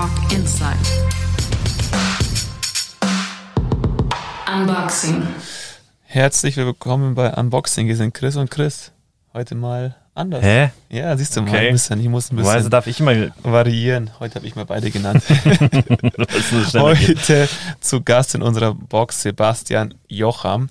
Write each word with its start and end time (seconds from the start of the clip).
Talk 0.00 0.32
Inside. 0.32 0.78
Unboxing. 4.50 5.26
Herzlich 6.04 6.56
willkommen 6.56 7.14
bei 7.14 7.30
Unboxing. 7.34 7.84
Hier 7.84 7.96
sind 7.96 8.14
Chris 8.14 8.36
und 8.36 8.50
Chris. 8.50 8.92
Heute 9.34 9.54
mal 9.56 9.94
anders. 10.14 10.42
Hä? 10.42 10.70
Ja, 10.88 11.14
siehst 11.18 11.36
du 11.36 11.42
mal 11.42 11.50
Okay. 11.50 11.66
ein 11.68 11.72
bisschen. 11.74 12.00
Ich 12.00 12.08
muss 12.08 12.32
ein 12.32 12.38
Weise 12.38 12.54
bisschen 12.54 12.70
darf 12.70 12.86
ich 12.86 12.98
immer. 13.00 13.28
variieren. 13.42 14.10
Heute 14.20 14.36
habe 14.36 14.46
ich 14.46 14.56
mal 14.56 14.64
beide 14.64 14.90
genannt. 14.90 15.22
Heute 16.74 17.48
zu 17.80 18.00
Gast 18.02 18.34
in 18.34 18.40
unserer 18.40 18.72
Box 18.72 19.20
Sebastian 19.20 19.92
Jocham, 20.08 20.70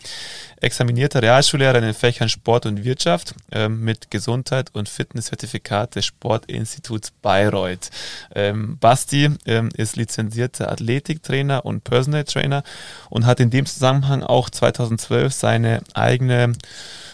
examinierter 0.62 1.22
Realschullehrer 1.22 1.78
in 1.78 1.84
den 1.84 1.94
Fächern 1.94 2.30
Sport 2.30 2.66
und 2.66 2.84
Wirtschaft 2.84 3.36
ähm, 3.52 3.84
mit 3.84 4.12
Gesundheit 4.12 4.70
und 4.74 4.90
Fitnesszertifikat 4.90 5.96
des 5.96 6.06
Sportinstituts 6.06 7.12
Bayreuth. 7.22 7.90
Ähm, 8.36 8.78
Basti 8.80 9.30
ähm, 9.46 9.70
ist 9.76 9.96
lizenzierter 9.96 10.72
Athletiktrainer 10.72 11.66
und 11.66 11.84
Personal 11.84 12.24
Trainer 12.24 12.64
und 13.10 13.26
hat 13.26 13.40
in 13.40 13.50
dem 13.50 13.66
Zusammenhang 13.66 14.24
auch 14.24 14.50
2012 14.50 15.34
seine 15.34 15.82
eigene 15.94 16.54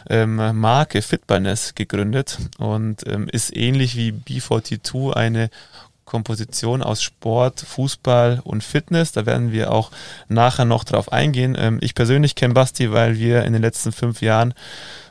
ähm, 0.10 0.36
Marke 0.36 1.02
Fitbalness 1.02 1.76
gegründet 1.76 2.38
und 2.58 3.08
ähm, 3.08 3.28
ist 3.32 3.56
ähnlich 3.56 3.96
wie 3.96 4.12
B42 4.12 5.14
eine 5.14 5.50
Komposition 6.06 6.84
aus 6.84 7.02
Sport, 7.02 7.60
Fußball 7.62 8.42
und 8.44 8.64
Fitness. 8.64 9.12
Da 9.12 9.26
werden 9.26 9.52
wir 9.52 9.72
auch 9.72 9.92
nachher 10.30 10.66
noch 10.66 10.84
drauf 10.84 11.12
eingehen. 11.12 11.56
Ähm, 11.60 11.80
ich 11.82 11.96
persönlich 11.96 12.36
kenne 12.36 12.54
Basti, 12.54 12.92
weil 12.92 13.18
wir 13.18 13.44
in 13.44 13.54
den 13.54 13.62
letzten 13.62 13.92
fünf 13.92 14.22
Jahren 14.22 14.54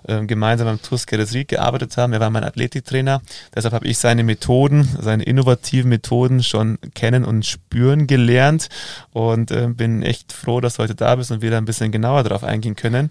ähm, 0.06 0.26
gemeinsam 0.26 0.68
am 0.68 0.80
TUS 0.80 1.06
Geretsried 1.06 1.48
gearbeitet 1.48 1.96
haben. 1.96 2.12
Er 2.12 2.20
war 2.20 2.30
mein 2.30 2.44
Athletiktrainer. 2.44 3.22
Deshalb 3.54 3.74
habe 3.74 3.86
ich 3.86 3.98
seine 3.98 4.22
Methoden, 4.22 4.88
seine 5.00 5.24
innovativen 5.24 5.88
Methoden 5.88 6.42
schon 6.42 6.78
kennen 6.94 7.24
und 7.24 7.44
spüren 7.44 8.06
gelernt 8.06 8.68
und 9.12 9.50
ähm, 9.50 9.74
bin 9.76 10.02
echt 10.02 10.32
froh, 10.32 10.60
dass 10.60 10.74
du 10.76 10.82
heute 10.84 10.94
da 10.94 11.16
bist 11.16 11.30
und 11.32 11.42
wir 11.42 11.50
da 11.50 11.58
ein 11.58 11.64
bisschen 11.64 11.90
genauer 11.90 12.22
drauf 12.22 12.44
eingehen 12.44 12.76
können. 12.76 13.10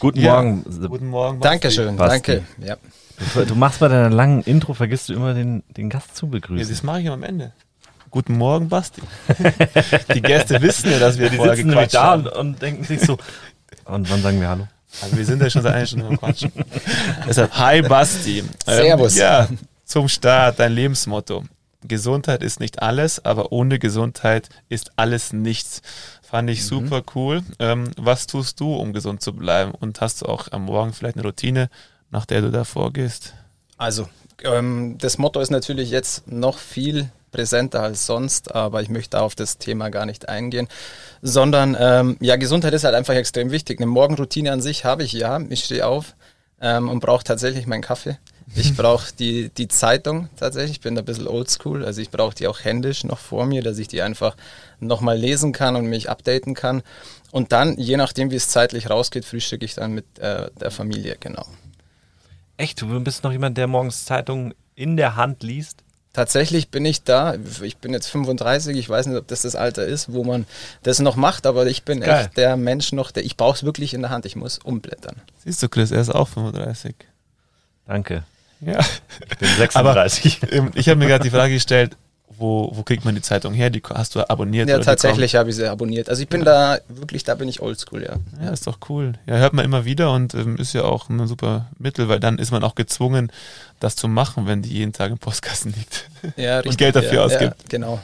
Guten 0.00 0.20
Ja. 0.20 0.34
Morgen. 0.42 0.64
Guten 0.88 1.08
Morgen. 1.08 1.38
Basti. 1.38 1.48
Dankeschön, 1.54 1.96
Basti. 1.96 2.32
danke. 2.32 2.44
Ja. 2.66 2.76
Du 3.48 3.54
machst 3.54 3.80
bei 3.80 3.88
deiner 3.88 4.10
langen 4.10 4.42
Intro, 4.42 4.74
vergisst 4.74 5.08
du 5.08 5.14
immer 5.14 5.34
den, 5.34 5.62
den 5.76 5.88
Gast 5.90 6.16
zu 6.16 6.26
Ja, 6.26 6.32
begrüßen. 6.32 6.68
das 6.68 6.82
mache 6.82 7.00
ich 7.00 7.08
am 7.08 7.22
Ende. 7.22 7.52
Guten 8.10 8.36
Morgen, 8.36 8.68
Basti. 8.68 9.02
Die 10.14 10.22
Gäste 10.22 10.60
wissen 10.62 10.90
ja, 10.90 10.98
dass 10.98 11.18
wir 11.18 11.28
die 11.28 11.36
vorher 11.36 11.56
sitzen 11.56 11.68
gequatscht 11.70 11.94
da 11.94 12.02
haben. 12.04 12.26
und, 12.26 12.32
und 12.36 12.62
denken 12.62 12.84
sich 12.84 13.00
so, 13.00 13.18
und 13.84 14.10
wann 14.10 14.22
sagen 14.22 14.40
wir 14.40 14.48
Hallo? 14.48 14.68
Also 15.02 15.16
wir 15.16 15.24
sind 15.26 15.42
ja 15.42 15.50
schon 15.50 15.62
seit 15.62 15.74
einer 15.74 15.86
Stunde 15.86 16.06
am 16.06 16.18
Quatschen. 16.18 16.52
Deshalb, 17.28 17.52
hi 17.58 17.82
Basti. 17.82 18.38
Ähm, 18.38 18.46
Servus. 18.66 19.16
Ja, 19.16 19.48
zum 19.84 20.08
Start 20.08 20.58
dein 20.58 20.72
Lebensmotto. 20.72 21.44
Gesundheit 21.82 22.42
ist 22.42 22.58
nicht 22.60 22.80
alles, 22.82 23.24
aber 23.24 23.52
ohne 23.52 23.78
Gesundheit 23.78 24.48
ist 24.68 24.92
alles 24.96 25.32
nichts. 25.32 25.82
Fand 26.22 26.48
ich 26.50 26.64
super 26.64 27.02
cool. 27.14 27.42
Ähm, 27.58 27.90
was 27.96 28.26
tust 28.26 28.58
du, 28.60 28.74
um 28.74 28.92
gesund 28.92 29.22
zu 29.22 29.32
bleiben? 29.34 29.72
Und 29.72 30.00
hast 30.00 30.22
du 30.22 30.26
auch 30.26 30.48
am 30.52 30.64
Morgen 30.64 30.92
vielleicht 30.92 31.16
eine 31.16 31.24
Routine, 31.26 31.68
nach 32.10 32.26
der 32.26 32.42
du 32.42 32.50
da 32.50 32.64
vorgehst? 32.64 33.34
Also, 33.76 34.08
ähm, 34.44 34.96
das 34.98 35.18
Motto 35.18 35.40
ist 35.40 35.50
natürlich 35.50 35.90
jetzt 35.90 36.26
noch 36.28 36.58
viel 36.58 37.10
präsenter 37.32 37.82
als 37.82 38.06
sonst, 38.06 38.54
aber 38.54 38.80
ich 38.80 38.88
möchte 38.88 39.20
auf 39.20 39.34
das 39.34 39.58
Thema 39.58 39.90
gar 39.90 40.06
nicht 40.06 40.28
eingehen, 40.28 40.68
sondern 41.20 41.76
ähm, 41.78 42.16
ja, 42.20 42.36
Gesundheit 42.36 42.72
ist 42.72 42.84
halt 42.84 42.94
einfach 42.94 43.14
extrem 43.14 43.50
wichtig. 43.50 43.78
Eine 43.78 43.86
Morgenroutine 43.86 44.52
an 44.52 44.62
sich 44.62 44.84
habe 44.84 45.02
ich 45.02 45.12
ja. 45.12 45.40
Ich 45.50 45.64
stehe 45.64 45.86
auf 45.86 46.14
ähm, 46.60 46.88
und 46.88 47.00
brauche 47.00 47.24
tatsächlich 47.24 47.66
meinen 47.66 47.82
Kaffee. 47.82 48.18
Ich 48.54 48.76
brauche 48.76 49.12
die, 49.12 49.50
die 49.50 49.68
Zeitung 49.68 50.28
tatsächlich, 50.36 50.78
ich 50.78 50.80
bin 50.80 50.94
da 50.94 51.02
ein 51.02 51.04
bisschen 51.04 51.26
oldschool, 51.26 51.84
also 51.84 52.00
ich 52.00 52.10
brauche 52.10 52.34
die 52.34 52.46
auch 52.46 52.64
händisch 52.64 53.04
noch 53.04 53.18
vor 53.18 53.44
mir, 53.44 53.62
dass 53.62 53.78
ich 53.78 53.88
die 53.88 54.02
einfach 54.02 54.36
nochmal 54.80 55.18
lesen 55.18 55.52
kann 55.52 55.76
und 55.76 55.86
mich 55.86 56.08
updaten 56.08 56.54
kann. 56.54 56.82
Und 57.32 57.52
dann, 57.52 57.76
je 57.76 57.96
nachdem, 57.96 58.30
wie 58.30 58.36
es 58.36 58.48
zeitlich 58.48 58.88
rausgeht, 58.88 59.24
frühstücke 59.24 59.64
ich 59.64 59.74
dann 59.74 59.92
mit 59.92 60.18
äh, 60.20 60.48
der 60.58 60.70
Familie, 60.70 61.16
genau. 61.20 61.44
Echt, 62.56 62.80
du 62.80 63.00
bist 63.00 63.24
noch 63.24 63.32
jemand, 63.32 63.58
der 63.58 63.66
morgens 63.66 64.04
Zeitung 64.04 64.54
in 64.74 64.96
der 64.96 65.16
Hand 65.16 65.42
liest? 65.42 65.82
Tatsächlich 66.12 66.70
bin 66.70 66.86
ich 66.86 67.02
da, 67.02 67.34
ich 67.62 67.76
bin 67.76 67.92
jetzt 67.92 68.06
35, 68.06 68.74
ich 68.78 68.88
weiß 68.88 69.06
nicht, 69.06 69.18
ob 69.18 69.28
das 69.28 69.42
das 69.42 69.54
Alter 69.54 69.84
ist, 69.84 70.12
wo 70.14 70.24
man 70.24 70.46
das 70.82 70.98
noch 70.98 71.16
macht, 71.16 71.44
aber 71.46 71.66
ich 71.66 71.82
bin 71.82 72.00
Geil. 72.00 72.24
echt 72.24 72.38
der 72.38 72.56
Mensch 72.56 72.92
noch, 72.92 73.10
der, 73.10 73.24
ich 73.26 73.36
brauche 73.36 73.54
es 73.56 73.64
wirklich 73.64 73.92
in 73.92 74.00
der 74.00 74.10
Hand, 74.10 74.24
ich 74.24 74.34
muss 74.34 74.58
umblättern. 74.58 75.16
Siehst 75.44 75.62
du, 75.62 75.68
Chris, 75.68 75.90
er 75.90 76.00
ist 76.00 76.08
auch 76.14 76.28
35. 76.28 76.94
Danke. 77.86 78.24
Ja. 78.62 78.78
Ich 79.30 79.36
bin 79.36 79.48
36. 79.58 80.40
Ähm, 80.50 80.70
Ich 80.74 80.88
habe 80.88 80.98
mir 80.98 81.06
gerade 81.06 81.22
die 81.22 81.30
Frage 81.30 81.52
gestellt, 81.52 81.98
wo, 82.28 82.70
wo 82.74 82.82
kriegt 82.82 83.04
man 83.04 83.14
die 83.14 83.22
Zeitung 83.22 83.54
her? 83.54 83.70
Die 83.70 83.82
hast 83.94 84.14
du 84.14 84.28
abonniert? 84.28 84.68
Ja, 84.68 84.76
oder 84.76 84.84
tatsächlich 84.84 85.36
habe 85.36 85.50
ich 85.50 85.56
sie 85.56 85.68
abonniert. 85.68 86.08
Also 86.08 86.22
ich 86.22 86.28
bin 86.28 86.44
da, 86.44 86.78
wirklich, 86.88 87.24
da 87.24 87.34
bin 87.34 87.48
ich 87.48 87.62
oldschool, 87.62 88.02
ja. 88.02 88.16
Ja, 88.42 88.50
ist 88.50 88.66
doch 88.66 88.78
cool. 88.88 89.14
Ja, 89.26 89.36
hört 89.36 89.54
man 89.54 89.64
immer 89.64 89.84
wieder 89.84 90.12
und 90.12 90.34
ähm, 90.34 90.56
ist 90.56 90.72
ja 90.72 90.82
auch 90.82 91.08
ein 91.08 91.26
super 91.26 91.66
Mittel, 91.78 92.08
weil 92.08 92.20
dann 92.20 92.38
ist 92.38 92.50
man 92.50 92.62
auch 92.62 92.74
gezwungen, 92.74 93.32
das 93.80 93.96
zu 93.96 94.08
machen, 94.08 94.46
wenn 94.46 94.62
die 94.62 94.70
jeden 94.70 94.92
Tag 94.92 95.10
im 95.10 95.18
Postkasten 95.18 95.72
liegt. 95.72 96.10
ja 96.36 96.60
Und 96.60 96.76
Geld 96.76 96.96
dafür 96.96 97.14
ja, 97.14 97.24
ausgibt. 97.24 97.62
Ja, 97.62 97.68
genau. 97.68 98.00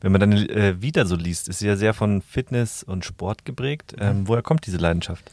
Wenn 0.00 0.12
man 0.12 0.20
deine 0.20 0.48
äh, 0.48 0.80
Vita 0.80 1.06
so 1.06 1.16
liest, 1.16 1.48
ist 1.48 1.60
sie 1.60 1.66
ja 1.66 1.76
sehr 1.76 1.94
von 1.94 2.22
Fitness 2.22 2.82
und 2.82 3.04
Sport 3.04 3.44
geprägt. 3.44 3.94
Ähm, 3.98 4.28
woher 4.28 4.42
kommt 4.42 4.66
diese 4.66 4.76
Leidenschaft? 4.76 5.24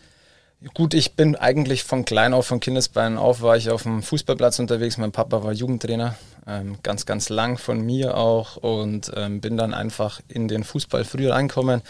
Gut, 0.73 0.93
ich 0.93 1.13
bin 1.13 1.35
eigentlich 1.35 1.83
von 1.83 2.05
klein 2.05 2.33
auf, 2.33 2.47
von 2.47 2.59
Kindesbeinen 2.59 3.17
auf, 3.17 3.41
war 3.41 3.57
ich 3.57 3.69
auf 3.69 3.83
dem 3.83 4.01
Fußballplatz 4.01 4.57
unterwegs. 4.57 4.97
Mein 4.97 5.11
Papa 5.11 5.43
war 5.43 5.51
Jugendtrainer, 5.51 6.15
ähm, 6.47 6.77
ganz, 6.83 7.05
ganz 7.05 7.29
lang 7.29 7.57
von 7.57 7.81
mir 7.81 8.17
auch 8.17 8.57
und 8.57 9.11
ähm, 9.15 9.41
bin 9.41 9.57
dann 9.57 9.73
einfach 9.73 10.21
in 10.27 10.47
den 10.47 10.63
Fußball 10.63 11.03
früher 11.03 11.33
reinkommen 11.33 11.81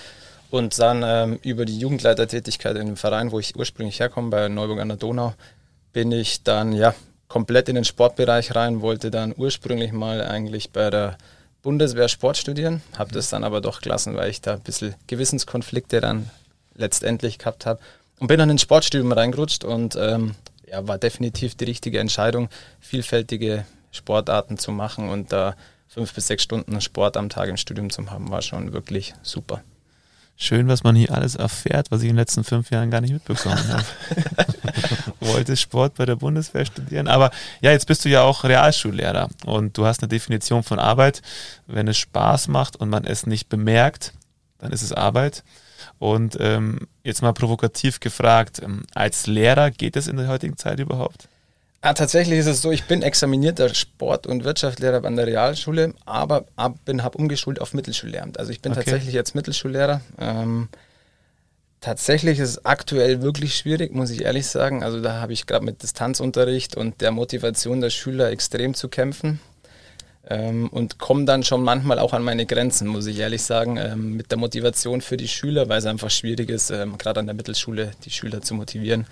und 0.49 0.79
dann 0.79 1.03
ähm, 1.05 1.39
über 1.43 1.65
die 1.65 1.77
Jugendleitertätigkeit 1.77 2.75
in 2.77 2.87
dem 2.87 2.97
Verein, 2.97 3.31
wo 3.31 3.39
ich 3.39 3.55
ursprünglich 3.55 3.99
herkomme, 3.99 4.29
bei 4.29 4.47
Neuburg 4.47 4.79
an 4.79 4.89
der 4.89 4.97
Donau, 4.97 5.33
bin 5.91 6.11
ich 6.11 6.43
dann 6.43 6.71
ja 6.71 6.93
komplett 7.27 7.69
in 7.69 7.75
den 7.75 7.85
Sportbereich 7.85 8.55
rein, 8.55 8.81
wollte 8.81 9.11
dann 9.11 9.33
ursprünglich 9.35 9.91
mal 9.91 10.21
eigentlich 10.21 10.71
bei 10.71 10.89
der 10.89 11.17
Bundeswehr 11.61 12.07
Sport 12.07 12.37
studieren, 12.37 12.81
habe 12.97 13.11
das 13.11 13.29
dann 13.29 13.43
aber 13.43 13.59
doch 13.59 13.81
gelassen, 13.81 14.15
weil 14.15 14.29
ich 14.29 14.39
da 14.39 14.53
ein 14.53 14.61
bisschen 14.61 14.93
Gewissenskonflikte 15.07 15.99
dann 15.99 16.29
letztendlich 16.75 17.39
gehabt 17.39 17.65
habe 17.65 17.79
und 18.19 18.27
bin 18.27 18.37
dann 18.37 18.49
ins 18.49 18.61
Sportstudium 18.61 19.11
reingerutscht 19.11 19.63
und 19.63 19.95
ähm, 19.95 20.35
ja, 20.69 20.87
war 20.87 20.97
definitiv 20.97 21.55
die 21.55 21.65
richtige 21.65 21.99
Entscheidung, 21.99 22.49
vielfältige 22.79 23.65
Sportarten 23.95 24.57
zu 24.57 24.71
machen 24.71 25.09
und 25.09 25.31
da 25.31 25.55
fünf 25.87 26.13
bis 26.13 26.27
sechs 26.27 26.43
Stunden 26.43 26.79
Sport 26.81 27.17
am 27.17 27.29
Tag 27.29 27.49
im 27.49 27.57
Studium 27.57 27.89
zu 27.89 28.09
haben, 28.09 28.29
war 28.29 28.41
schon 28.41 28.73
wirklich 28.73 29.13
super. 29.23 29.61
Schön, 30.37 30.67
was 30.67 30.83
man 30.83 30.97
hier 30.97 31.11
alles 31.11 31.35
erfährt, 31.35 31.91
was 31.91 32.01
ich 32.01 32.09
in 32.09 32.15
den 32.15 32.19
letzten 32.19 32.43
fünf 32.43 32.69
Jahren 32.69 32.91
gar 32.91 32.99
nicht 32.99 33.13
mitbekommen 33.13 33.67
habe. 33.69 33.85
Wolltest 35.21 35.61
Sport 35.61 35.95
bei 35.95 36.05
der 36.05 36.17
Bundeswehr 36.17 36.65
studieren, 36.65 37.07
aber 37.07 37.31
ja, 37.61 37.71
jetzt 37.71 37.87
bist 37.87 38.03
du 38.03 38.09
ja 38.09 38.21
auch 38.23 38.43
Realschullehrer 38.43 39.29
und 39.45 39.77
du 39.77 39.85
hast 39.85 40.01
eine 40.01 40.09
Definition 40.09 40.63
von 40.63 40.77
Arbeit. 40.77 41.21
Wenn 41.67 41.87
es 41.87 41.97
Spaß 41.97 42.49
macht 42.49 42.75
und 42.75 42.89
man 42.89 43.05
es 43.05 43.25
nicht 43.25 43.47
bemerkt, 43.47 44.13
dann 44.57 44.73
ist 44.73 44.81
es 44.81 44.91
Arbeit. 44.91 45.43
Und 45.99 46.37
ähm, 46.41 46.79
jetzt 47.03 47.21
mal 47.21 47.33
provokativ 47.33 48.01
gefragt, 48.01 48.61
ähm, 48.61 48.83
als 48.93 49.27
Lehrer 49.27 49.71
geht 49.71 49.95
es 49.95 50.07
in 50.07 50.17
der 50.17 50.27
heutigen 50.27 50.57
Zeit 50.57 50.79
überhaupt? 50.79 51.29
Ah, 51.81 51.93
tatsächlich 51.93 52.39
ist 52.39 52.47
es 52.47 52.61
so, 52.63 52.71
ich 52.71 52.85
bin 52.85 53.03
examinierter 53.03 53.73
Sport- 53.73 54.25
und 54.25 54.43
Wirtschaftslehrer 54.43 55.05
an 55.05 55.15
der 55.15 55.27
Realschule, 55.27 55.93
aber 56.05 56.45
ab, 56.55 56.77
bin 56.83 57.03
habe 57.03 57.17
umgeschult 57.17 57.61
auf 57.61 57.75
Mittelschullehramt. 57.75 58.39
Also 58.39 58.51
ich 58.51 58.61
bin 58.61 58.71
Okay. 58.71 58.81
tatsächlich 58.83 59.13
jetzt 59.13 59.35
Mittelschullehrer. 59.35 60.01
Ähm, 60.19 60.67
tatsächlich 61.81 62.39
ist 62.39 62.49
es 62.49 62.65
aktuell 62.65 63.21
wirklich 63.21 63.55
schwierig, 63.55 63.93
muss 63.93 64.09
ich 64.09 64.23
ehrlich 64.23 64.47
sagen. 64.47 64.83
Also 64.83 64.99
da 64.99 65.21
habe 65.21 65.33
ich 65.33 65.45
gerade 65.45 65.63
mit 65.63 65.83
Distanzunterricht 65.83 66.75
und 66.75 67.01
der 67.01 67.11
Motivation 67.11 67.81
der 67.81 67.91
Schüler 67.91 68.31
extrem 68.31 68.73
zu 68.73 68.89
kämpfen. 68.89 69.39
Ähm, 70.27 70.69
und 70.69 70.97
komme 70.97 71.25
dann 71.25 71.43
schon 71.43 71.61
manchmal 71.61 71.99
auch 71.99 72.13
an 72.13 72.23
meine 72.23 72.47
Grenzen, 72.47 72.87
muss 72.87 73.05
ich 73.05 73.19
ehrlich 73.19 73.43
sagen, 73.43 73.77
ähm, 73.77 74.13
mit 74.17 74.31
der 74.31 74.39
Motivation 74.39 75.01
für 75.01 75.17
die 75.17 75.27
Schüler, 75.27 75.69
weil 75.69 75.77
es 75.77 75.85
einfach 75.85 76.09
schwierig 76.09 76.49
ist, 76.49 76.71
ähm, 76.71 76.97
gerade 76.97 77.19
an 77.19 77.27
der 77.27 77.35
Mittelschule 77.35 77.91
die 78.05 78.09
Schüler 78.09 78.41
zu 78.41 78.55
motivieren, 78.55 79.05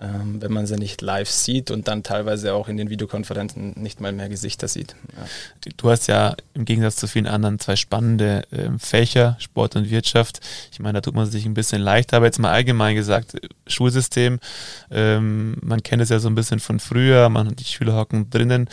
ähm, 0.00 0.42
wenn 0.42 0.52
man 0.52 0.66
sie 0.66 0.76
nicht 0.76 1.02
live 1.02 1.30
sieht 1.30 1.70
und 1.70 1.86
dann 1.86 2.02
teilweise 2.02 2.54
auch 2.54 2.68
in 2.68 2.76
den 2.76 2.90
Videokonferenzen 2.90 3.74
nicht 3.76 4.00
mal 4.00 4.12
mehr 4.12 4.28
Gesichter 4.28 4.66
sieht. 4.66 4.96
Ja. 5.16 5.70
Du 5.76 5.90
hast 5.90 6.08
ja 6.08 6.34
im 6.54 6.64
Gegensatz 6.64 6.96
zu 6.96 7.06
vielen 7.06 7.26
anderen 7.26 7.58
zwei 7.58 7.76
spannende 7.76 8.44
ähm, 8.52 8.78
Fächer, 8.78 9.36
Sport 9.38 9.76
und 9.76 9.90
Wirtschaft. 9.90 10.40
Ich 10.72 10.80
meine, 10.80 10.94
da 10.94 11.00
tut 11.00 11.14
man 11.14 11.26
sich 11.26 11.46
ein 11.46 11.54
bisschen 11.54 11.80
leichter, 11.80 12.16
aber 12.16 12.26
jetzt 12.26 12.38
mal 12.38 12.50
allgemein 12.50 12.96
gesagt, 12.96 13.34
äh, 13.34 13.40
Schulsystem, 13.66 14.40
ähm, 14.90 15.56
man 15.62 15.82
kennt 15.82 16.02
es 16.02 16.08
ja 16.08 16.18
so 16.18 16.28
ein 16.28 16.34
bisschen 16.34 16.60
von 16.60 16.80
früher, 16.80 17.28
man, 17.28 17.54
die 17.54 17.64
Schüler 17.64 17.94
hocken 17.94 18.30
drinnen, 18.30 18.68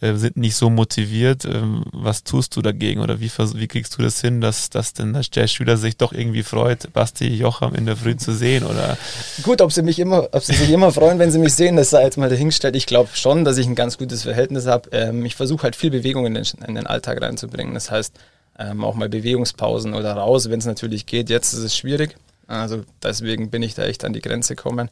äh, 0.00 0.14
sind 0.14 0.36
nicht 0.36 0.56
so 0.56 0.70
motiviert. 0.70 1.44
Ähm, 1.44 1.84
was 1.92 2.24
tust 2.24 2.56
du 2.56 2.62
dagegen 2.62 3.00
oder 3.00 3.20
wie, 3.20 3.30
wie 3.30 3.68
kriegst 3.68 3.98
du 3.98 4.02
das 4.02 4.20
hin, 4.20 4.40
dass, 4.40 4.70
dass 4.70 4.94
denn 4.94 5.12
der 5.34 5.46
Schüler 5.46 5.76
sich 5.76 5.96
doch 5.96 6.12
irgendwie 6.12 6.42
freut, 6.42 6.92
Basti 6.92 7.28
Jocham 7.28 7.74
in 7.74 7.86
der 7.86 7.96
Früh 7.96 8.16
zu 8.16 8.32
sehen 8.32 8.64
oder 8.64 8.96
Gut, 9.42 9.60
ob 9.60 9.72
sie 9.72 9.82
mich 9.82 9.98
immer, 9.98 10.28
ob 10.32 10.42
sie 10.42 10.61
sich 10.62 10.70
immer 10.72 10.92
freuen, 10.92 11.18
wenn 11.18 11.30
sie 11.30 11.38
mich 11.38 11.54
sehen. 11.54 11.76
Das 11.76 11.90
sei 11.90 12.04
jetzt 12.04 12.16
mal 12.16 12.28
dahingestellt. 12.28 12.76
Ich 12.76 12.86
glaube 12.86 13.10
schon, 13.14 13.44
dass 13.44 13.58
ich 13.58 13.66
ein 13.66 13.74
ganz 13.74 13.98
gutes 13.98 14.22
Verhältnis 14.22 14.66
habe. 14.66 14.88
Ähm, 14.92 15.24
ich 15.24 15.34
versuche 15.34 15.64
halt 15.64 15.76
viel 15.76 15.90
Bewegung 15.90 16.24
in 16.26 16.34
den, 16.34 16.44
in 16.66 16.74
den, 16.74 16.86
Alltag 16.86 17.20
reinzubringen. 17.20 17.74
Das 17.74 17.90
heißt, 17.90 18.14
ähm, 18.58 18.84
auch 18.84 18.94
mal 18.94 19.08
Bewegungspausen 19.08 19.94
oder 19.94 20.12
raus, 20.14 20.50
wenn 20.50 20.60
es 20.60 20.66
natürlich 20.66 21.06
geht. 21.06 21.30
Jetzt 21.30 21.52
ist 21.52 21.60
es 21.60 21.76
schwierig. 21.76 22.16
Also 22.46 22.82
deswegen 23.02 23.50
bin 23.50 23.62
ich 23.62 23.74
da 23.74 23.84
echt 23.84 24.04
an 24.04 24.12
die 24.12 24.20
Grenze 24.20 24.54
gekommen. 24.54 24.88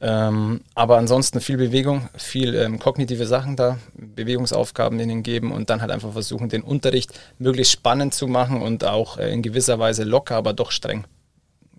Ähm, 0.00 0.62
aber 0.74 0.96
ansonsten 0.96 1.40
viel 1.40 1.56
Bewegung, 1.56 2.08
viel 2.16 2.54
ähm, 2.54 2.78
kognitive 2.78 3.26
Sachen 3.26 3.56
da, 3.56 3.78
Bewegungsaufgaben 3.94 4.98
ihnen 5.00 5.22
geben 5.22 5.50
und 5.52 5.70
dann 5.70 5.80
halt 5.80 5.90
einfach 5.90 6.12
versuchen, 6.12 6.48
den 6.48 6.62
Unterricht 6.62 7.18
möglichst 7.38 7.72
spannend 7.72 8.14
zu 8.14 8.28
machen 8.28 8.62
und 8.62 8.84
auch 8.84 9.18
äh, 9.18 9.32
in 9.32 9.42
gewisser 9.42 9.78
Weise 9.78 10.04
locker, 10.04 10.36
aber 10.36 10.52
doch 10.52 10.70
streng. 10.70 11.04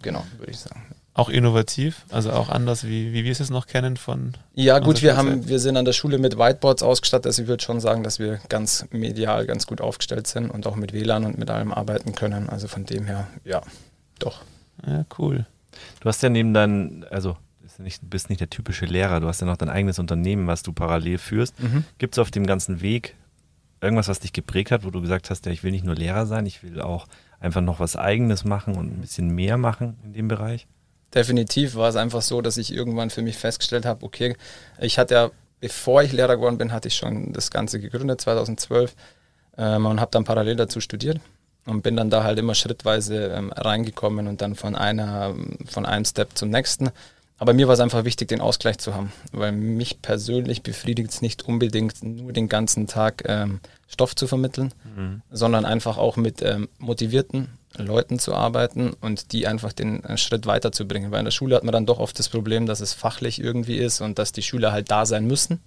Genau, 0.02 0.24
würde 0.38 0.52
ich 0.52 0.60
sagen. 0.60 0.86
Auch 1.14 1.30
innovativ, 1.30 2.06
also 2.10 2.32
auch 2.32 2.50
anders, 2.50 2.86
wie, 2.86 3.12
wie 3.12 3.26
wir 3.26 3.32
es 3.32 3.40
jetzt 3.40 3.50
noch 3.50 3.68
kennen 3.68 3.98
von. 3.98 4.34
Ja, 4.54 4.80
gut, 4.80 5.02
wir, 5.02 5.18
haben, 5.18 5.48
wir 5.50 5.60
sind 5.60 5.76
an 5.76 5.84
der 5.84 5.92
Schule 5.92 6.18
mit 6.18 6.38
Whiteboards 6.38 6.82
ausgestattet. 6.82 7.26
Also 7.26 7.42
ich 7.42 7.48
würde 7.48 7.64
schon 7.64 7.82
sagen, 7.82 8.04
dass 8.04 8.20
wir 8.20 8.40
ganz 8.48 8.86
medial 8.92 9.46
ganz 9.46 9.68
gut 9.68 9.82
aufgestellt 9.82 10.28
sind 10.28 10.50
und 10.50 10.66
auch 10.68 10.76
mit 10.76 10.94
WLAN 10.94 11.26
und 11.26 11.38
mit 11.38 11.50
allem 11.50 11.74
arbeiten 11.74 12.14
können. 12.14 12.48
Also 12.48 12.68
von 12.68 12.86
dem 12.86 13.06
her, 13.06 13.28
ja, 13.44 13.62
doch. 14.20 14.44
Ja, 14.86 15.06
cool. 15.18 15.46
Du 16.00 16.08
hast 16.08 16.24
ja 16.24 16.30
neben 16.30 16.54
deinen, 16.54 17.04
also 17.10 17.36
bist 17.62 17.80
nicht, 17.80 18.10
bist 18.10 18.30
nicht 18.30 18.42
der 18.42 18.50
typische 18.50 18.86
Lehrer, 18.86 19.20
du 19.20 19.28
hast 19.28 19.42
ja 19.42 19.48
noch 19.48 19.58
dein 19.58 19.70
eigenes 19.70 20.00
Unternehmen, 20.00 20.48
was 20.48 20.64
du 20.64 20.74
parallel 20.74 21.18
führst. 21.18 21.60
Mhm. 21.60 21.84
Gibt 21.98 22.16
es 22.16 22.20
auf 22.20 22.32
dem 22.32 22.46
ganzen 22.46 22.82
Weg 22.82 23.16
irgendwas, 23.82 24.08
was 24.08 24.20
dich 24.20 24.34
geprägt 24.34 24.72
hat, 24.72 24.84
wo 24.84 24.90
du 24.90 25.02
gesagt 25.02 25.30
hast, 25.30 25.46
ja, 25.46 25.52
ich 25.52 25.64
will 25.64 25.72
nicht 25.72 25.86
nur 25.86 25.96
Lehrer 25.96 26.26
sein, 26.26 26.46
ich 26.46 26.64
will 26.64 26.82
auch 26.82 27.08
einfach 27.40 27.62
noch 27.62 27.80
was 27.80 27.96
Eigenes 27.96 28.44
machen 28.44 28.76
und 28.76 28.88
ein 28.88 29.02
bisschen 29.02 29.30
mehr 29.30 29.58
machen 29.58 29.98
in 30.04 30.14
dem 30.14 30.28
Bereich? 30.28 30.68
Definitiv 31.14 31.76
war 31.76 31.90
es 31.90 31.96
einfach 31.96 32.22
so, 32.22 32.42
dass 32.42 32.58
ich 32.58 32.74
irgendwann 32.74 33.10
für 33.10 33.22
mich 33.22 33.38
festgestellt 33.38 33.86
habe, 33.86 34.06
okay, 34.06 34.36
ich 34.80 35.00
hatte 35.00 35.14
ja, 35.14 35.32
bevor 35.60 36.04
ich 36.04 36.12
Lehrer 36.12 36.36
geworden 36.36 36.58
bin, 36.58 36.72
hatte 36.72 36.88
ich 36.88 36.96
schon 36.96 37.34
das 37.34 37.50
Ganze 37.50 37.80
gegründet, 37.80 38.22
2012, 38.22 38.96
ähm, 39.58 39.86
und 39.86 40.00
habe 40.00 40.12
dann 40.12 40.24
parallel 40.24 40.56
dazu 40.56 40.80
studiert 40.82 41.20
und 41.66 41.82
bin 41.82 41.96
dann 41.96 42.10
da 42.10 42.24
halt 42.24 42.40
immer 42.40 42.56
schrittweise 42.56 43.28
ähm, 43.28 43.52
reingekommen 43.52 44.28
und 44.28 44.42
dann 44.42 44.56
von 44.56 44.76
einer, 44.76 45.36
von 45.66 45.86
einem 45.86 46.06
Step 46.06 46.30
zum 46.36 46.50
nächsten. 46.50 46.90
Aber 47.38 47.54
mir 47.54 47.68
war 47.68 47.74
es 47.74 47.80
einfach 47.80 48.04
wichtig, 48.04 48.28
den 48.28 48.42
Ausgleich 48.42 48.78
zu 48.80 48.94
haben, 48.94 49.14
weil 49.32 49.54
mich 49.54 50.02
persönlich 50.02 50.62
befriedigt 50.62 51.12
es 51.12 51.22
nicht 51.22 51.44
unbedingt, 51.44 52.04
nur 52.04 52.34
den 52.34 52.50
ganzen 52.50 52.86
Tag 52.88 53.24
ähm, 53.26 53.62
Stoff 53.88 54.16
zu 54.16 54.28
vermitteln, 54.28 54.74
mhm. 54.96 55.22
sondern 55.32 55.66
einfach 55.66 55.98
auch 55.98 56.18
mit 56.18 56.42
ähm, 56.42 56.68
motivierten 56.80 57.48
Leuten 57.84 58.20
zu 58.20 58.34
arbeiten 58.34 58.92
und 59.02 59.32
die 59.32 59.48
einfach 59.48 59.74
den 59.74 60.02
Schritt 60.18 60.46
weiterzubringen. 60.46 61.12
Weil 61.12 61.20
in 61.20 61.26
der 61.26 61.32
Schule 61.32 61.56
hat 61.56 61.64
man 61.64 61.74
dann 61.74 61.86
doch 61.86 62.00
oft 62.00 62.18
das 62.20 62.30
Problem, 62.30 62.66
dass 62.66 62.80
es 62.80 62.94
fachlich 62.94 63.42
irgendwie 63.42 63.78
ist 63.78 64.02
und 64.02 64.20
dass 64.20 64.32
die 64.32 64.42
Schüler 64.42 64.72
halt 64.72 64.92
da 64.92 65.06
sein 65.06 65.26
müssen, 65.26 65.60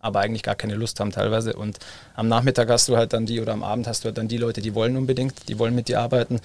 aber 0.00 0.20
eigentlich 0.20 0.42
gar 0.42 0.54
keine 0.54 0.74
Lust 0.74 1.00
haben 1.00 1.10
teilweise. 1.10 1.54
Und 1.54 1.78
am 2.14 2.28
Nachmittag 2.28 2.68
hast 2.68 2.88
du 2.88 2.96
halt 2.96 3.12
dann 3.12 3.26
die 3.26 3.40
oder 3.40 3.52
am 3.52 3.62
Abend 3.62 3.86
hast 3.86 4.04
du 4.04 4.06
halt 4.06 4.18
dann 4.18 4.28
die 4.28 4.38
Leute, 4.38 4.60
die 4.60 4.74
wollen 4.74 4.96
unbedingt, 4.96 5.48
die 5.48 5.58
wollen 5.58 5.74
mit 5.74 5.88
dir 5.88 6.00
arbeiten. 6.00 6.40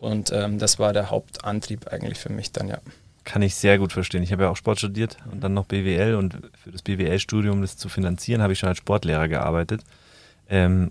Und 0.00 0.32
ähm, 0.32 0.58
das 0.58 0.78
war 0.78 0.92
der 0.92 1.10
Hauptantrieb 1.10 1.88
eigentlich 1.88 2.18
für 2.18 2.30
mich 2.30 2.52
dann, 2.52 2.68
ja. 2.68 2.78
Kann 3.24 3.40
ich 3.40 3.54
sehr 3.54 3.78
gut 3.78 3.92
verstehen. 3.92 4.22
Ich 4.22 4.32
habe 4.32 4.42
ja 4.42 4.50
auch 4.50 4.56
Sport 4.56 4.78
studiert 4.78 5.16
und 5.32 5.42
dann 5.42 5.54
noch 5.54 5.64
BWL 5.64 6.14
und 6.14 6.36
für 6.62 6.70
das 6.70 6.82
BWL-Studium, 6.82 7.62
das 7.62 7.78
zu 7.78 7.88
finanzieren, 7.88 8.42
habe 8.42 8.52
ich 8.52 8.58
schon 8.58 8.68
als 8.68 8.78
Sportlehrer 8.78 9.28
gearbeitet. 9.28 9.80
Ähm, 10.50 10.90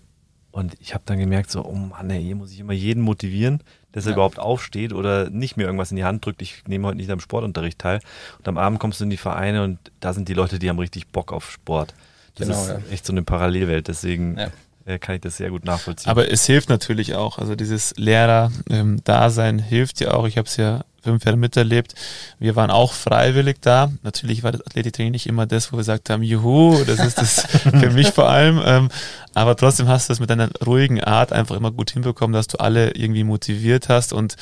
und 0.54 0.76
ich 0.80 0.94
habe 0.94 1.04
dann 1.08 1.18
gemerkt, 1.18 1.50
so, 1.50 1.66
oh 1.66 1.74
Mann, 1.74 2.12
ey, 2.12 2.22
hier 2.22 2.36
muss 2.36 2.52
ich 2.52 2.60
immer 2.60 2.74
jeden 2.74 3.02
motivieren, 3.02 3.62
dass 3.92 4.06
er 4.06 4.12
ja. 4.12 4.18
überhaupt 4.18 4.38
aufsteht 4.38 4.94
oder 4.94 5.32
nicht 5.32 5.58
mir 5.58 5.64
irgendwas 5.64 5.90
in 5.90 5.98
die 5.98 6.04
Hand 6.04 6.24
drückt. 6.24 6.44
Ich 6.44 6.62
nehme 6.68 6.86
heute 6.88 6.98
nicht 6.98 7.10
am 7.10 7.20
Sportunterricht 7.20 7.80
teil. 7.80 8.02
Und 8.38 8.48
am 8.48 8.60
Abend 8.60 8.80
kommst 8.80 9.00
du 9.00 9.06
in 9.06 9.10
die 9.10 9.18
Vereine 9.18 9.64
und 9.64 9.80
da 10.00 10.14
sind 10.14 10.30
die 10.30 10.36
Leute, 10.36 10.60
die 10.60 10.70
haben 10.70 10.78
richtig 10.78 11.08
Bock 11.08 11.34
auf 11.34 11.50
Sport. 11.50 11.96
Das 12.36 12.48
genau, 12.48 12.62
ist 12.62 12.68
ja. 12.70 12.80
echt 12.92 13.04
so 13.04 13.14
eine 13.14 13.24
Parallelwelt. 13.24 13.88
Deswegen 13.88 14.38
ja. 14.38 14.52
Äh, 14.86 15.00
kann 15.00 15.16
ich 15.16 15.22
das 15.22 15.38
sehr 15.38 15.50
gut 15.50 15.64
nachvollziehen. 15.64 16.10
Aber 16.10 16.30
es 16.30 16.46
hilft 16.46 16.70
natürlich 16.70 17.16
auch. 17.16 17.38
Also 17.38 17.56
dieses 17.56 17.94
Lehrer-Dasein 17.98 19.60
hilft 19.60 20.02
ja 20.02 20.14
auch. 20.14 20.28
Ich 20.28 20.38
habe 20.38 20.48
es 20.48 20.58
ja 20.58 20.84
fünf 21.04 21.26
Jahre 21.26 21.38
miterlebt. 21.38 21.96
Wir 22.40 22.56
waren 22.56 22.72
auch 22.72 22.94
freiwillig 22.94 23.58
da. 23.62 23.92
Natürlich 24.04 24.44
war 24.44 24.52
das 24.52 24.66
Athletiktraining 24.66 25.12
nicht 25.12 25.28
immer 25.28 25.46
das, 25.46 25.72
wo 25.72 25.76
wir 25.76 25.80
gesagt 25.80 26.10
haben, 26.10 26.24
juhu, 26.24 26.84
das 26.86 27.00
ist 27.00 27.18
das 27.18 27.42
für 27.62 27.92
mich 27.92 28.12
vor 28.12 28.30
allem. 28.30 28.62
Ähm, 28.66 28.90
aber 29.34 29.56
trotzdem 29.56 29.88
hast 29.88 30.08
du 30.08 30.12
das 30.12 30.20
mit 30.20 30.30
deiner 30.30 30.50
ruhigen 30.66 31.04
Art 31.04 31.34
einfach 31.34 31.56
immer 31.56 31.72
gut 31.72 31.92
hinbekommen, 31.92 32.34
dass 32.34 32.48
du 32.48 32.60
alle 32.60 32.92
irgendwie 32.92 33.24
motiviert 33.24 33.90
hast 33.90 34.14
und 34.14 34.36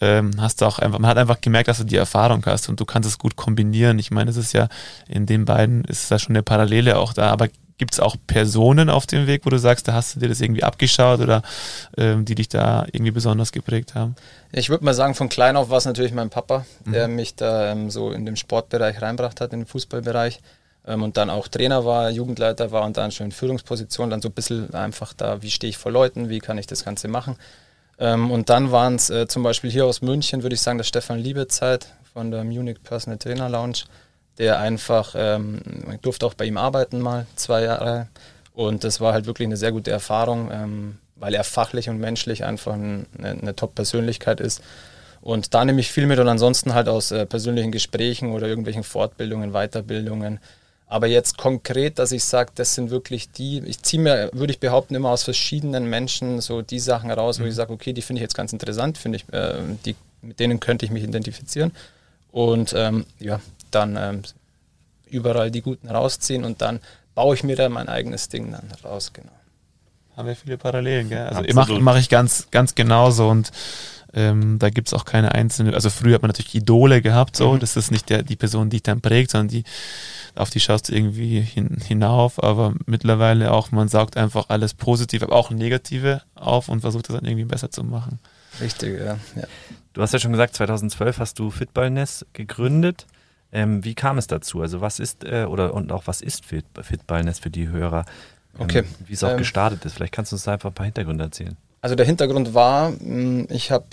ähm, 0.00 0.32
hast 0.38 0.62
auch 0.62 0.78
einfach, 0.78 0.98
man 0.98 1.10
hat 1.10 1.18
einfach 1.18 1.40
gemerkt, 1.40 1.68
dass 1.68 1.78
du 1.78 1.84
die 1.84 1.96
Erfahrung 1.96 2.44
hast 2.46 2.68
und 2.68 2.80
du 2.80 2.84
kannst 2.84 3.08
es 3.08 3.18
gut 3.18 3.36
kombinieren. 3.36 3.98
Ich 3.98 4.10
meine, 4.10 4.30
es 4.30 4.36
ist 4.36 4.52
ja 4.52 4.68
in 5.08 5.26
den 5.26 5.44
beiden 5.44 5.84
ist 5.84 6.10
da 6.10 6.18
schon 6.18 6.34
eine 6.34 6.42
Parallele 6.42 6.98
auch 6.98 7.12
da, 7.12 7.30
aber 7.30 7.48
Gibt 7.78 7.92
es 7.92 8.00
auch 8.00 8.16
Personen 8.26 8.88
auf 8.88 9.06
dem 9.06 9.26
Weg, 9.26 9.44
wo 9.44 9.50
du 9.50 9.58
sagst, 9.58 9.86
da 9.86 9.92
hast 9.92 10.16
du 10.16 10.20
dir 10.20 10.28
das 10.28 10.40
irgendwie 10.40 10.62
abgeschaut 10.62 11.20
oder 11.20 11.42
ähm, 11.98 12.24
die 12.24 12.34
dich 12.34 12.48
da 12.48 12.86
irgendwie 12.90 13.10
besonders 13.10 13.52
geprägt 13.52 13.94
haben? 13.94 14.16
Ich 14.52 14.70
würde 14.70 14.84
mal 14.84 14.94
sagen, 14.94 15.14
von 15.14 15.28
klein 15.28 15.56
auf 15.56 15.68
war 15.68 15.78
es 15.78 15.84
natürlich 15.84 16.12
mein 16.12 16.30
Papa, 16.30 16.64
mhm. 16.84 16.92
der 16.92 17.08
mich 17.08 17.34
da 17.34 17.72
ähm, 17.72 17.90
so 17.90 18.12
in 18.12 18.24
den 18.24 18.36
Sportbereich 18.36 19.02
reinbracht 19.02 19.40
hat, 19.40 19.52
in 19.52 19.60
den 19.60 19.66
Fußballbereich. 19.66 20.40
Ähm, 20.86 21.02
und 21.02 21.16
dann 21.18 21.28
auch 21.28 21.48
Trainer 21.48 21.84
war, 21.84 22.10
Jugendleiter 22.10 22.70
war 22.70 22.84
und 22.84 22.96
dann 22.96 23.10
schon 23.10 23.26
in 23.26 23.32
Führungsposition, 23.32 24.08
dann 24.08 24.22
so 24.22 24.28
ein 24.28 24.32
bisschen 24.32 24.72
einfach 24.72 25.12
da, 25.12 25.42
wie 25.42 25.50
stehe 25.50 25.68
ich 25.68 25.76
vor 25.76 25.92
Leuten, 25.92 26.28
wie 26.30 26.38
kann 26.38 26.56
ich 26.56 26.66
das 26.66 26.84
Ganze 26.84 27.08
machen. 27.08 27.36
Ähm, 27.98 28.30
und 28.30 28.48
dann 28.48 28.70
waren 28.72 28.94
es 28.94 29.10
äh, 29.10 29.26
zum 29.26 29.42
Beispiel 29.42 29.70
hier 29.70 29.86
aus 29.86 30.02
München, 30.02 30.42
würde 30.42 30.54
ich 30.54 30.60
sagen, 30.60 30.78
der 30.78 30.84
Stefan 30.84 31.18
Liebezeit 31.18 31.88
von 32.12 32.30
der 32.30 32.44
Munich 32.44 32.82
Personal 32.82 33.18
Trainer 33.18 33.48
Lounge 33.48 33.84
der 34.38 34.58
einfach, 34.58 35.14
ähm, 35.16 35.60
ich 35.92 36.00
durfte 36.00 36.26
auch 36.26 36.34
bei 36.34 36.44
ihm 36.44 36.58
arbeiten 36.58 37.00
mal 37.00 37.26
zwei 37.36 37.62
Jahre 37.62 38.08
und 38.54 38.84
das 38.84 39.00
war 39.00 39.12
halt 39.12 39.26
wirklich 39.26 39.46
eine 39.46 39.56
sehr 39.56 39.72
gute 39.72 39.90
Erfahrung, 39.90 40.50
ähm, 40.52 40.98
weil 41.16 41.34
er 41.34 41.44
fachlich 41.44 41.88
und 41.88 41.98
menschlich 41.98 42.44
einfach 42.44 42.74
eine, 42.74 43.06
eine 43.18 43.56
Top-Persönlichkeit 43.56 44.40
ist. 44.40 44.62
Und 45.20 45.54
da 45.54 45.64
nehme 45.64 45.80
ich 45.80 45.90
viel 45.90 46.06
mit 46.06 46.18
und 46.18 46.28
ansonsten 46.28 46.74
halt 46.74 46.88
aus 46.88 47.10
äh, 47.10 47.26
persönlichen 47.26 47.72
Gesprächen 47.72 48.32
oder 48.32 48.46
irgendwelchen 48.46 48.84
Fortbildungen, 48.84 49.52
Weiterbildungen. 49.52 50.38
Aber 50.86 51.08
jetzt 51.08 51.36
konkret, 51.36 51.98
dass 51.98 52.12
ich 52.12 52.22
sage, 52.24 52.52
das 52.54 52.74
sind 52.74 52.90
wirklich 52.90 53.30
die, 53.32 53.58
ich 53.66 53.82
ziehe 53.82 54.00
mir, 54.00 54.30
würde 54.32 54.52
ich 54.52 54.60
behaupten, 54.60 54.94
immer 54.94 55.10
aus 55.10 55.24
verschiedenen 55.24 55.90
Menschen 55.90 56.40
so 56.40 56.62
die 56.62 56.78
Sachen 56.78 57.10
raus, 57.10 57.40
wo 57.40 57.42
mhm. 57.42 57.48
ich 57.48 57.56
sage, 57.56 57.72
okay, 57.72 57.92
die 57.92 58.02
finde 58.02 58.20
ich 58.20 58.22
jetzt 58.22 58.36
ganz 58.36 58.52
interessant, 58.52 58.98
finde 58.98 59.16
ich, 59.16 59.32
äh, 59.32 59.54
die, 59.84 59.96
mit 60.22 60.38
denen 60.38 60.60
könnte 60.60 60.84
ich 60.84 60.92
mich 60.92 61.02
identifizieren. 61.02 61.72
Und 62.30 62.72
ähm, 62.76 63.04
ja, 63.18 63.40
dann 63.76 63.96
ähm, 63.96 64.22
überall 65.06 65.50
die 65.50 65.62
Guten 65.62 65.88
rausziehen 65.88 66.44
und 66.44 66.62
dann 66.62 66.80
baue 67.14 67.34
ich 67.34 67.44
mir 67.44 67.56
da 67.56 67.68
mein 67.68 67.88
eigenes 67.88 68.28
Ding 68.28 68.52
dann 68.52 68.68
raus, 68.84 69.12
genau. 69.12 69.30
Haben 70.16 70.28
wir 70.28 70.36
viele 70.36 70.56
Parallelen, 70.56 71.10
gell? 71.10 71.26
Also 71.26 71.42
mache 71.54 71.78
mach 71.78 71.98
ich 71.98 72.08
ganz, 72.08 72.48
ganz 72.50 72.74
genauso 72.74 73.28
und 73.28 73.52
ähm, 74.14 74.58
da 74.58 74.70
gibt 74.70 74.88
es 74.88 74.94
auch 74.94 75.04
keine 75.04 75.32
einzelne, 75.34 75.74
also 75.74 75.90
früher 75.90 76.14
hat 76.14 76.22
man 76.22 76.30
natürlich 76.30 76.54
Idole 76.54 77.02
gehabt, 77.02 77.36
so, 77.36 77.52
mhm. 77.52 77.60
das 77.60 77.76
ist 77.76 77.90
nicht 77.90 78.08
der, 78.08 78.22
die 78.22 78.36
Person, 78.36 78.70
die 78.70 78.76
dich 78.76 78.82
dann 78.82 79.02
prägt, 79.02 79.30
sondern 79.30 79.48
die, 79.48 79.64
auf 80.34 80.48
die 80.48 80.60
schaust 80.60 80.88
du 80.88 80.94
irgendwie 80.94 81.40
hin, 81.40 81.76
hinauf, 81.84 82.42
aber 82.42 82.72
mittlerweile 82.86 83.52
auch, 83.52 83.72
man 83.72 83.88
sagt 83.88 84.16
einfach 84.16 84.46
alles 84.48 84.72
positiv, 84.72 85.22
aber 85.22 85.34
auch 85.34 85.50
negative 85.50 86.22
auf 86.34 86.70
und 86.70 86.80
versucht 86.80 87.10
das 87.10 87.16
dann 87.16 87.26
irgendwie 87.26 87.44
besser 87.44 87.70
zu 87.70 87.84
machen. 87.84 88.18
Richtig, 88.60 88.98
ja. 88.98 89.18
ja. 89.34 89.46
Du 89.92 90.02
hast 90.02 90.12
ja 90.12 90.18
schon 90.18 90.32
gesagt, 90.32 90.54
2012 90.54 91.18
hast 91.18 91.38
du 91.38 91.50
Fitballness 91.50 92.24
gegründet. 92.32 93.06
Ähm, 93.52 93.84
wie 93.84 93.94
kam 93.94 94.18
es 94.18 94.26
dazu? 94.26 94.60
Also 94.60 94.80
was 94.80 94.98
ist 94.98 95.24
äh, 95.24 95.44
oder 95.44 95.74
und 95.74 95.92
auch 95.92 96.06
was 96.06 96.20
ist 96.20 96.44
Fit, 96.44 96.64
Fitballness 96.80 97.38
für 97.38 97.50
die 97.50 97.68
Hörer? 97.68 98.04
Ähm, 98.56 98.62
okay. 98.62 98.84
Wie 99.06 99.12
es 99.12 99.24
auch 99.24 99.30
ähm, 99.30 99.38
gestartet 99.38 99.84
ist. 99.84 99.94
Vielleicht 99.94 100.12
kannst 100.12 100.32
du 100.32 100.36
uns 100.36 100.44
da 100.44 100.52
einfach 100.52 100.70
ein 100.70 100.74
paar 100.74 100.86
Hintergründe 100.86 101.24
erzählen. 101.24 101.56
Also 101.80 101.94
der 101.94 102.06
Hintergrund 102.06 102.54
war, 102.54 102.88
hm, 102.88 103.46
ich 103.50 103.70
habe 103.70 103.84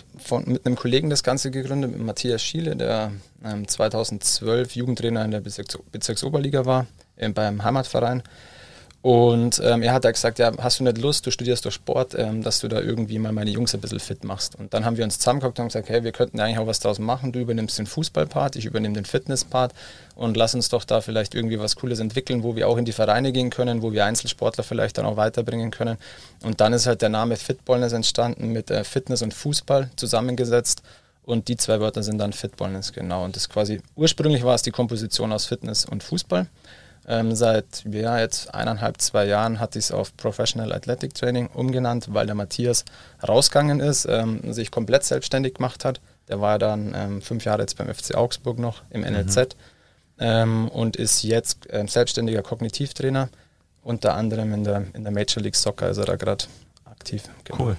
mit 0.46 0.66
einem 0.66 0.76
Kollegen 0.76 1.10
das 1.10 1.22
Ganze 1.22 1.52
gegründet, 1.52 1.92
mit 1.92 2.02
Matthias 2.02 2.42
Schiele, 2.42 2.76
der 2.76 3.12
ähm, 3.46 3.68
2012 3.68 4.76
Jugendtrainer 4.76 5.24
in 5.24 5.32
der 5.32 5.42
Bezirks 5.42 5.78
Bezirksoberliga 5.92 6.66
war, 6.66 6.88
äh, 7.18 7.30
beim 7.30 7.64
Heimatverein. 7.64 8.24
Und 9.04 9.62
ähm, 9.62 9.82
er 9.82 9.92
hat 9.92 10.06
da 10.06 10.12
gesagt, 10.12 10.40
ja, 10.40 10.54
hast 10.60 10.80
du 10.80 10.86
nicht 10.86 10.98
Lust, 10.98 11.26
du 11.26 11.32
studierst 11.32 11.66
doch 11.66 11.74
Sport, 11.74 12.16
ähm, 12.18 12.42
dass 12.42 12.62
du 12.62 12.70
da 12.70 12.80
irgendwie 12.80 13.20
mal 13.20 13.34
meine 13.34 13.52
Jungs 13.52 13.74
ein 13.74 13.82
bisschen 13.82 14.00
fit 14.00 14.24
machst. 14.24 14.56
Und 14.56 14.74
dann 14.74 14.86
haben 14.86 14.96
wir 14.96 15.04
uns 15.04 15.20
zusammengeguckt 15.20 15.60
und 15.60 15.66
gesagt, 15.66 15.90
hey, 15.90 16.06
wir 16.06 16.14
könnten 16.14 16.40
eigentlich 16.40 16.58
auch 16.58 16.68
was 16.68 16.80
draus 16.80 17.00
machen. 17.00 17.34
Du 17.34 17.40
übernimmst 17.40 17.78
den 17.78 17.86
Fußballpart, 17.86 18.56
ich 18.56 18.64
übernehme 18.64 18.94
den 18.94 19.04
Fitnesspart 19.04 19.74
und 20.16 20.38
lass 20.38 20.56
uns 20.56 20.70
doch 20.70 20.86
da 20.86 21.02
vielleicht 21.02 21.36
irgendwie 21.36 21.60
was 21.60 21.76
Cooles 21.76 22.00
entwickeln, 22.00 22.44
wo 22.44 22.56
wir 22.56 22.70
auch 22.70 22.78
in 22.78 22.86
die 22.86 22.94
Vereine 22.94 23.34
gehen 23.34 23.50
können, 23.50 23.82
wo 23.82 23.92
wir 23.92 24.06
Einzelsportler 24.06 24.64
vielleicht 24.64 24.98
dann 24.98 25.06
auch 25.06 25.18
weiterbringen 25.18 25.70
können. 25.70 25.98
Und 26.42 26.62
dann 26.62 26.72
ist 26.72 26.88
halt 26.88 27.02
der 27.02 27.10
Name 27.10 27.36
Fitballness 27.36 27.92
entstanden, 27.92 28.54
mit 28.54 28.72
äh, 28.72 28.86
Fitness 28.86 29.22
und 29.22 29.34
Fußball 29.34 29.90
zusammengesetzt. 29.98 30.82
Und 31.26 31.50
die 31.50 31.58
zwei 31.58 31.82
Wörter 31.82 32.04
sind 32.04 32.20
dann 32.20 32.32
Fitballness, 32.32 32.94
genau. 32.94 33.26
Und 33.26 33.36
das 33.36 33.50
quasi, 33.50 33.82
ursprünglich 33.98 34.44
war 34.46 34.56
es 34.56 34.62
die 34.62 34.72
Komposition 34.72 35.34
aus 35.34 35.46
Fitness 35.46 35.84
und 35.84 36.04
Fußball. 36.04 36.48
Ähm, 37.08 37.36
seit 37.36 37.84
ja, 37.90 38.20
jetzt 38.20 38.54
eineinhalb, 38.54 39.02
zwei 39.02 39.26
Jahren 39.26 39.60
hatte 39.60 39.78
ich 39.78 39.86
es 39.86 39.92
auf 39.92 40.16
Professional 40.16 40.72
Athletic 40.72 41.14
Training 41.14 41.48
umgenannt, 41.48 42.14
weil 42.14 42.26
der 42.26 42.36
Matthias 42.36 42.86
rausgegangen 43.28 43.82
ist, 43.82 44.06
ähm, 44.10 44.54
sich 44.54 44.72
komplett 44.72 45.04
selbstständig 45.04 45.56
gemacht 45.56 45.84
hat. 45.84 46.00
Der 46.30 46.40
war 46.40 46.60
dann 46.60 46.94
ähm, 46.96 47.22
fünf 47.22 47.44
Jahre 47.44 47.62
jetzt 47.62 47.78
beim 47.78 47.94
FC 47.94 48.16
Augsburg 48.16 48.58
noch 48.58 48.84
im 48.90 49.02
NLZ. 49.02 49.36
Mhm. 49.36 49.46
ähm, 50.20 50.68
und 50.70 50.96
ist 50.96 51.24
jetzt 51.24 51.70
äh, 51.72 51.86
selbstständiger 51.88 52.42
Kognitivtrainer, 52.42 53.30
unter 53.82 54.14
anderem 54.16 54.54
in 54.54 54.64
der, 54.64 54.86
in 54.94 55.04
der 55.04 55.12
Major 55.12 55.44
League 55.44 55.58
Soccer 55.58 55.90
ist 55.90 55.98
er 55.98 56.06
da 56.06 56.16
gerade 56.16 56.46
aktiv. 56.86 57.24
Genau. 57.44 57.66
Cool. 57.66 57.78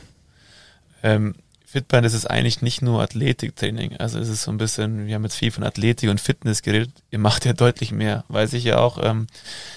Fitband 1.74 2.06
ist 2.06 2.14
es 2.14 2.24
eigentlich 2.24 2.62
nicht 2.62 2.82
nur 2.82 3.02
Athletiktraining. 3.02 3.96
Also 3.96 4.20
es 4.20 4.28
ist 4.28 4.44
so 4.44 4.52
ein 4.52 4.58
bisschen, 4.58 5.08
wir 5.08 5.16
haben 5.16 5.24
jetzt 5.24 5.34
viel 5.34 5.50
von 5.50 5.64
Athletik 5.64 6.08
und 6.08 6.20
Fitness 6.20 6.62
geredet. 6.62 6.92
Ihr 7.10 7.18
macht 7.18 7.44
ja 7.44 7.52
deutlich 7.52 7.90
mehr, 7.90 8.22
weiß 8.28 8.52
ich 8.52 8.62
ja 8.62 8.78
auch. 8.78 9.00
Ähm, 9.02 9.26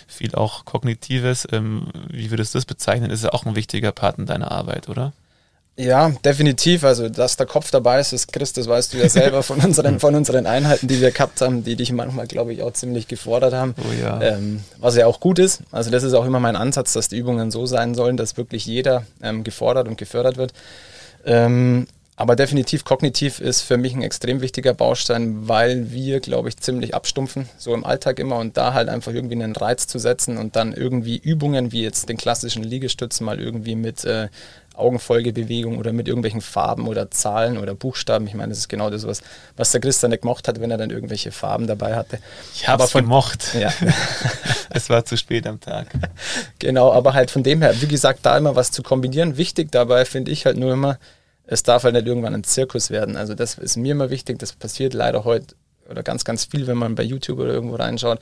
viel 0.06 0.36
auch 0.36 0.64
Kognitives. 0.64 1.48
Ähm, 1.52 1.88
wie 2.12 2.30
würdest 2.30 2.54
du 2.54 2.60
das 2.60 2.66
bezeichnen? 2.66 3.10
Ist 3.10 3.24
ja 3.24 3.34
auch 3.34 3.48
ein 3.48 3.56
wichtiger 3.56 3.92
Part 3.92 4.20
in 4.20 4.28
deiner 4.28 4.52
Arbeit, 4.52 4.90
oder? 4.90 5.12
Ja, 5.76 6.10
definitiv. 6.24 6.84
Also, 6.84 7.10
dass 7.10 7.36
der 7.36 7.48
Kopf 7.48 7.72
dabei 7.72 8.00
ist, 8.00 8.14
ist 8.14 8.32
Chris, 8.32 8.54
das 8.54 8.68
weißt 8.68 8.94
du 8.94 9.00
ja 9.00 9.10
selber 9.10 9.42
von 9.42 9.60
unseren, 9.60 10.00
von 10.00 10.14
unseren 10.14 10.46
Einheiten, 10.46 10.88
die 10.88 11.02
wir 11.02 11.10
gehabt 11.10 11.42
haben, 11.42 11.64
die 11.64 11.76
dich 11.76 11.92
manchmal, 11.92 12.28
glaube 12.28 12.54
ich, 12.54 12.62
auch 12.62 12.74
ziemlich 12.74 13.08
gefordert 13.08 13.56
haben. 13.56 13.74
Oh 13.80 13.92
ja. 14.00 14.22
Ähm, 14.22 14.62
was 14.78 14.96
ja 14.96 15.08
auch 15.08 15.20
gut 15.20 15.40
ist. 15.40 15.62
Also, 15.72 15.90
das 15.90 16.04
ist 16.04 16.14
auch 16.14 16.26
immer 16.26 16.40
mein 16.40 16.56
Ansatz, 16.56 16.94
dass 16.94 17.10
die 17.10 17.18
Übungen 17.18 17.50
so 17.50 17.66
sein 17.66 17.96
sollen, 17.96 18.18
dass 18.18 18.38
wirklich 18.38 18.68
jeder 18.68 19.08
ähm, 19.24 19.44
gefordert 19.44 19.88
und 19.88 19.98
gefördert 19.98 20.38
wird. 20.38 20.54
Ähm, 21.26 21.88
aber 22.20 22.36
definitiv 22.36 22.84
kognitiv 22.84 23.40
ist 23.40 23.62
für 23.62 23.78
mich 23.78 23.94
ein 23.94 24.02
extrem 24.02 24.42
wichtiger 24.42 24.74
Baustein, 24.74 25.48
weil 25.48 25.92
wir, 25.92 26.20
glaube 26.20 26.50
ich, 26.50 26.58
ziemlich 26.58 26.96
abstumpfen, 26.96 27.48
so 27.60 27.76
im 27.76 27.86
Alltag 27.86 28.18
immer 28.18 28.38
und 28.38 28.58
da 28.58 28.74
halt 28.74 28.90
einfach 28.90 29.14
irgendwie 29.14 29.36
einen 29.36 29.56
Reiz 29.56 29.86
zu 29.86 30.00
setzen 30.00 30.38
und 30.38 30.56
dann 30.56 30.74
irgendwie 30.74 31.18
Übungen 31.18 31.72
wie 31.72 31.84
jetzt 31.84 32.10
den 32.10 32.18
klassischen 32.18 32.64
Liegestützen 32.64 33.24
mal 33.24 33.40
irgendwie 33.40 33.76
mit 33.76 34.04
äh, 34.04 34.30
Augenfolgebewegung 34.78 35.78
oder 35.78 35.94
mit 35.94 36.08
irgendwelchen 36.08 36.42
Farben 36.42 36.88
oder 36.88 37.12
Zahlen 37.12 37.58
oder 37.58 37.76
Buchstaben. 37.76 38.28
Ich 38.28 38.34
meine, 38.34 38.50
das 38.50 38.60
ist 38.60 38.68
genau 38.70 38.90
das, 38.90 39.06
was, 39.08 39.22
was 39.56 39.72
der 39.72 39.82
Christian 39.82 40.12
nicht 40.12 40.22
gemocht 40.22 40.48
hat, 40.48 40.60
wenn 40.60 40.72
er 40.72 40.78
dann 40.78 40.90
irgendwelche 40.90 41.32
Farben 41.32 41.68
dabei 41.68 41.96
hatte. 41.96 42.20
Ich 42.54 42.68
habe 42.68 42.84
es 42.84 42.94
gemocht. 42.94 43.54
Ja. 43.54 43.72
es 44.70 44.90
war 44.90 45.06
zu 45.06 45.18
spät 45.18 45.48
am 45.48 45.60
Tag. 45.60 45.88
Genau, 46.60 46.92
aber 46.92 47.14
halt 47.14 47.32
von 47.32 47.44
dem 47.44 47.62
her, 47.62 47.82
wie 47.82 47.88
gesagt, 47.88 48.20
da 48.24 48.38
immer 48.38 48.56
was 48.56 48.72
zu 48.72 48.84
kombinieren. 48.84 49.38
Wichtig 49.38 49.72
dabei 49.72 50.06
finde 50.06 50.32
ich 50.32 50.46
halt 50.46 50.58
nur 50.58 50.74
immer, 50.74 51.00
es 51.46 51.64
darf 51.64 51.84
halt 51.84 51.94
nicht 51.96 52.06
irgendwann 52.06 52.34
ein 52.34 52.44
Zirkus 52.44 52.90
werden. 52.90 53.16
Also 53.16 53.34
das 53.34 53.58
ist 53.58 53.78
mir 53.78 53.94
immer 53.94 54.10
wichtig, 54.10 54.40
das 54.40 54.54
passiert 54.54 54.94
leider 54.94 55.24
heute 55.24 55.56
oder 55.90 56.04
ganz, 56.04 56.24
ganz 56.24 56.46
viel, 56.46 56.68
wenn 56.68 56.78
man 56.78 56.96
bei 56.96 57.04
YouTube 57.04 57.40
oder 57.40 57.54
irgendwo 57.54 57.76
reinschaut, 57.76 58.20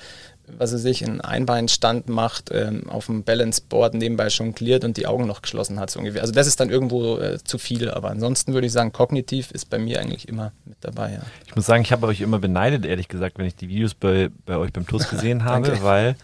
was 0.48 0.72
er 0.72 0.78
sich 0.78 1.02
in 1.02 1.22
Einbeinstand 1.22 2.08
macht, 2.08 2.52
ähm, 2.54 2.90
auf 2.90 3.08
dem 3.08 3.24
Balanceboard 3.24 3.96
nebenbei 3.96 4.28
jongliert 4.28 4.84
und 4.84 4.98
die 4.98 5.08
Augen 5.08 5.26
noch 5.26 5.42
geschlossen 5.42 5.80
hat, 5.80 5.90
so 5.90 6.00
ungefähr. 6.00 6.22
Also 6.22 6.34
das 6.34 6.48
ist 6.48 6.60
dann 6.60 6.70
irgendwo 6.70 7.18
äh, 7.18 7.40
zu 7.44 7.58
viel, 7.58 7.90
aber 7.90 8.10
ansonsten 8.10 8.54
würde 8.54 8.68
ich 8.68 8.74
sagen, 8.74 8.92
kognitiv 8.92 9.52
ist 9.52 9.70
bei 9.70 9.80
mir 9.80 10.00
eigentlich 10.00 10.28
immer 10.28 10.52
mit 10.66 10.78
dabei, 10.82 11.14
ja. 11.14 11.22
Ich 11.48 11.56
muss 11.56 11.66
sagen, 11.66 11.82
ich 11.82 11.92
habe 11.92 12.06
euch 12.08 12.22
immer 12.22 12.40
beneidet, 12.40 12.86
ehrlich 12.86 13.08
gesagt, 13.08 13.38
wenn 13.40 13.46
ich 13.46 13.56
die 13.56 13.70
Videos 13.70 13.96
bei, 13.96 14.30
bei 14.46 14.58
euch 14.58 14.72
beim 14.72 14.86
TUS 14.86 15.10
gesehen 15.10 15.44
habe, 15.44 15.82
weil 15.82 16.16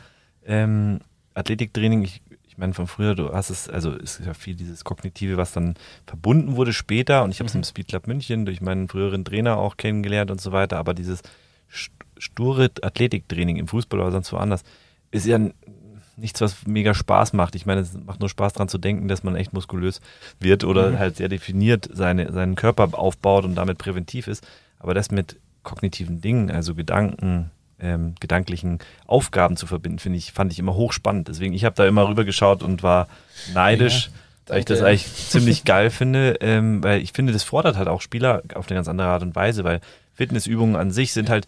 ähm, 0.46 1.00
Athletiktraining, 1.34 2.04
ich 2.04 2.22
ich 2.30 2.31
meine, 2.62 2.74
von 2.74 2.88
früher, 2.88 3.16
du 3.16 3.34
hast 3.34 3.50
es, 3.50 3.68
also 3.68 3.92
ist 3.92 4.22
ja 4.26 4.34
viel 4.34 4.56
dieses 4.56 4.86
Kognitive, 4.86 5.36
was 5.36 5.52
dann 5.52 5.74
verbunden 6.08 6.56
wurde 6.56 6.72
später. 6.72 7.24
Und 7.24 7.32
ich 7.32 7.40
habe 7.40 7.48
es 7.48 7.54
mhm. 7.54 7.60
im 7.60 7.64
Speed 7.66 7.90
Club 7.90 8.08
München 8.08 8.46
durch 8.46 8.62
meinen 8.62 8.88
früheren 8.88 9.26
Trainer 9.26 9.58
auch 9.58 9.76
kennengelernt 9.76 10.32
und 10.32 10.40
so 10.40 10.54
weiter. 10.54 10.78
Aber 10.78 10.94
dieses 10.94 11.22
sture 12.18 12.72
Athletiktraining 12.82 13.58
im 13.58 13.68
Fußball 13.68 14.00
oder 14.00 14.12
sonst 14.12 14.32
woanders 14.32 14.64
ist 15.12 15.26
ja 15.26 15.40
nichts, 16.16 16.40
was 16.40 16.66
mega 16.66 16.94
Spaß 16.94 17.34
macht. 17.34 17.56
Ich 17.56 17.66
meine, 17.66 17.82
es 17.82 17.94
macht 17.94 18.20
nur 18.20 18.30
Spaß 18.30 18.54
daran 18.54 18.70
zu 18.70 18.78
denken, 18.78 19.08
dass 19.08 19.24
man 19.24 19.36
echt 19.36 19.54
muskulös 19.54 20.00
wird 20.40 20.64
oder 20.64 20.92
mhm. 20.92 21.00
halt 21.00 21.18
sehr 21.18 21.30
definiert 21.30 21.90
seine, 21.92 22.32
seinen 22.32 22.56
Körper 22.56 22.98
aufbaut 22.98 23.44
und 23.44 23.56
damit 23.56 23.78
präventiv 23.78 24.28
ist. 24.28 24.48
Aber 24.80 24.94
das 24.94 25.12
mit 25.12 25.38
kognitiven 25.64 26.22
Dingen, 26.22 26.50
also 26.50 26.76
Gedanken, 26.76 27.52
ähm, 27.82 28.16
gedanklichen 28.20 28.80
Aufgaben 29.08 29.58
zu 29.58 29.68
verbinden, 29.68 30.00
finde 30.00 30.18
ich, 30.18 30.32
fand 30.32 30.52
ich 30.52 30.60
immer 30.60 30.76
hochspannend. 30.76 31.28
Deswegen, 31.28 31.54
ich 31.54 31.66
habe 31.66 31.76
da 31.76 31.86
immer 31.86 32.08
rüber 32.08 32.24
geschaut 32.24 32.64
und 32.64 32.84
war 32.84 33.08
neidisch, 33.54 34.08
ja, 34.08 34.54
weil 34.54 34.60
ich 34.60 34.66
das 34.66 34.82
eigentlich 34.82 35.14
ziemlich 35.30 35.66
geil 35.66 35.90
finde, 35.90 36.38
ähm, 36.42 36.84
weil 36.84 37.02
ich 37.02 37.14
finde, 37.14 37.34
das 37.34 37.44
fordert 37.44 37.78
halt 37.78 37.88
auch 37.88 38.02
Spieler 38.02 38.44
auf 38.54 38.68
eine 38.68 38.76
ganz 38.76 38.88
andere 38.88 39.08
Art 39.08 39.24
und 39.24 39.36
Weise, 39.36 39.64
weil 39.64 39.82
Fitnessübungen 40.14 40.76
an 40.76 40.92
sich 40.92 41.14
sind 41.14 41.30
halt 41.30 41.48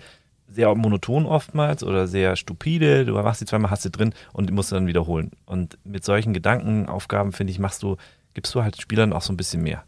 sehr 0.50 0.74
monoton 0.76 1.26
oftmals 1.26 1.84
oder 1.84 2.08
sehr 2.08 2.36
stupide. 2.36 3.06
Du 3.06 3.14
machst 3.14 3.40
sie 3.40 3.46
zweimal, 3.46 3.72
hast 3.72 3.84
sie 3.84 3.92
drin 3.92 4.14
und 4.34 4.52
musst 4.52 4.70
sie 4.70 4.76
dann 4.76 4.88
wiederholen. 4.88 5.32
Und 5.46 5.78
mit 5.84 6.04
solchen 6.06 6.34
Gedankenaufgaben, 6.34 7.32
finde 7.32 7.52
ich, 7.52 7.60
machst 7.60 7.84
du, 7.84 7.98
gibst 8.34 8.54
du 8.54 8.64
halt 8.64 8.80
Spielern 8.80 9.14
auch 9.14 9.22
so 9.22 9.34
ein 9.34 9.38
bisschen 9.38 9.64
mehr. 9.64 9.84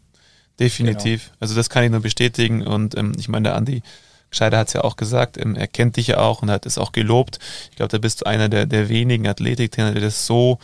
Definitiv. 0.58 1.26
Genau. 1.26 1.36
Also 1.40 1.54
das 1.54 1.70
kann 1.70 1.84
ich 1.84 1.90
nur 1.90 2.00
bestätigen. 2.00 2.66
Und 2.66 2.96
ähm, 2.96 3.12
ich 3.18 3.28
meine, 3.28 3.44
der 3.44 3.56
Andi 3.56 3.82
Scheider 4.30 4.58
hat 4.58 4.68
es 4.68 4.74
ja 4.74 4.82
auch 4.82 4.96
gesagt, 4.96 5.38
ähm, 5.38 5.54
er 5.56 5.66
kennt 5.66 5.96
dich 5.96 6.08
ja 6.08 6.18
auch 6.18 6.42
und 6.42 6.50
hat 6.50 6.66
es 6.66 6.78
auch 6.78 6.92
gelobt. 6.92 7.38
Ich 7.70 7.76
glaube, 7.76 7.90
da 7.90 7.98
bist 7.98 8.20
du 8.20 8.26
einer 8.26 8.48
der, 8.48 8.66
der 8.66 8.88
wenigen 8.88 9.26
Athletiktrainer, 9.26 9.92
der 9.92 10.02
das 10.02 10.26
so 10.26 10.58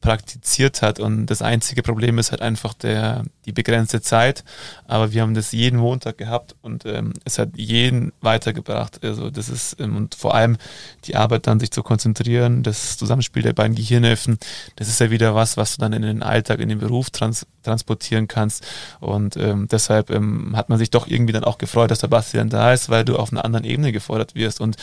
praktiziert 0.00 0.80
hat. 0.82 1.00
Und 1.00 1.26
das 1.26 1.42
einzige 1.42 1.82
Problem 1.82 2.18
ist 2.18 2.30
halt 2.30 2.40
einfach 2.40 2.74
der, 2.74 3.24
die 3.46 3.52
begrenzte 3.52 4.00
Zeit. 4.00 4.44
Aber 4.86 5.12
wir 5.12 5.22
haben 5.22 5.34
das 5.34 5.52
jeden 5.52 5.78
Montag 5.78 6.18
gehabt 6.18 6.54
und 6.62 6.86
ähm, 6.86 7.14
es 7.24 7.38
hat 7.38 7.50
jeden 7.56 8.12
weitergebracht. 8.20 9.02
Also 9.02 9.30
das 9.30 9.48
ist, 9.48 9.80
ähm, 9.80 9.96
und 9.96 10.14
vor 10.14 10.34
allem 10.34 10.56
die 11.04 11.16
Arbeit 11.16 11.46
dann 11.46 11.58
sich 11.58 11.72
zu 11.72 11.82
konzentrieren, 11.82 12.62
das 12.62 12.96
Zusammenspiel 12.96 13.42
der 13.42 13.52
beiden 13.54 13.74
Gehirnhälften, 13.74 14.38
das 14.76 14.88
ist 14.88 15.00
ja 15.00 15.10
wieder 15.10 15.34
was, 15.34 15.56
was 15.56 15.76
du 15.76 15.80
dann 15.80 15.92
in 15.92 16.02
den 16.02 16.22
Alltag, 16.22 16.60
in 16.60 16.68
den 16.68 16.78
Beruf 16.78 17.10
trans 17.10 17.46
transportieren 17.64 18.28
kannst. 18.28 18.64
Und 19.00 19.36
ähm, 19.36 19.68
deshalb 19.70 20.10
ähm, 20.10 20.56
hat 20.56 20.68
man 20.68 20.78
sich 20.78 20.90
doch 20.90 21.06
irgendwie 21.08 21.32
dann 21.32 21.44
auch 21.44 21.58
gefreut, 21.58 21.90
dass 21.90 21.98
der 21.98 22.08
Bastian 22.08 22.48
da 22.48 22.72
ist, 22.72 22.88
weil 22.88 23.04
du 23.04 23.16
auf 23.16 23.32
einer 23.32 23.44
anderen 23.44 23.64
Ebene 23.64 23.92
gefordert 23.92 24.34
wirst. 24.34 24.60
Und 24.60 24.76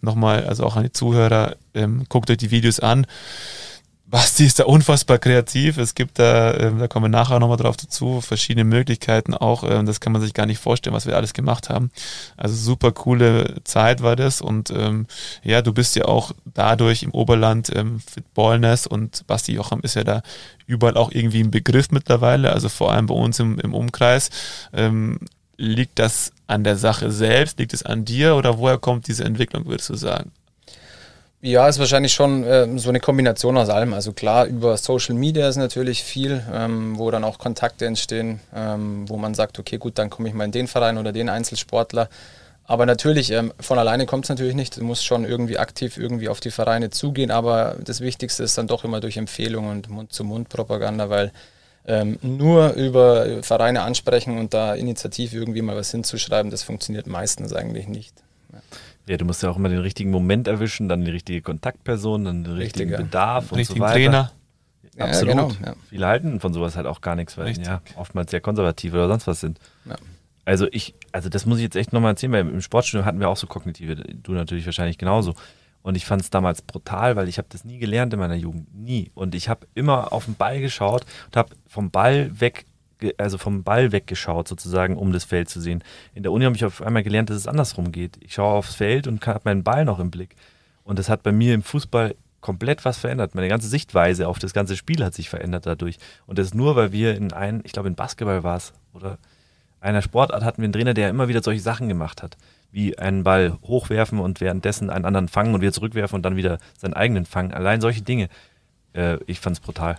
nochmal, 0.00 0.46
also 0.46 0.64
auch 0.64 0.76
an 0.76 0.84
die 0.84 0.92
Zuhörer, 0.92 1.56
ähm, 1.74 2.06
guckt 2.08 2.30
euch 2.30 2.38
die 2.38 2.50
Videos 2.50 2.80
an 2.80 3.06
Basti 4.14 4.44
ist 4.44 4.60
da 4.60 4.64
unfassbar 4.66 5.18
kreativ. 5.18 5.76
Es 5.76 5.96
gibt 5.96 6.20
da, 6.20 6.52
äh, 6.52 6.72
da 6.78 6.86
kommen 6.86 7.06
wir 7.06 7.08
nachher 7.08 7.40
nochmal 7.40 7.56
drauf 7.56 7.76
dazu, 7.76 8.20
verschiedene 8.20 8.62
Möglichkeiten 8.62 9.34
auch. 9.34 9.64
Äh, 9.64 9.82
das 9.82 9.98
kann 9.98 10.12
man 10.12 10.22
sich 10.22 10.34
gar 10.34 10.46
nicht 10.46 10.60
vorstellen, 10.60 10.94
was 10.94 11.06
wir 11.06 11.16
alles 11.16 11.32
gemacht 11.32 11.68
haben. 11.68 11.90
Also 12.36 12.54
super 12.54 12.92
coole 12.92 13.56
Zeit 13.64 14.04
war 14.04 14.14
das. 14.14 14.40
Und 14.40 14.70
ähm, 14.70 15.08
ja, 15.42 15.62
du 15.62 15.72
bist 15.72 15.96
ja 15.96 16.04
auch 16.04 16.30
dadurch 16.44 17.02
im 17.02 17.10
Oberland 17.10 17.74
ähm, 17.74 18.02
mit 18.14 18.32
Ballness 18.34 18.86
und 18.86 19.26
Basti 19.26 19.52
Jocham 19.52 19.80
ist 19.80 19.96
ja 19.96 20.04
da 20.04 20.22
überall 20.68 20.96
auch 20.96 21.10
irgendwie 21.10 21.42
ein 21.42 21.50
Begriff 21.50 21.90
mittlerweile. 21.90 22.52
Also 22.52 22.68
vor 22.68 22.92
allem 22.92 23.06
bei 23.06 23.16
uns 23.16 23.40
im, 23.40 23.58
im 23.58 23.74
Umkreis. 23.74 24.30
Ähm, 24.72 25.18
liegt 25.56 25.98
das 25.98 26.30
an 26.46 26.62
der 26.62 26.76
Sache 26.76 27.10
selbst? 27.10 27.58
Liegt 27.58 27.74
es 27.74 27.82
an 27.82 28.04
dir 28.04 28.36
oder 28.36 28.58
woher 28.58 28.78
kommt 28.78 29.08
diese 29.08 29.24
Entwicklung, 29.24 29.66
würdest 29.66 29.90
du 29.90 29.96
sagen? 29.96 30.30
Ja, 31.46 31.68
ist 31.68 31.78
wahrscheinlich 31.78 32.14
schon 32.14 32.42
äh, 32.42 32.66
so 32.78 32.88
eine 32.88 33.00
Kombination 33.00 33.58
aus 33.58 33.68
allem. 33.68 33.92
Also 33.92 34.14
klar, 34.14 34.46
über 34.46 34.78
Social 34.78 35.14
Media 35.14 35.46
ist 35.46 35.56
natürlich 35.56 36.02
viel, 36.02 36.42
ähm, 36.50 36.98
wo 36.98 37.10
dann 37.10 37.22
auch 37.22 37.36
Kontakte 37.36 37.84
entstehen, 37.84 38.40
ähm, 38.54 39.06
wo 39.10 39.18
man 39.18 39.34
sagt, 39.34 39.58
okay, 39.58 39.76
gut, 39.76 39.98
dann 39.98 40.08
komme 40.08 40.26
ich 40.26 40.34
mal 40.34 40.44
in 40.46 40.52
den 40.52 40.68
Verein 40.68 40.96
oder 40.96 41.12
den 41.12 41.28
Einzelsportler. 41.28 42.08
Aber 42.64 42.86
natürlich, 42.86 43.30
ähm, 43.30 43.52
von 43.60 43.78
alleine 43.78 44.06
kommt 44.06 44.24
es 44.24 44.30
natürlich 44.30 44.54
nicht. 44.54 44.78
Du 44.78 44.84
musst 44.84 45.04
schon 45.04 45.26
irgendwie 45.26 45.58
aktiv 45.58 45.98
irgendwie 45.98 46.30
auf 46.30 46.40
die 46.40 46.50
Vereine 46.50 46.88
zugehen. 46.88 47.30
Aber 47.30 47.76
das 47.84 48.00
Wichtigste 48.00 48.42
ist 48.42 48.56
dann 48.56 48.66
doch 48.66 48.82
immer 48.84 49.00
durch 49.00 49.18
Empfehlungen 49.18 49.70
und 49.70 49.90
Mund-zu-Mund-Propaganda, 49.90 51.10
weil 51.10 51.30
ähm, 51.86 52.18
nur 52.22 52.72
über 52.72 53.42
Vereine 53.42 53.82
ansprechen 53.82 54.38
und 54.38 54.54
da 54.54 54.74
initiativ 54.74 55.34
irgendwie 55.34 55.60
mal 55.60 55.76
was 55.76 55.90
hinzuschreiben, 55.90 56.50
das 56.50 56.62
funktioniert 56.62 57.06
meistens 57.06 57.52
eigentlich 57.52 57.86
nicht. 57.86 58.23
Ja. 59.06 59.16
Du 59.16 59.24
musst 59.24 59.42
ja 59.42 59.50
auch 59.50 59.56
immer 59.56 59.68
den 59.68 59.80
richtigen 59.80 60.10
Moment 60.10 60.48
erwischen, 60.48 60.88
dann 60.88 61.04
die 61.04 61.10
richtige 61.10 61.42
Kontaktperson, 61.42 62.24
dann 62.24 62.44
den 62.44 62.54
richtigen 62.54 62.90
Richtige. 62.90 63.04
Bedarf 63.04 63.52
und 63.52 63.58
richtigen 63.58 63.80
so 63.80 63.84
weiter. 63.84 63.94
Trainer. 63.94 64.32
Absolut. 64.98 65.34
Ja, 65.34 65.42
genau, 65.42 65.52
ja. 65.64 65.74
Viele 65.88 66.06
halten 66.06 66.40
von 66.40 66.52
sowas 66.52 66.76
halt 66.76 66.86
auch 66.86 67.00
gar 67.00 67.16
nichts, 67.16 67.36
weil 67.36 67.46
Richtig. 67.46 67.66
ja 67.66 67.82
oftmals 67.96 68.30
sehr 68.30 68.40
konservativ 68.40 68.92
oder 68.94 69.08
sonst 69.08 69.26
was 69.26 69.40
sind. 69.40 69.58
Ja. 69.86 69.96
Also 70.44 70.66
ich, 70.70 70.94
also 71.12 71.28
das 71.28 71.46
muss 71.46 71.58
ich 71.58 71.64
jetzt 71.64 71.76
echt 71.76 71.92
nochmal 71.92 72.12
erzählen, 72.12 72.32
weil 72.32 72.40
im 72.40 72.60
Sportstudio 72.60 73.04
hatten 73.04 73.18
wir 73.18 73.28
auch 73.28 73.36
so 73.36 73.46
kognitive, 73.46 73.96
du 73.96 74.32
natürlich 74.32 74.66
wahrscheinlich 74.66 74.98
genauso. 74.98 75.34
Und 75.82 75.96
ich 75.96 76.06
fand 76.06 76.22
es 76.22 76.30
damals 76.30 76.62
brutal, 76.62 77.16
weil 77.16 77.28
ich 77.28 77.38
habe 77.38 77.48
das 77.50 77.64
nie 77.64 77.78
gelernt 77.78 78.12
in 78.14 78.18
meiner 78.18 78.34
Jugend, 78.34 78.74
nie. 78.74 79.10
Und 79.14 79.34
ich 79.34 79.48
habe 79.48 79.66
immer 79.74 80.12
auf 80.12 80.24
den 80.24 80.34
Ball 80.34 80.60
geschaut 80.60 81.04
und 81.26 81.36
habe 81.36 81.54
vom 81.66 81.90
Ball 81.90 82.30
weg 82.40 82.64
also 83.18 83.38
vom 83.38 83.62
Ball 83.62 83.92
weggeschaut, 83.92 84.48
sozusagen, 84.48 84.96
um 84.96 85.12
das 85.12 85.24
Feld 85.24 85.48
zu 85.48 85.60
sehen. 85.60 85.82
In 86.14 86.22
der 86.22 86.32
Uni 86.32 86.44
habe 86.44 86.56
ich 86.56 86.64
auf 86.64 86.82
einmal 86.82 87.02
gelernt, 87.02 87.30
dass 87.30 87.36
es 87.36 87.46
andersrum 87.46 87.92
geht. 87.92 88.16
Ich 88.20 88.34
schaue 88.34 88.54
aufs 88.54 88.74
Feld 88.74 89.06
und 89.06 89.26
habe 89.26 89.40
meinen 89.44 89.62
Ball 89.62 89.84
noch 89.84 89.98
im 89.98 90.10
Blick. 90.10 90.36
Und 90.84 90.98
das 90.98 91.08
hat 91.08 91.22
bei 91.22 91.32
mir 91.32 91.54
im 91.54 91.62
Fußball 91.62 92.14
komplett 92.40 92.84
was 92.84 92.98
verändert. 92.98 93.34
Meine 93.34 93.48
ganze 93.48 93.68
Sichtweise 93.68 94.28
auf 94.28 94.38
das 94.38 94.52
ganze 94.52 94.76
Spiel 94.76 95.02
hat 95.02 95.14
sich 95.14 95.30
verändert 95.30 95.64
dadurch. 95.64 95.96
Und 96.26 96.38
das 96.38 96.52
nur, 96.52 96.76
weil 96.76 96.92
wir 96.92 97.16
in 97.16 97.32
einem, 97.32 97.62
ich 97.64 97.72
glaube 97.72 97.88
in 97.88 97.94
Basketball 97.94 98.44
war 98.44 98.58
es, 98.58 98.74
oder 98.92 99.18
einer 99.80 100.02
Sportart 100.02 100.44
hatten 100.44 100.60
wir 100.60 100.64
einen 100.64 100.72
Trainer, 100.72 100.94
der 100.94 101.08
immer 101.08 101.28
wieder 101.28 101.42
solche 101.42 101.62
Sachen 101.62 101.88
gemacht 101.88 102.22
hat. 102.22 102.36
Wie 102.70 102.98
einen 102.98 103.22
Ball 103.22 103.56
hochwerfen 103.62 104.18
und 104.18 104.40
währenddessen 104.40 104.90
einen 104.90 105.04
anderen 105.04 105.28
fangen 105.28 105.54
und 105.54 105.60
wieder 105.62 105.72
zurückwerfen 105.72 106.16
und 106.16 106.22
dann 106.22 106.36
wieder 106.36 106.58
seinen 106.76 106.94
eigenen 106.94 107.24
fangen. 107.24 107.54
Allein 107.54 107.80
solche 107.80 108.02
Dinge. 108.02 108.28
Äh, 108.92 109.18
ich 109.26 109.40
fand 109.40 109.56
es 109.56 109.60
brutal. 109.60 109.98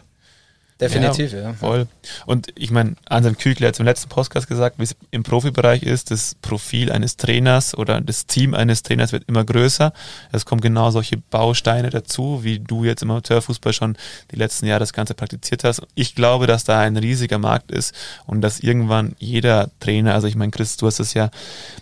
Definitiv, 0.80 1.32
ja. 1.32 1.40
ja. 1.40 1.54
Voll. 1.54 1.88
Und 2.26 2.48
ich 2.56 2.70
meine, 2.70 2.96
Anselm 3.08 3.38
Kügler 3.38 3.70
hat 3.70 3.80
im 3.80 3.86
letzten 3.86 4.10
Podcast 4.10 4.48
gesagt, 4.48 4.78
wie 4.78 4.84
es 4.84 4.96
im 5.12 5.24
Profibereich 5.24 5.84
ist, 5.84 6.12
das 6.12 6.36
Profil 6.42 6.92
eines 6.92 7.16
Trainers 7.16 7.78
oder 7.78 8.02
das 8.02 8.26
Team 8.26 8.54
eines 8.54 8.84
Trainers 8.84 9.14
wird 9.14 9.24
immer 9.28 9.46
größer. 9.46 9.94
Es 10.34 10.46
kommen 10.46 10.60
genau 10.60 10.92
solche 10.92 11.16
Bausteine 11.18 11.92
dazu, 11.92 12.44
wie 12.44 12.60
du 12.60 12.84
jetzt 12.84 13.04
im 13.04 13.12
Amateurfußball 13.12 13.72
schon 13.72 13.98
die 14.32 14.36
letzten 14.36 14.66
Jahre 14.66 14.82
das 14.82 14.92
Ganze 14.92 15.14
praktiziert 15.14 15.64
hast. 15.64 15.82
Ich 15.96 16.14
glaube, 16.14 16.46
dass 16.46 16.66
da 16.66 16.82
ein 16.82 16.98
riesiger 16.98 17.38
Markt 17.38 17.72
ist 17.72 17.96
und 18.26 18.42
dass 18.42 18.60
irgendwann 18.60 19.16
jeder 19.18 19.72
Trainer, 19.80 20.14
also 20.14 20.28
ich 20.28 20.36
meine, 20.36 20.52
Chris, 20.52 20.76
du 20.76 20.88
hast 20.88 21.00
das 21.00 21.14
ja 21.14 21.30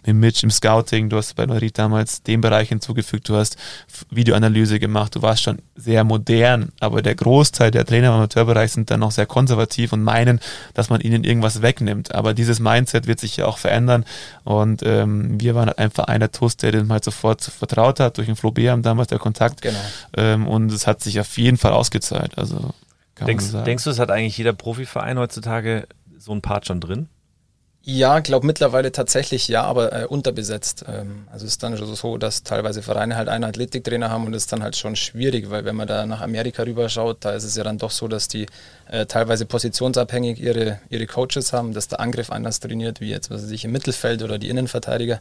mit 0.05 0.15
Mitch 0.15 0.43
im 0.43 0.51
Scouting, 0.51 1.09
du 1.09 1.17
hast 1.17 1.35
bei 1.35 1.47
Neurit 1.47 1.79
damals 1.79 2.21
den 2.21 2.41
Bereich 2.41 2.69
hinzugefügt, 2.69 3.27
du 3.27 3.37
hast 3.37 3.57
Videoanalyse 4.11 4.79
gemacht, 4.79 5.15
du 5.15 5.23
warst 5.23 5.41
schon 5.41 5.57
sehr 5.75 6.03
modern, 6.03 6.71
aber 6.79 7.01
der 7.01 7.15
Großteil 7.15 7.71
der 7.71 7.85
Trainer 7.85 8.09
im 8.09 8.13
Amateurbereich 8.13 8.71
sind 8.71 8.82
sind 8.83 8.91
dann 8.91 8.99
noch 8.99 9.11
sehr 9.11 9.25
konservativ 9.25 9.93
und 9.93 10.03
meinen, 10.03 10.39
dass 10.73 10.89
man 10.89 10.99
ihnen 10.99 11.23
irgendwas 11.23 11.61
wegnimmt. 11.61 12.13
Aber 12.13 12.33
dieses 12.33 12.59
Mindset 12.59 13.07
wird 13.07 13.19
sich 13.19 13.37
ja 13.37 13.45
auch 13.45 13.57
verändern. 13.57 14.03
Und 14.43 14.83
ähm, 14.83 15.39
wir 15.39 15.55
waren 15.55 15.67
halt 15.67 15.79
einfach 15.79 16.05
einer 16.05 16.31
TUS, 16.31 16.57
der 16.57 16.73
dem 16.73 16.91
halt 16.91 17.03
sofort 17.03 17.41
vertraut 17.41 17.99
hat, 17.99 18.17
durch 18.17 18.27
den 18.27 18.35
Flo 18.35 18.51
Beam 18.51 18.81
damals 18.81 19.07
der 19.07 19.19
Kontakt. 19.19 19.61
Genau. 19.61 19.79
Ähm, 20.17 20.47
und 20.47 20.71
es 20.71 20.85
hat 20.85 21.01
sich 21.01 21.19
auf 21.19 21.37
jeden 21.37 21.57
Fall 21.57 21.71
ausgezahlt. 21.71 22.37
Also 22.37 22.73
denkst, 23.25 23.45
denkst 23.65 23.85
du, 23.85 23.89
es 23.89 23.99
hat 23.99 24.11
eigentlich 24.11 24.37
jeder 24.37 24.53
Profiverein 24.53 25.17
heutzutage 25.17 25.87
so 26.17 26.33
ein 26.33 26.41
Part 26.41 26.67
schon 26.67 26.81
drin? 26.81 27.07
Ja, 27.85 28.19
glaube 28.19 28.47
mittlerweile 28.47 28.93
tatsächlich 28.93 29.49
ja, 29.49 29.63
aber 29.63 29.91
äh, 29.91 30.05
unterbesetzt. 30.05 30.85
Ähm, 30.87 31.27
also 31.29 31.45
es 31.45 31.53
ist 31.53 31.63
dann 31.63 31.75
schon 31.77 31.93
so, 31.93 32.17
dass 32.17 32.43
teilweise 32.43 32.81
Vereine 32.81 33.17
halt 33.17 33.27
einen 33.27 33.43
Athletiktrainer 33.43 34.09
haben 34.09 34.25
und 34.25 34.31
das 34.31 34.43
ist 34.43 34.53
dann 34.53 34.63
halt 34.63 34.77
schon 34.77 34.95
schwierig, 34.95 35.49
weil 35.49 35.65
wenn 35.65 35.75
man 35.75 35.87
da 35.87 36.05
nach 36.05 36.21
Amerika 36.21 36.63
rüberschaut, 36.63 37.17
da 37.19 37.31
ist 37.31 37.43
es 37.43 37.57
ja 37.57 37.63
dann 37.65 37.77
doch 37.77 37.91
so, 37.91 38.07
dass 38.07 38.29
die 38.29 38.45
äh, 38.89 39.05
teilweise 39.05 39.45
positionsabhängig 39.45 40.39
ihre, 40.39 40.79
ihre 40.89 41.05
Coaches 41.07 41.51
haben, 41.51 41.73
dass 41.73 41.89
der 41.89 41.99
Angriff 41.99 42.31
anders 42.31 42.61
trainiert, 42.61 43.01
wie 43.01 43.09
jetzt, 43.09 43.29
was 43.29 43.43
weiß 43.43 43.51
ich, 43.51 43.65
im 43.65 43.73
Mittelfeld 43.73 44.23
oder 44.23 44.39
die 44.39 44.47
Innenverteidiger. 44.47 45.19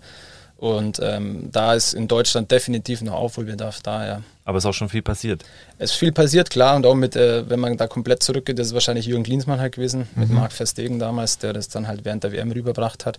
Und 0.56 1.00
ähm, 1.02 1.48
da 1.50 1.74
ist 1.74 1.94
in 1.94 2.06
Deutschland 2.06 2.52
definitiv 2.52 3.02
noch 3.02 3.14
Aufholbedarf 3.14 3.80
da, 3.82 4.06
ja. 4.06 4.22
Aber 4.44 4.58
es 4.58 4.64
ist 4.64 4.68
auch 4.68 4.74
schon 4.74 4.88
viel 4.88 5.02
passiert. 5.02 5.44
Es 5.78 5.92
ist 5.92 5.96
viel 5.96 6.12
passiert, 6.12 6.50
klar. 6.50 6.76
Und 6.76 6.84
auch 6.86 6.94
mit, 6.94 7.14
äh, 7.14 7.48
wenn 7.48 7.60
man 7.60 7.76
da 7.76 7.86
komplett 7.86 8.22
zurückgeht, 8.22 8.58
das 8.58 8.68
ist 8.68 8.74
wahrscheinlich 8.74 9.06
Jürgen 9.06 9.22
Klinsmann 9.22 9.60
halt 9.60 9.74
gewesen, 9.74 10.08
mhm. 10.14 10.20
mit 10.20 10.30
Marc 10.30 10.52
Verstegen 10.52 10.98
damals, 10.98 11.38
der 11.38 11.52
das 11.52 11.68
dann 11.68 11.86
halt 11.86 12.04
während 12.04 12.24
der 12.24 12.32
WM 12.32 12.50
rüberbracht 12.50 13.06
hat. 13.06 13.18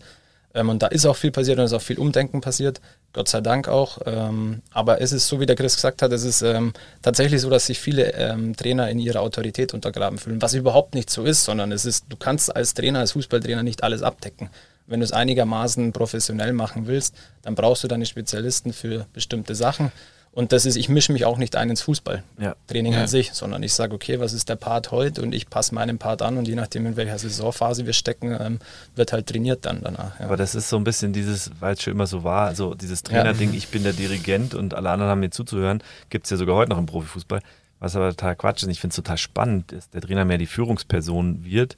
Ähm, 0.54 0.70
und 0.70 0.84
da 0.84 0.88
ist 0.88 1.06
auch 1.06 1.16
viel 1.16 1.32
passiert 1.32 1.58
und 1.58 1.66
es 1.66 1.72
ist 1.72 1.78
auch 1.78 1.82
viel 1.82 1.98
Umdenken 1.98 2.42
passiert. 2.42 2.82
Gott 3.12 3.28
sei 3.28 3.42
Dank 3.42 3.68
auch. 3.68 4.00
Ähm, 4.06 4.62
aber 4.72 5.02
es 5.02 5.12
ist 5.12 5.28
so, 5.28 5.40
wie 5.40 5.46
der 5.46 5.56
Chris 5.56 5.76
gesagt 5.76 6.02
hat, 6.02 6.12
es 6.12 6.24
ist 6.24 6.42
ähm, 6.42 6.74
tatsächlich 7.02 7.42
so, 7.42 7.50
dass 7.50 7.68
sich 7.68 7.80
viele 7.80 8.14
ähm, 8.14 8.56
Trainer 8.56 8.90
in 8.90 9.00
ihrer 9.00 9.22
Autorität 9.22 9.74
untergraben 9.74 10.18
fühlen, 10.18 10.42
was 10.42 10.54
überhaupt 10.54 10.94
nicht 10.94 11.10
so 11.10 11.24
ist, 11.24 11.44
sondern 11.44 11.72
es 11.72 11.86
ist, 11.86 12.06
du 12.10 12.18
kannst 12.18 12.56
als 12.56 12.74
Trainer, 12.74 13.00
als 13.00 13.14
Fußballtrainer 13.14 13.64
nicht 13.64 13.84
alles 13.84 14.04
abdecken. 14.04 14.50
Wenn 14.86 15.00
du 15.00 15.06
es 15.06 15.14
einigermaßen 15.14 15.94
professionell 15.94 16.54
machen 16.54 16.88
willst, 16.88 17.16
dann 17.42 17.56
brauchst 17.56 17.84
du 17.84 17.88
deine 17.88 18.06
Spezialisten 18.06 18.74
für 18.74 19.06
bestimmte 19.14 19.56
Sachen. 19.56 19.92
Und 20.34 20.52
das 20.52 20.66
ist, 20.66 20.76
ich 20.78 20.90
mische 20.90 21.14
mich 21.14 21.26
auch 21.26 21.38
nicht 21.38 21.56
ein 21.56 21.70
ins 21.70 21.84
Fußballtraining 21.84 22.94
ja. 22.94 23.02
an 23.02 23.08
sich, 23.08 23.34
sondern 23.34 23.62
ich 23.62 23.74
sage, 23.74 23.94
okay, 23.94 24.20
was 24.20 24.34
ist 24.34 24.50
der 24.50 24.56
Part 24.56 24.92
heute 24.92 25.22
und 25.22 25.34
ich 25.34 25.48
passe 25.48 25.76
meinen 25.76 26.00
Part 26.00 26.24
an 26.24 26.38
und 26.38 26.48
je 26.48 26.56
nachdem, 26.56 26.88
in 26.88 26.96
welcher 26.96 27.20
Saisonphase 27.20 27.86
wir 27.86 27.94
stecken, 27.94 28.36
ähm, 28.40 28.60
wird 28.96 29.14
halt 29.14 29.28
trainiert 29.28 29.66
dann 29.66 29.82
danach. 29.84 30.20
Ja. 30.20 30.26
Aber 30.26 30.36
das 30.36 30.56
ist 30.56 30.70
so 30.70 30.78
ein 30.78 30.84
bisschen 30.84 31.14
dieses, 31.14 31.52
weil 31.60 31.74
es 31.74 31.84
schon 31.84 31.94
immer 31.94 32.08
so 32.08 32.24
war, 32.24 32.56
so 32.56 32.74
dieses 32.74 33.04
Trainerding, 33.04 33.52
ja. 33.52 33.58
ich 33.58 33.68
bin 33.68 33.84
der 33.84 33.94
Dirigent 33.94 34.56
und 34.56 34.74
alle 34.74 34.90
anderen 34.90 35.12
haben 35.12 35.20
mir 35.20 35.30
zuzuhören, 35.30 35.84
gibt 36.10 36.26
es 36.26 36.32
ja 36.32 36.38
sogar 36.38 36.56
heute 36.56 36.72
noch 36.72 36.80
im 36.80 36.88
Profifußball, 36.88 37.42
was 37.80 37.96
aber 37.96 38.10
total 38.10 38.36
Quatsch 38.36 38.64
ist. 38.64 38.70
Ich 38.70 38.82
finde 38.82 38.94
es 38.94 38.98
total 38.98 39.18
spannend, 39.20 39.72
dass 39.72 39.92
der 39.92 40.02
Trainer 40.02 40.26
mehr 40.26 40.40
die 40.40 40.48
Führungsperson 40.48 41.46
wird 41.46 41.76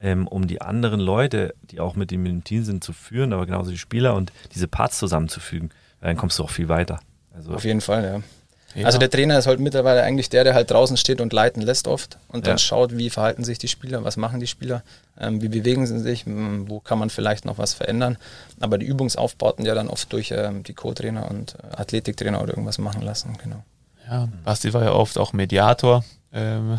ähm, 0.00 0.26
um 0.26 0.46
die 0.46 0.60
anderen 0.60 1.00
Leute, 1.00 1.54
die 1.70 1.80
auch 1.80 1.96
mit 1.96 2.12
ihm 2.12 2.26
im 2.26 2.44
Team 2.44 2.64
sind, 2.64 2.84
zu 2.84 2.92
führen, 2.92 3.32
aber 3.32 3.46
genauso 3.46 3.70
die 3.70 3.78
Spieler 3.78 4.14
und 4.14 4.32
diese 4.54 4.68
Parts 4.68 4.98
zusammenzufügen. 4.98 5.70
Dann 6.00 6.16
kommst 6.16 6.38
du 6.38 6.44
auch 6.44 6.50
viel 6.50 6.68
weiter. 6.68 7.00
Also 7.38 7.54
Auf 7.54 7.64
jeden 7.64 7.80
Fall, 7.80 8.04
ja. 8.04 8.22
Ja. 8.74 8.84
Also 8.84 8.98
der 8.98 9.08
Trainer 9.08 9.38
ist 9.38 9.46
halt 9.46 9.60
mittlerweile 9.60 10.02
eigentlich 10.02 10.28
der, 10.28 10.44
der 10.44 10.54
halt 10.54 10.70
draußen 10.70 10.98
steht 10.98 11.22
und 11.22 11.32
leiten 11.32 11.62
lässt 11.62 11.88
oft 11.88 12.18
und 12.28 12.46
dann 12.46 12.54
ja. 12.54 12.58
schaut, 12.58 12.96
wie 12.98 13.08
verhalten 13.08 13.42
sich 13.42 13.58
die 13.58 13.66
Spieler, 13.66 14.04
was 14.04 14.18
machen 14.18 14.40
die 14.40 14.46
Spieler, 14.46 14.82
ähm, 15.18 15.40
wie 15.40 15.48
bewegen 15.48 15.86
sie 15.86 15.98
sich, 15.98 16.24
wo 16.26 16.78
kann 16.78 16.98
man 16.98 17.08
vielleicht 17.08 17.46
noch 17.46 17.56
was 17.56 17.72
verändern. 17.72 18.18
Aber 18.60 18.76
die 18.76 18.84
Übungsaufbauten 18.84 19.64
ja 19.64 19.74
dann 19.74 19.88
oft 19.88 20.12
durch 20.12 20.32
ähm, 20.36 20.64
die 20.64 20.74
Co-Trainer 20.74 21.30
und 21.30 21.54
äh, 21.54 21.76
Athletiktrainer 21.76 22.42
oder 22.42 22.50
irgendwas 22.50 22.78
machen 22.78 23.02
lassen, 23.02 23.38
genau. 23.42 23.64
Ja, 24.06 24.28
Basti 24.44 24.72
war 24.74 24.84
ja 24.84 24.92
oft 24.92 25.18
auch 25.18 25.32
Mediator 25.32 26.04
ähm, 26.32 26.78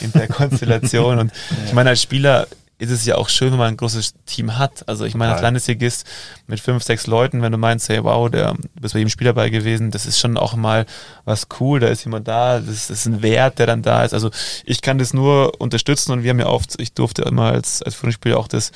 in 0.00 0.12
der 0.12 0.28
Konstellation. 0.28 1.18
Und 1.18 1.32
ich 1.66 1.72
meine, 1.72 1.90
als 1.90 2.02
Spieler 2.02 2.46
ist 2.78 2.90
es 2.90 3.06
ja 3.06 3.16
auch 3.16 3.28
schön, 3.28 3.52
wenn 3.52 3.58
man 3.58 3.68
ein 3.68 3.76
großes 3.76 4.14
Team 4.26 4.58
hat. 4.58 4.86
Also 4.88 5.04
ich 5.04 5.14
meine, 5.14 5.32
als 5.32 5.42
Landesligist 5.42 6.06
mit 6.46 6.60
fünf, 6.60 6.82
sechs 6.82 7.06
Leuten, 7.06 7.40
wenn 7.40 7.52
du 7.52 7.58
meinst, 7.58 7.88
hey, 7.88 8.04
wow, 8.04 8.30
der, 8.30 8.52
du 8.52 8.80
bist 8.80 8.92
bei 8.92 8.98
jedem 8.98 9.08
Spiel 9.08 9.24
dabei 9.24 9.48
gewesen, 9.48 9.90
das 9.90 10.04
ist 10.04 10.18
schon 10.18 10.36
auch 10.36 10.54
mal 10.56 10.84
was 11.24 11.48
cool, 11.58 11.80
da 11.80 11.88
ist 11.88 12.04
jemand 12.04 12.28
da, 12.28 12.60
das, 12.60 12.90
ist 12.90 13.06
ein 13.06 13.22
Wert, 13.22 13.58
der 13.58 13.66
dann 13.66 13.82
da 13.82 14.04
ist. 14.04 14.12
Also 14.12 14.30
ich 14.64 14.82
kann 14.82 14.98
das 14.98 15.14
nur 15.14 15.58
unterstützen 15.60 16.12
und 16.12 16.22
wir 16.22 16.30
haben 16.30 16.38
ja 16.40 16.48
oft, 16.48 16.78
ich 16.78 16.92
durfte 16.92 17.22
immer 17.22 17.52
als, 17.52 17.82
als 17.82 17.94
Führungsspieler 17.94 18.38
auch 18.38 18.48
das 18.48 18.72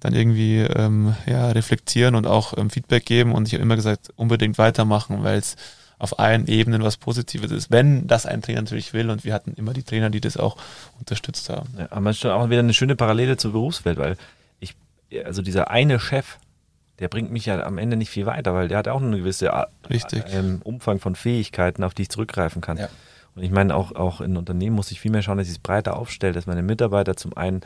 dann 0.00 0.14
irgendwie 0.14 0.58
ähm, 0.58 1.14
ja, 1.26 1.50
reflektieren 1.50 2.16
und 2.16 2.26
auch 2.26 2.56
ähm, 2.58 2.70
Feedback 2.70 3.06
geben 3.06 3.32
und 3.32 3.46
ich 3.46 3.54
habe 3.54 3.62
immer 3.62 3.76
gesagt, 3.76 4.10
unbedingt 4.16 4.58
weitermachen, 4.58 5.22
weil 5.22 5.38
es 5.38 5.56
auf 5.98 6.18
allen 6.18 6.46
Ebenen 6.46 6.82
was 6.82 6.96
Positives 6.96 7.50
ist, 7.50 7.70
wenn 7.70 8.06
das 8.06 8.26
ein 8.26 8.42
Trainer 8.42 8.62
natürlich 8.62 8.92
will. 8.92 9.10
Und 9.10 9.24
wir 9.24 9.32
hatten 9.32 9.54
immer 9.54 9.72
die 9.72 9.82
Trainer, 9.82 10.10
die 10.10 10.20
das 10.20 10.36
auch 10.36 10.56
unterstützt 10.98 11.48
haben. 11.48 11.70
Ja, 11.78 11.88
aber 11.90 12.10
es 12.10 12.16
ist 12.16 12.26
auch 12.26 12.50
wieder 12.50 12.60
eine 12.60 12.74
schöne 12.74 12.96
Parallele 12.96 13.36
zur 13.36 13.52
Berufswelt, 13.52 13.98
weil 13.98 14.16
ich, 14.60 14.76
also 15.24 15.42
dieser 15.42 15.70
eine 15.70 15.98
Chef, 15.98 16.38
der 16.98 17.08
bringt 17.08 17.30
mich 17.30 17.46
ja 17.46 17.62
am 17.62 17.78
Ende 17.78 17.96
nicht 17.96 18.10
viel 18.10 18.26
weiter, 18.26 18.54
weil 18.54 18.68
der 18.68 18.78
hat 18.78 18.88
auch 18.88 19.02
eine 19.02 19.16
gewisse 19.16 19.50
Richtig. 19.88 20.24
Ähm, 20.30 20.60
Umfang 20.64 20.98
von 20.98 21.14
Fähigkeiten, 21.14 21.82
auf 21.84 21.94
die 21.94 22.02
ich 22.02 22.08
zurückgreifen 22.10 22.60
kann. 22.60 22.78
Ja. 22.78 22.88
Und 23.34 23.42
ich 23.42 23.50
meine, 23.50 23.74
auch, 23.74 23.92
auch 23.94 24.20
in 24.20 24.36
Unternehmen 24.36 24.76
muss 24.76 24.90
ich 24.90 25.00
viel 25.00 25.10
mehr 25.10 25.22
schauen, 25.22 25.38
dass 25.38 25.46
ich 25.46 25.54
es 25.54 25.58
breiter 25.58 25.96
aufstelle, 25.96 26.32
dass 26.32 26.46
meine 26.46 26.62
Mitarbeiter 26.62 27.16
zum 27.16 27.36
einen 27.36 27.60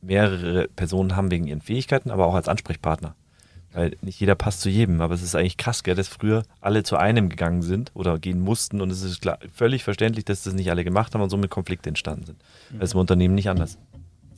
mehrere 0.00 0.68
Personen 0.68 1.16
haben 1.16 1.30
wegen 1.30 1.46
ihren 1.46 1.60
Fähigkeiten, 1.60 2.10
aber 2.10 2.26
auch 2.26 2.34
als 2.34 2.48
Ansprechpartner. 2.48 3.14
Weil 3.74 3.96
nicht 4.02 4.20
jeder 4.20 4.36
passt 4.36 4.60
zu 4.60 4.70
jedem, 4.70 5.00
aber 5.00 5.14
es 5.14 5.22
ist 5.22 5.34
eigentlich 5.34 5.56
krass, 5.56 5.82
gell, 5.82 5.96
dass 5.96 6.06
früher 6.06 6.44
alle 6.60 6.84
zu 6.84 6.96
einem 6.96 7.28
gegangen 7.28 7.60
sind 7.60 7.90
oder 7.94 8.20
gehen 8.20 8.40
mussten 8.40 8.80
und 8.80 8.90
es 8.90 9.02
ist 9.02 9.20
klar, 9.20 9.38
völlig 9.52 9.82
verständlich, 9.82 10.24
dass 10.24 10.44
das 10.44 10.54
nicht 10.54 10.70
alle 10.70 10.84
gemacht 10.84 11.12
haben 11.12 11.22
und 11.22 11.28
somit 11.28 11.50
Konflikte 11.50 11.88
entstanden 11.88 12.24
sind. 12.24 12.38
Mhm. 12.70 12.78
Das 12.78 12.90
ist 12.90 12.94
im 12.94 13.00
Unternehmen 13.00 13.34
nicht 13.34 13.50
anders. 13.50 13.76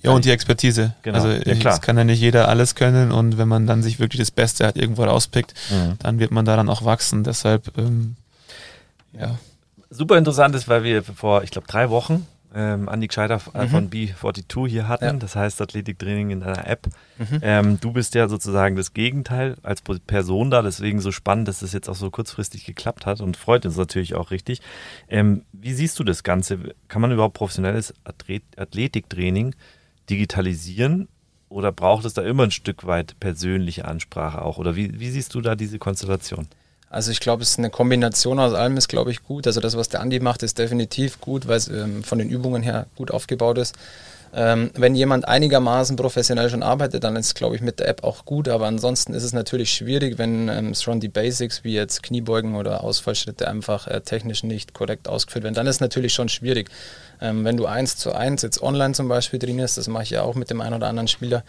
Ja, 0.02 0.12
und 0.12 0.24
die 0.24 0.30
Expertise. 0.30 0.94
Genau. 1.02 1.18
Also 1.18 1.28
ja, 1.28 1.54
klar. 1.54 1.74
es 1.74 1.82
kann 1.82 1.98
ja 1.98 2.04
nicht 2.04 2.20
jeder 2.20 2.48
alles 2.48 2.74
können 2.74 3.12
und 3.12 3.36
wenn 3.36 3.48
man 3.48 3.66
dann 3.66 3.82
sich 3.82 3.98
wirklich 3.98 4.20
das 4.20 4.30
Beste 4.30 4.64
halt 4.64 4.76
irgendwo 4.76 5.04
rauspickt, 5.04 5.52
mhm. 5.70 5.98
dann 5.98 6.18
wird 6.18 6.30
man 6.30 6.46
daran 6.46 6.70
auch 6.70 6.84
wachsen. 6.84 7.22
Deshalb, 7.22 7.76
ähm, 7.76 8.16
ja. 9.12 9.38
Super 9.90 10.16
interessant 10.16 10.54
ist, 10.54 10.66
weil 10.66 10.82
wir 10.82 11.02
vor, 11.02 11.42
ich 11.42 11.50
glaube, 11.50 11.66
drei 11.66 11.90
Wochen 11.90 12.26
ähm, 12.56 12.88
Andi 12.88 13.08
Gescheiter 13.08 13.40
äh, 13.54 13.64
mhm. 13.64 13.68
von 13.68 13.90
B42 13.90 14.66
hier 14.66 14.88
hatten, 14.88 15.04
ja. 15.04 15.12
das 15.12 15.36
heißt 15.36 15.60
Athletiktraining 15.60 16.30
in 16.30 16.42
einer 16.42 16.66
App. 16.66 16.88
Mhm. 17.18 17.40
Ähm, 17.42 17.80
du 17.80 17.92
bist 17.92 18.14
ja 18.14 18.28
sozusagen 18.28 18.76
das 18.76 18.94
Gegenteil 18.94 19.56
als 19.62 19.82
Person 19.82 20.50
da, 20.50 20.62
deswegen 20.62 21.00
so 21.00 21.12
spannend, 21.12 21.48
dass 21.48 21.60
das 21.60 21.74
jetzt 21.74 21.88
auch 21.88 21.94
so 21.94 22.10
kurzfristig 22.10 22.64
geklappt 22.64 23.04
hat 23.04 23.20
und 23.20 23.36
freut 23.36 23.66
uns 23.66 23.76
natürlich 23.76 24.14
auch 24.14 24.30
richtig. 24.30 24.62
Ähm, 25.08 25.42
wie 25.52 25.74
siehst 25.74 25.98
du 25.98 26.04
das 26.04 26.22
Ganze? 26.22 26.74
Kann 26.88 27.02
man 27.02 27.12
überhaupt 27.12 27.34
professionelles 27.34 27.92
Athlet 28.04 28.42
Athletiktraining 28.56 29.54
digitalisieren 30.08 31.08
oder 31.48 31.72
braucht 31.72 32.06
es 32.06 32.14
da 32.14 32.22
immer 32.22 32.44
ein 32.44 32.50
Stück 32.50 32.86
weit 32.86 33.20
persönliche 33.20 33.84
Ansprache 33.84 34.40
auch? 34.42 34.56
Oder 34.58 34.76
wie, 34.76 34.98
wie 34.98 35.10
siehst 35.10 35.34
du 35.34 35.42
da 35.42 35.54
diese 35.54 35.78
Konstellation? 35.78 36.48
Also 36.96 37.10
ich 37.10 37.20
glaube, 37.20 37.42
es 37.42 37.50
ist 37.50 37.58
eine 37.58 37.68
Kombination 37.68 38.40
aus 38.40 38.54
allem, 38.54 38.78
ist 38.78 38.88
glaube 38.88 39.10
ich 39.10 39.22
gut. 39.22 39.46
Also 39.46 39.60
das, 39.60 39.76
was 39.76 39.90
der 39.90 40.00
Andi 40.00 40.18
macht, 40.18 40.42
ist 40.42 40.58
definitiv 40.58 41.20
gut, 41.20 41.46
weil 41.46 41.58
es 41.58 41.68
ähm, 41.68 42.02
von 42.02 42.18
den 42.18 42.30
Übungen 42.30 42.62
her 42.62 42.86
gut 42.96 43.10
aufgebaut 43.10 43.58
ist. 43.58 43.74
Ähm, 44.34 44.70
wenn 44.74 44.94
jemand 44.94 45.28
einigermaßen 45.28 45.94
professionell 45.96 46.48
schon 46.48 46.62
arbeitet, 46.62 47.04
dann 47.04 47.14
ist 47.16 47.26
es, 47.26 47.34
glaube 47.34 47.54
ich, 47.54 47.60
mit 47.60 47.80
der 47.80 47.88
App 47.88 48.02
auch 48.02 48.24
gut. 48.24 48.48
Aber 48.48 48.66
ansonsten 48.66 49.12
ist 49.12 49.24
es 49.24 49.34
natürlich 49.34 49.72
schwierig, 49.72 50.16
wenn 50.16 50.48
ähm, 50.48 50.74
schon 50.74 50.98
die 50.98 51.08
Basics 51.08 51.64
wie 51.64 51.74
jetzt 51.74 52.02
Kniebeugen 52.02 52.54
oder 52.54 52.82
Ausfallschritte 52.82 53.46
einfach 53.46 53.86
äh, 53.88 54.00
technisch 54.00 54.42
nicht 54.42 54.72
korrekt 54.72 55.06
ausgeführt 55.06 55.44
werden. 55.44 55.54
Dann 55.54 55.66
ist 55.66 55.76
es 55.76 55.80
natürlich 55.80 56.14
schon 56.14 56.30
schwierig. 56.30 56.70
Ähm, 57.20 57.44
wenn 57.44 57.58
du 57.58 57.66
eins 57.66 57.98
zu 57.98 58.14
eins 58.14 58.40
jetzt 58.40 58.62
online 58.62 58.94
zum 58.94 59.08
Beispiel 59.08 59.38
trainierst, 59.38 59.76
das 59.76 59.86
mache 59.86 60.04
ich 60.04 60.10
ja 60.10 60.22
auch 60.22 60.34
mit 60.34 60.48
dem 60.48 60.62
einen 60.62 60.76
oder 60.76 60.88
anderen 60.88 61.08
Spieler, 61.08 61.44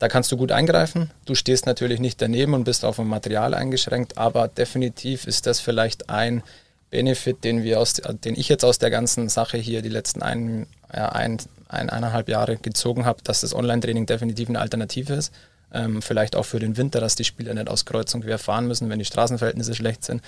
da 0.00 0.08
kannst 0.08 0.32
du 0.32 0.38
gut 0.38 0.50
eingreifen. 0.50 1.10
Du 1.26 1.34
stehst 1.34 1.66
natürlich 1.66 2.00
nicht 2.00 2.20
daneben 2.22 2.54
und 2.54 2.64
bist 2.64 2.84
auf 2.86 2.96
dem 2.96 3.06
Material 3.06 3.52
eingeschränkt, 3.52 4.16
aber 4.16 4.48
definitiv 4.48 5.26
ist 5.26 5.46
das 5.46 5.60
vielleicht 5.60 6.08
ein 6.08 6.42
Benefit, 6.88 7.44
den 7.44 7.62
wir 7.62 7.78
aus, 7.78 7.92
den 8.24 8.34
ich 8.34 8.48
jetzt 8.48 8.64
aus 8.64 8.78
der 8.78 8.90
ganzen 8.90 9.28
Sache 9.28 9.58
hier 9.58 9.82
die 9.82 9.90
letzten 9.90 10.22
ein, 10.22 10.66
ja, 10.92 11.10
ein, 11.10 11.36
ein 11.68 11.90
eineinhalb 11.90 12.30
Jahre 12.30 12.56
gezogen 12.56 13.04
habe, 13.04 13.22
dass 13.22 13.42
das 13.42 13.54
Online-Training 13.54 14.06
definitiv 14.06 14.48
eine 14.48 14.60
Alternative 14.60 15.12
ist. 15.12 15.34
Ähm, 15.72 16.00
vielleicht 16.00 16.34
auch 16.34 16.46
für 16.46 16.58
den 16.58 16.78
Winter, 16.78 16.98
dass 16.98 17.14
die 17.14 17.24
Spieler 17.24 17.52
nicht 17.52 17.68
aus 17.68 17.84
Kreuz 17.84 18.12
und 18.14 18.22
quer 18.22 18.38
fahren 18.38 18.66
müssen, 18.66 18.88
wenn 18.88 18.98
die 18.98 19.04
Straßenverhältnisse 19.04 19.74
schlecht 19.74 20.02
sind. 20.02 20.22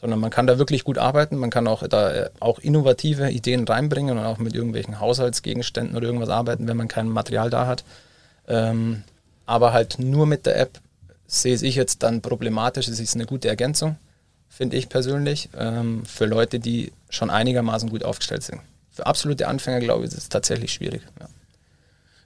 sondern 0.00 0.20
man 0.20 0.30
kann 0.30 0.46
da 0.46 0.58
wirklich 0.58 0.84
gut 0.84 0.96
arbeiten, 0.96 1.36
man 1.36 1.50
kann 1.50 1.66
auch 1.68 1.86
da 1.86 2.12
äh, 2.12 2.30
auch 2.40 2.60
innovative 2.60 3.30
Ideen 3.30 3.68
reinbringen 3.68 4.16
und 4.16 4.24
auch 4.24 4.38
mit 4.38 4.54
irgendwelchen 4.54 5.00
Haushaltsgegenständen 5.00 5.96
oder 5.96 6.06
irgendwas 6.06 6.30
arbeiten, 6.30 6.66
wenn 6.66 6.78
man 6.78 6.88
kein 6.88 7.08
Material 7.10 7.50
da 7.50 7.66
hat. 7.66 7.84
Ähm, 8.48 9.04
aber 9.48 9.72
halt 9.72 9.98
nur 9.98 10.26
mit 10.26 10.44
der 10.44 10.60
App 10.60 10.78
sehe 11.26 11.54
ich 11.54 11.74
jetzt 11.74 12.02
dann 12.02 12.20
problematisch. 12.20 12.86
Es 12.86 13.00
ist 13.00 13.14
eine 13.14 13.24
gute 13.24 13.48
Ergänzung, 13.48 13.96
finde 14.50 14.76
ich 14.76 14.90
persönlich, 14.90 15.48
ähm, 15.56 16.04
für 16.04 16.26
Leute, 16.26 16.60
die 16.60 16.92
schon 17.08 17.30
einigermaßen 17.30 17.88
gut 17.88 18.04
aufgestellt 18.04 18.42
sind. 18.42 18.60
Für 18.92 19.06
absolute 19.06 19.48
Anfänger, 19.48 19.80
glaube 19.80 20.04
ich, 20.04 20.12
ist 20.12 20.18
es 20.18 20.28
tatsächlich 20.28 20.72
schwierig. 20.72 21.02
Ja. 21.18 21.28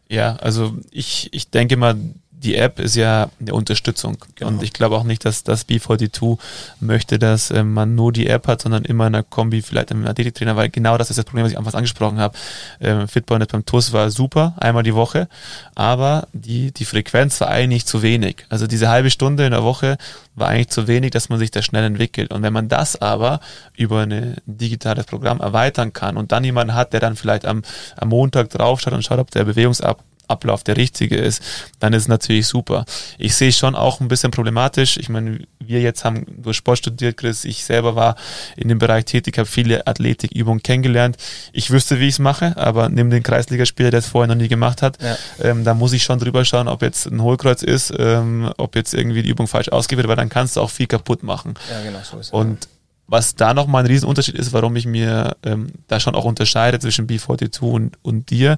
Ja, 0.08 0.36
also 0.36 0.76
ich, 0.90 1.32
ich 1.32 1.48
denke 1.48 1.76
mal, 1.76 1.96
die 2.42 2.56
App 2.56 2.78
ist 2.78 2.96
ja 2.96 3.30
eine 3.40 3.54
Unterstützung. 3.54 4.18
Genau. 4.34 4.50
Und 4.50 4.62
ich 4.62 4.72
glaube 4.72 4.96
auch 4.96 5.04
nicht, 5.04 5.24
dass 5.24 5.44
das 5.44 5.68
B42 5.68 6.38
möchte, 6.80 7.18
dass 7.18 7.50
äh, 7.50 7.62
man 7.62 7.94
nur 7.94 8.12
die 8.12 8.26
App 8.26 8.46
hat, 8.48 8.62
sondern 8.62 8.84
immer 8.84 9.06
in 9.06 9.14
einer 9.14 9.22
Kombi 9.22 9.62
vielleicht 9.62 9.90
einem 9.90 10.06
Athletiktrainer, 10.06 10.56
weil 10.56 10.68
genau 10.68 10.98
das 10.98 11.10
ist 11.10 11.18
das 11.18 11.24
Problem, 11.24 11.44
was 11.44 11.52
ich 11.52 11.58
anfangs 11.58 11.74
angesprochen 11.74 12.18
habe. 12.18 12.36
Ähm, 12.80 13.08
Fitball 13.08 13.38
beim 13.38 13.64
TUS 13.64 13.92
war 13.92 14.10
super, 14.10 14.54
einmal 14.58 14.82
die 14.82 14.94
Woche, 14.94 15.28
aber 15.74 16.28
die, 16.32 16.72
die 16.72 16.84
Frequenz 16.84 17.40
war 17.40 17.48
eigentlich 17.48 17.86
zu 17.86 18.02
wenig. 18.02 18.44
Also 18.48 18.66
diese 18.66 18.88
halbe 18.88 19.10
Stunde 19.10 19.44
in 19.44 19.52
der 19.52 19.62
Woche 19.64 19.96
war 20.34 20.48
eigentlich 20.48 20.68
zu 20.70 20.88
wenig, 20.88 21.10
dass 21.10 21.28
man 21.28 21.38
sich 21.38 21.50
da 21.50 21.62
schnell 21.62 21.84
entwickelt. 21.84 22.32
Und 22.32 22.42
wenn 22.42 22.52
man 22.52 22.68
das 22.68 23.00
aber 23.00 23.40
über 23.76 24.00
ein 24.00 24.36
digitales 24.46 25.06
Programm 25.06 25.40
erweitern 25.40 25.92
kann 25.92 26.16
und 26.16 26.32
dann 26.32 26.44
jemanden 26.44 26.74
hat, 26.74 26.92
der 26.92 27.00
dann 27.00 27.16
vielleicht 27.16 27.44
am, 27.44 27.62
am 27.96 28.08
Montag 28.08 28.50
draufschaut 28.50 28.92
und 28.92 29.04
schaut, 29.04 29.18
ob 29.18 29.30
der 29.30 29.44
Bewegungsab 29.44 30.02
Ablauf 30.32 30.64
der 30.64 30.76
richtige 30.76 31.16
ist, 31.16 31.42
dann 31.78 31.92
ist 31.92 32.02
es 32.02 32.08
natürlich 32.08 32.46
super. 32.46 32.84
Ich 33.18 33.34
sehe 33.34 33.52
schon 33.52 33.74
auch 33.74 34.00
ein 34.00 34.08
bisschen 34.08 34.30
problematisch. 34.30 34.96
Ich 34.96 35.08
meine, 35.08 35.40
wir 35.60 35.80
jetzt 35.80 36.04
haben 36.04 36.26
durch 36.42 36.56
Sport 36.56 36.78
studiert, 36.78 37.16
Chris. 37.16 37.44
Ich 37.44 37.64
selber 37.64 37.94
war 37.94 38.16
in 38.56 38.68
dem 38.68 38.78
Bereich 38.78 39.04
tätig, 39.04 39.38
habe 39.38 39.48
viele 39.48 39.86
Athletikübungen 39.86 40.62
kennengelernt. 40.62 41.16
Ich 41.52 41.70
wüsste, 41.70 42.00
wie 42.00 42.08
ich 42.08 42.14
es 42.14 42.18
mache, 42.18 42.56
aber 42.56 42.88
nimm 42.88 43.10
den 43.10 43.22
Kreisligaspieler, 43.22 43.90
der 43.90 44.00
es 44.00 44.06
vorher 44.06 44.28
noch 44.28 44.40
nie 44.40 44.48
gemacht 44.48 44.82
hat, 44.82 44.98
ja. 45.02 45.16
ähm, 45.40 45.64
da 45.64 45.74
muss 45.74 45.92
ich 45.92 46.02
schon 46.02 46.18
drüber 46.18 46.44
schauen, 46.44 46.68
ob 46.68 46.82
jetzt 46.82 47.06
ein 47.06 47.22
Hohlkreuz 47.22 47.62
ist, 47.62 47.92
ähm, 47.98 48.52
ob 48.58 48.76
jetzt 48.76 48.94
irgendwie 48.94 49.22
die 49.22 49.30
Übung 49.30 49.46
falsch 49.46 49.68
ausgewählt 49.68 50.08
wird, 50.08 50.08
weil 50.08 50.16
dann 50.16 50.28
kannst 50.28 50.56
du 50.56 50.60
auch 50.60 50.70
viel 50.70 50.86
kaputt 50.86 51.22
machen. 51.22 51.54
Ja, 51.70 51.82
genau 51.82 51.98
so 52.02 52.18
ist 52.18 52.26
es. 52.26 52.32
Und 52.32 52.68
was 53.06 53.34
da 53.34 53.52
nochmal 53.52 53.82
ein 53.82 53.90
Riesenunterschied 53.90 54.36
ist, 54.36 54.52
warum 54.52 54.74
ich 54.76 54.86
mir 54.86 55.36
ähm, 55.42 55.68
da 55.86 56.00
schon 56.00 56.14
auch 56.14 56.24
unterscheide 56.24 56.78
zwischen 56.78 57.06
B42 57.06 57.60
und, 57.60 57.98
und 58.02 58.30
dir, 58.30 58.56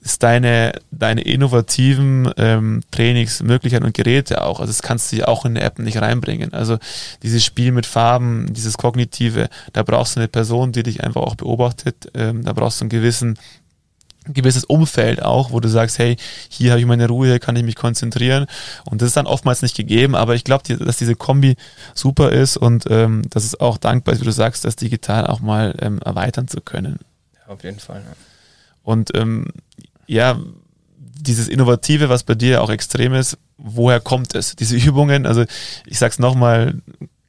ist 0.00 0.22
deine, 0.22 0.72
deine 0.90 1.20
innovativen 1.20 2.30
ähm, 2.36 2.80
Trainingsmöglichkeiten 2.90 3.86
und 3.86 3.94
Geräte 3.94 4.42
auch. 4.42 4.60
Also 4.60 4.70
das 4.70 4.82
kannst 4.82 5.12
du 5.12 5.16
ja 5.16 5.28
auch 5.28 5.44
in 5.44 5.56
eine 5.56 5.64
App 5.64 5.78
nicht 5.78 6.00
reinbringen. 6.00 6.52
Also 6.52 6.78
dieses 7.22 7.44
Spiel 7.44 7.70
mit 7.70 7.86
Farben, 7.86 8.52
dieses 8.52 8.76
Kognitive, 8.76 9.48
da 9.72 9.82
brauchst 9.82 10.16
du 10.16 10.20
eine 10.20 10.28
Person, 10.28 10.72
die 10.72 10.82
dich 10.82 11.04
einfach 11.04 11.20
auch 11.20 11.36
beobachtet. 11.36 12.10
Ähm, 12.14 12.44
da 12.44 12.52
brauchst 12.52 12.80
du 12.80 12.84
einen 12.84 12.90
gewissen 12.90 13.38
gewisses 14.26 14.64
Umfeld 14.64 15.22
auch, 15.22 15.50
wo 15.52 15.60
du 15.60 15.68
sagst, 15.68 15.98
hey, 15.98 16.16
hier 16.48 16.72
habe 16.72 16.80
ich 16.80 16.86
meine 16.86 17.08
Ruhe, 17.08 17.26
hier 17.26 17.38
kann 17.38 17.56
ich 17.56 17.64
mich 17.64 17.76
konzentrieren. 17.76 18.46
Und 18.84 19.02
das 19.02 19.08
ist 19.08 19.16
dann 19.16 19.26
oftmals 19.26 19.62
nicht 19.62 19.76
gegeben, 19.76 20.14
aber 20.14 20.34
ich 20.34 20.44
glaube, 20.44 20.76
dass 20.76 20.96
diese 20.96 21.14
Kombi 21.14 21.56
super 21.94 22.30
ist 22.30 22.56
und 22.56 22.84
ähm, 22.90 23.22
dass 23.30 23.44
es 23.44 23.58
auch 23.60 23.78
dankbar 23.78 24.14
ist, 24.14 24.20
wie 24.20 24.26
du 24.26 24.32
sagst, 24.32 24.64
das 24.64 24.76
digital 24.76 25.26
auch 25.26 25.40
mal 25.40 25.74
ähm, 25.80 26.00
erweitern 26.04 26.48
zu 26.48 26.60
können. 26.60 26.98
Ja, 27.34 27.54
auf 27.54 27.64
jeden 27.64 27.80
Fall. 27.80 28.02
Ja. 28.04 28.16
Und 28.82 29.14
ähm, 29.14 29.46
ja, 30.06 30.38
dieses 30.98 31.48
Innovative, 31.48 32.08
was 32.08 32.24
bei 32.24 32.34
dir 32.34 32.62
auch 32.62 32.70
extrem 32.70 33.14
ist, 33.14 33.38
woher 33.56 34.00
kommt 34.00 34.34
es? 34.34 34.56
Diese 34.56 34.76
Übungen, 34.76 35.26
also 35.26 35.44
ich 35.86 35.98
sag's 35.98 36.18
nochmal, 36.18 36.80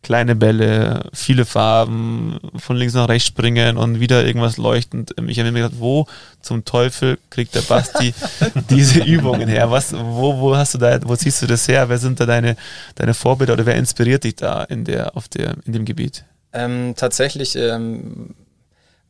kleine 0.03 0.35
Bälle, 0.35 1.09
viele 1.13 1.45
Farben, 1.45 2.39
von 2.57 2.75
links 2.75 2.93
nach 2.93 3.07
rechts 3.07 3.27
springen 3.27 3.77
und 3.77 3.99
wieder 3.99 4.25
irgendwas 4.25 4.57
leuchtend. 4.57 5.15
Ich 5.27 5.39
habe 5.39 5.51
mir 5.51 5.63
gedacht, 5.63 5.79
wo 5.79 6.05
zum 6.41 6.65
Teufel 6.65 7.17
kriegt 7.29 7.55
der 7.55 7.61
Basti 7.61 8.13
diese 8.69 8.99
Übungen 9.03 9.47
her? 9.47 9.71
Was, 9.71 9.93
wo, 9.93 10.39
wo 10.39 10.55
hast 10.55 10.75
du 10.75 10.77
da, 10.77 10.99
wo 11.05 11.15
ziehst 11.15 11.41
du 11.41 11.47
das 11.47 11.67
her? 11.67 11.89
Wer 11.89 11.97
sind 11.97 12.19
da 12.19 12.25
deine, 12.25 12.57
deine 12.95 13.13
Vorbilder 13.13 13.53
oder 13.53 13.65
wer 13.65 13.75
inspiriert 13.75 14.25
dich 14.25 14.35
da 14.35 14.63
in 14.63 14.83
der, 14.83 15.15
auf 15.15 15.27
der, 15.29 15.55
in 15.65 15.73
dem 15.73 15.85
Gebiet? 15.85 16.25
Ähm, 16.51 16.93
tatsächlich 16.95 17.55
ähm, 17.55 18.35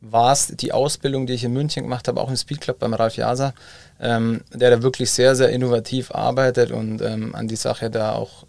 war 0.00 0.32
es 0.32 0.48
die 0.48 0.72
Ausbildung, 0.72 1.26
die 1.26 1.34
ich 1.34 1.44
in 1.44 1.52
München 1.52 1.82
gemacht 1.82 2.08
habe, 2.08 2.20
auch 2.20 2.28
im 2.28 2.36
Speedclub 2.36 2.78
beim 2.78 2.94
Ralf 2.94 3.16
Jasa, 3.16 3.52
ähm, 4.00 4.42
der 4.52 4.70
da 4.70 4.82
wirklich 4.82 5.10
sehr, 5.10 5.34
sehr 5.34 5.50
innovativ 5.50 6.12
arbeitet 6.12 6.70
und 6.70 7.02
ähm, 7.02 7.34
an 7.34 7.48
die 7.48 7.56
Sache 7.56 7.90
da 7.90 8.12
auch 8.12 8.46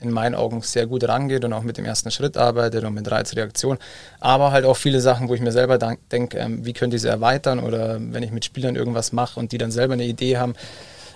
in 0.00 0.10
meinen 0.10 0.34
Augen 0.34 0.62
sehr 0.62 0.86
gut 0.86 1.06
rangeht 1.08 1.44
und 1.44 1.52
auch 1.52 1.62
mit 1.62 1.76
dem 1.76 1.84
ersten 1.84 2.10
Schritt 2.10 2.36
arbeitet 2.36 2.84
und 2.84 2.94
mit 2.94 3.10
Reizreaktion. 3.10 3.78
Aber 4.20 4.52
halt 4.52 4.64
auch 4.64 4.76
viele 4.76 5.00
Sachen, 5.00 5.28
wo 5.28 5.34
ich 5.34 5.40
mir 5.40 5.52
selber 5.52 5.78
denke, 5.78 6.38
ähm, 6.38 6.64
wie 6.64 6.72
könnte 6.72 6.96
ich 6.96 7.02
sie 7.02 7.08
erweitern 7.08 7.58
oder 7.58 7.98
wenn 8.00 8.22
ich 8.22 8.30
mit 8.30 8.44
Spielern 8.44 8.76
irgendwas 8.76 9.12
mache 9.12 9.40
und 9.40 9.52
die 9.52 9.58
dann 9.58 9.70
selber 9.70 9.94
eine 9.94 10.04
Idee 10.04 10.38
haben. 10.38 10.54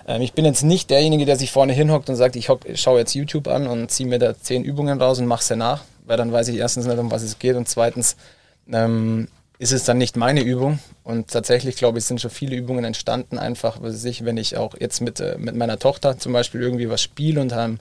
Ähm, 0.07 0.21
ich 0.21 0.33
bin 0.33 0.43
jetzt 0.45 0.63
nicht 0.63 0.89
derjenige, 0.89 1.25
der 1.25 1.37
sich 1.37 1.51
vorne 1.51 1.73
hinhockt 1.73 2.09
und 2.09 2.15
sagt, 2.15 2.35
ich 2.35 2.49
schaue 2.75 2.99
jetzt 2.99 3.13
YouTube 3.13 3.47
an 3.47 3.67
und 3.67 3.89
ziehe 3.89 4.09
mir 4.09 4.19
da 4.19 4.37
zehn 4.37 4.63
Übungen 4.63 5.01
raus 5.01 5.19
und 5.19 5.27
mache 5.27 5.43
sie 5.43 5.55
nach, 5.55 5.83
weil 6.05 6.17
dann 6.17 6.31
weiß 6.31 6.49
ich 6.49 6.57
erstens 6.57 6.85
nicht, 6.85 6.97
um 6.97 7.11
was 7.11 7.23
es 7.23 7.39
geht 7.39 7.55
und 7.55 7.69
zweitens 7.69 8.17
ähm, 8.71 9.29
ist 9.59 9.71
es 9.71 9.85
dann 9.85 9.97
nicht 9.97 10.17
meine 10.17 10.41
Übung. 10.41 10.79
Und 11.03 11.29
tatsächlich, 11.29 11.77
glaube 11.77 11.99
ich, 11.99 12.05
sind 12.05 12.19
schon 12.19 12.31
viele 12.31 12.55
Übungen 12.55 12.83
entstanden, 12.83 13.37
einfach, 13.37 13.81
was 13.81 14.03
ich, 14.03 14.25
wenn 14.25 14.37
ich 14.37 14.57
auch 14.57 14.75
jetzt 14.79 14.99
mit, 14.99 15.21
äh, 15.21 15.37
mit 15.37 15.55
meiner 15.55 15.79
Tochter 15.79 16.17
zum 16.17 16.33
Beispiel 16.33 16.61
irgendwie 16.61 16.89
was 16.89 17.01
spiele 17.01 17.39
und 17.39 17.53
haben 17.53 17.79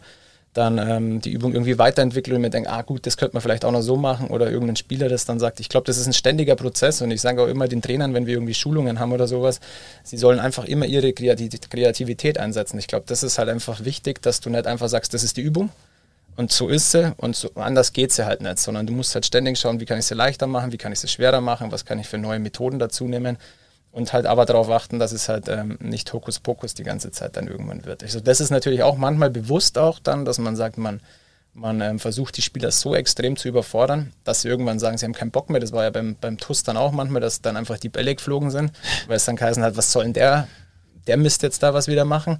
dann 0.54 0.76
ähm, 0.78 1.20
die 1.20 1.32
Übung 1.32 1.54
irgendwie 1.54 1.78
weiterentwickle 1.78 2.34
und 2.34 2.42
mir 2.42 2.50
denke, 2.50 2.68
ah 2.68 2.82
gut, 2.82 3.06
das 3.06 3.16
könnte 3.16 3.34
man 3.34 3.40
vielleicht 3.40 3.64
auch 3.64 3.72
noch 3.72 3.80
so 3.80 3.96
machen 3.96 4.28
oder 4.28 4.50
irgendein 4.50 4.76
Spieler 4.76 5.08
das 5.08 5.24
dann 5.24 5.40
sagt. 5.40 5.60
Ich 5.60 5.70
glaube, 5.70 5.86
das 5.86 5.96
ist 5.96 6.06
ein 6.06 6.12
ständiger 6.12 6.56
Prozess 6.56 7.00
und 7.00 7.10
ich 7.10 7.22
sage 7.22 7.42
auch 7.42 7.48
immer 7.48 7.68
den 7.68 7.80
Trainern, 7.80 8.12
wenn 8.12 8.26
wir 8.26 8.34
irgendwie 8.34 8.52
Schulungen 8.52 8.98
haben 8.98 9.12
oder 9.12 9.26
sowas, 9.26 9.60
sie 10.02 10.18
sollen 10.18 10.38
einfach 10.38 10.64
immer 10.64 10.84
ihre 10.84 11.14
Kreativität 11.14 12.38
einsetzen. 12.38 12.78
Ich 12.78 12.86
glaube, 12.86 13.04
das 13.06 13.22
ist 13.22 13.38
halt 13.38 13.48
einfach 13.48 13.84
wichtig, 13.84 14.20
dass 14.20 14.40
du 14.40 14.50
nicht 14.50 14.66
einfach 14.66 14.88
sagst, 14.88 15.14
das 15.14 15.24
ist 15.24 15.38
die 15.38 15.42
Übung 15.42 15.70
und 16.36 16.52
so 16.52 16.68
ist 16.68 16.90
sie 16.90 17.14
und 17.16 17.34
so, 17.34 17.50
anders 17.54 17.94
geht 17.94 18.12
sie 18.12 18.26
halt 18.26 18.42
nicht, 18.42 18.58
sondern 18.58 18.86
du 18.86 18.92
musst 18.92 19.14
halt 19.14 19.24
ständig 19.24 19.58
schauen, 19.58 19.80
wie 19.80 19.86
kann 19.86 19.98
ich 19.98 20.06
sie 20.06 20.14
leichter 20.14 20.46
machen, 20.46 20.70
wie 20.70 20.78
kann 20.78 20.92
ich 20.92 21.00
sie 21.00 21.08
schwerer 21.08 21.40
machen, 21.40 21.72
was 21.72 21.86
kann 21.86 21.98
ich 21.98 22.08
für 22.08 22.18
neue 22.18 22.38
Methoden 22.38 22.78
dazu 22.78 23.04
nehmen 23.04 23.38
und 23.92 24.12
halt 24.12 24.26
aber 24.26 24.46
darauf 24.46 24.70
achten, 24.70 24.98
dass 24.98 25.12
es 25.12 25.28
halt 25.28 25.48
ähm, 25.48 25.78
nicht 25.80 26.12
Hokuspokus 26.12 26.74
die 26.74 26.82
ganze 26.82 27.10
Zeit 27.10 27.36
dann 27.36 27.46
irgendwann 27.46 27.84
wird. 27.84 28.02
Also 28.02 28.20
das 28.20 28.40
ist 28.40 28.50
natürlich 28.50 28.82
auch 28.82 28.96
manchmal 28.96 29.30
bewusst 29.30 29.78
auch 29.78 29.98
dann, 29.98 30.24
dass 30.24 30.38
man 30.38 30.56
sagt, 30.56 30.78
man, 30.78 31.00
man 31.52 31.80
ähm, 31.82 31.98
versucht 31.98 32.36
die 32.38 32.42
Spieler 32.42 32.70
so 32.70 32.94
extrem 32.94 33.36
zu 33.36 33.48
überfordern, 33.48 34.12
dass 34.24 34.42
sie 34.42 34.48
irgendwann 34.48 34.78
sagen, 34.78 34.96
sie 34.96 35.04
haben 35.04 35.12
keinen 35.12 35.30
Bock 35.30 35.50
mehr. 35.50 35.60
Das 35.60 35.72
war 35.72 35.84
ja 35.84 35.90
beim, 35.90 36.16
beim 36.18 36.38
TUS 36.38 36.62
dann 36.62 36.78
auch 36.78 36.92
manchmal, 36.92 37.20
dass 37.20 37.42
dann 37.42 37.58
einfach 37.58 37.78
die 37.78 37.90
Bälle 37.90 38.14
geflogen 38.14 38.50
sind, 38.50 38.72
weil 39.06 39.16
es 39.16 39.26
dann 39.26 39.36
geheißen 39.36 39.62
hat, 39.62 39.76
was 39.76 39.92
soll 39.92 40.04
denn 40.04 40.14
der, 40.14 40.48
der 41.06 41.18
Mist 41.18 41.42
jetzt 41.42 41.62
da 41.62 41.74
was 41.74 41.86
wieder 41.86 42.06
machen. 42.06 42.38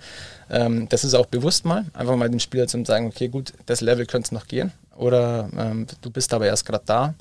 Ähm, 0.49 0.88
das 0.88 1.05
ist 1.05 1.12
auch 1.12 1.27
bewusst 1.27 1.67
mal, 1.67 1.85
einfach 1.93 2.17
mal 2.17 2.31
den 2.31 2.41
Spieler 2.41 2.67
zu 2.67 2.83
sagen, 2.87 3.09
okay 3.09 3.29
gut, 3.29 3.53
das 3.67 3.83
Level 3.83 4.07
könnte 4.07 4.29
es 4.29 4.33
noch 4.33 4.47
gehen 4.47 4.73
oder 4.97 5.51
ähm, 5.55 5.87
du 6.01 6.11
bist 6.11 6.33
aber 6.33 6.47
erst 6.47 6.65
gerade 6.65 6.85
da 6.87 7.15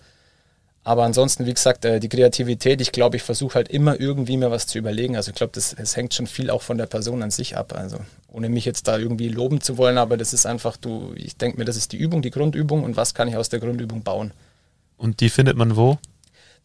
aber 0.84 1.04
ansonsten, 1.04 1.46
wie 1.46 1.54
gesagt, 1.54 1.86
äh, 1.86 2.00
die 2.00 2.10
Kreativität, 2.10 2.82
ich 2.82 2.91
glaube, 2.91 3.15
ich 3.15 3.24
versuche 3.24 3.56
halt 3.56 3.70
immer 3.70 4.00
irgendwie 4.00 4.38
mir 4.38 4.50
was 4.50 4.65
zu 4.65 4.80
überlegen. 4.80 5.15
Also 5.15 5.30
ich 5.30 5.36
glaube, 5.36 5.52
das, 5.54 5.76
das 5.78 5.96
hängt 5.96 6.13
schon 6.13 6.26
viel 6.26 6.50
auch 6.50 6.63
von 6.63 6.78
der 6.78 6.88
Person 6.88 7.22
an 7.22 7.30
sich 7.30 7.56
ab. 7.56 7.74
Also 7.76 7.98
ohne 8.28 8.50
mich 8.50 8.65
jetzt 8.65 8.88
da 8.88 8.98
irgendwie 8.98 9.30
loben 9.30 9.62
zu 9.62 9.78
wollen, 9.78 10.00
aber 10.00 10.17
das 10.17 10.34
ist 10.34 10.48
einfach, 10.48 10.78
du, 10.78 11.13
ich 11.15 11.38
denke 11.38 11.60
mir, 11.60 11.65
das 11.65 11.78
ist 11.78 11.91
die 11.91 11.98
Übung, 11.98 12.24
die 12.24 12.32
Grundübung 12.32 12.84
und 12.84 12.98
was 12.98 13.13
kann 13.13 13.28
ich 13.28 13.38
aus 13.38 13.50
der 13.50 13.60
Grundübung 13.60 14.02
bauen. 14.02 14.32
Und 14.98 15.20
die 15.20 15.30
findet 15.30 15.56
man 15.56 15.76
wo? 15.76 16.00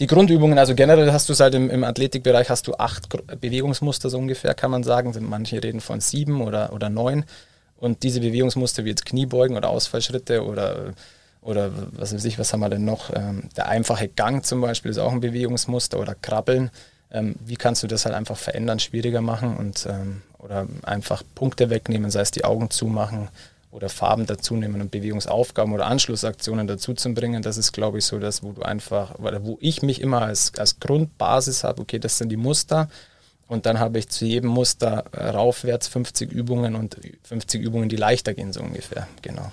Die 0.00 0.06
Grundübungen, 0.06 0.58
also 0.58 0.74
generell 0.74 1.12
hast 1.12 1.28
du 1.28 1.32
es 1.32 1.40
halt 1.40 1.54
im, 1.54 1.70
im 1.70 1.84
Athletikbereich 1.84 2.48
hast 2.50 2.66
du 2.66 2.74
acht 2.74 3.08
Bewegungsmuster 3.40 4.10
so 4.10 4.18
ungefähr, 4.18 4.54
kann 4.54 4.70
man 4.70 4.82
sagen. 4.82 5.14
Manche 5.20 5.62
reden 5.62 5.80
von 5.80 6.00
sieben 6.00 6.40
oder, 6.40 6.72
oder 6.72 6.88
neun. 6.88 7.24
Und 7.78 8.02
diese 8.02 8.20
Bewegungsmuster 8.20 8.84
wie 8.84 8.90
jetzt 8.90 9.04
Kniebeugen 9.04 9.56
oder 9.56 9.68
Ausfallschritte 9.68 10.44
oder 10.44 10.92
oder 11.46 11.70
was 11.92 12.12
weiß 12.12 12.24
ich, 12.24 12.38
was 12.38 12.52
haben 12.52 12.60
wir 12.60 12.68
denn 12.68 12.84
noch? 12.84 13.10
Ähm, 13.14 13.44
der 13.56 13.68
einfache 13.68 14.08
Gang 14.08 14.44
zum 14.44 14.60
Beispiel 14.60 14.90
ist 14.90 14.98
auch 14.98 15.12
ein 15.12 15.20
Bewegungsmuster 15.20 15.98
oder 16.00 16.16
Krabbeln. 16.16 16.70
Ähm, 17.10 17.36
wie 17.44 17.54
kannst 17.54 17.84
du 17.84 17.86
das 17.86 18.04
halt 18.04 18.16
einfach 18.16 18.36
verändern, 18.36 18.80
schwieriger 18.80 19.20
machen 19.20 19.56
und 19.56 19.86
ähm, 19.88 20.22
oder 20.38 20.66
einfach 20.82 21.22
Punkte 21.36 21.70
wegnehmen, 21.70 22.10
sei 22.10 22.20
es 22.20 22.32
die 22.32 22.44
Augen 22.44 22.70
zumachen 22.70 23.28
oder 23.70 23.88
Farben 23.88 24.26
dazu 24.26 24.56
nehmen 24.56 24.80
und 24.80 24.90
Bewegungsaufgaben 24.90 25.72
oder 25.72 25.86
Anschlussaktionen 25.86 26.66
dazu 26.66 26.94
zu 26.94 27.14
bringen. 27.14 27.42
Das 27.42 27.58
ist, 27.58 27.72
glaube 27.72 27.98
ich, 27.98 28.06
so 28.06 28.18
das, 28.18 28.42
wo 28.42 28.52
du 28.52 28.62
einfach, 28.62 29.14
wo 29.18 29.56
ich 29.60 29.82
mich 29.82 30.00
immer 30.00 30.22
als, 30.22 30.52
als 30.58 30.80
Grundbasis 30.80 31.62
habe, 31.62 31.82
okay, 31.82 32.00
das 32.00 32.18
sind 32.18 32.30
die 32.30 32.36
Muster. 32.36 32.88
Und 33.48 33.66
dann 33.66 33.78
habe 33.78 34.00
ich 34.00 34.08
zu 34.08 34.24
jedem 34.24 34.50
Muster 34.50 35.04
äh, 35.12 35.28
raufwärts 35.28 35.86
50 35.86 36.32
Übungen 36.32 36.74
und 36.74 36.96
50 37.22 37.62
Übungen, 37.62 37.88
die 37.88 37.96
leichter 37.96 38.34
gehen, 38.34 38.52
so 38.52 38.60
ungefähr. 38.60 39.06
Genau 39.22 39.52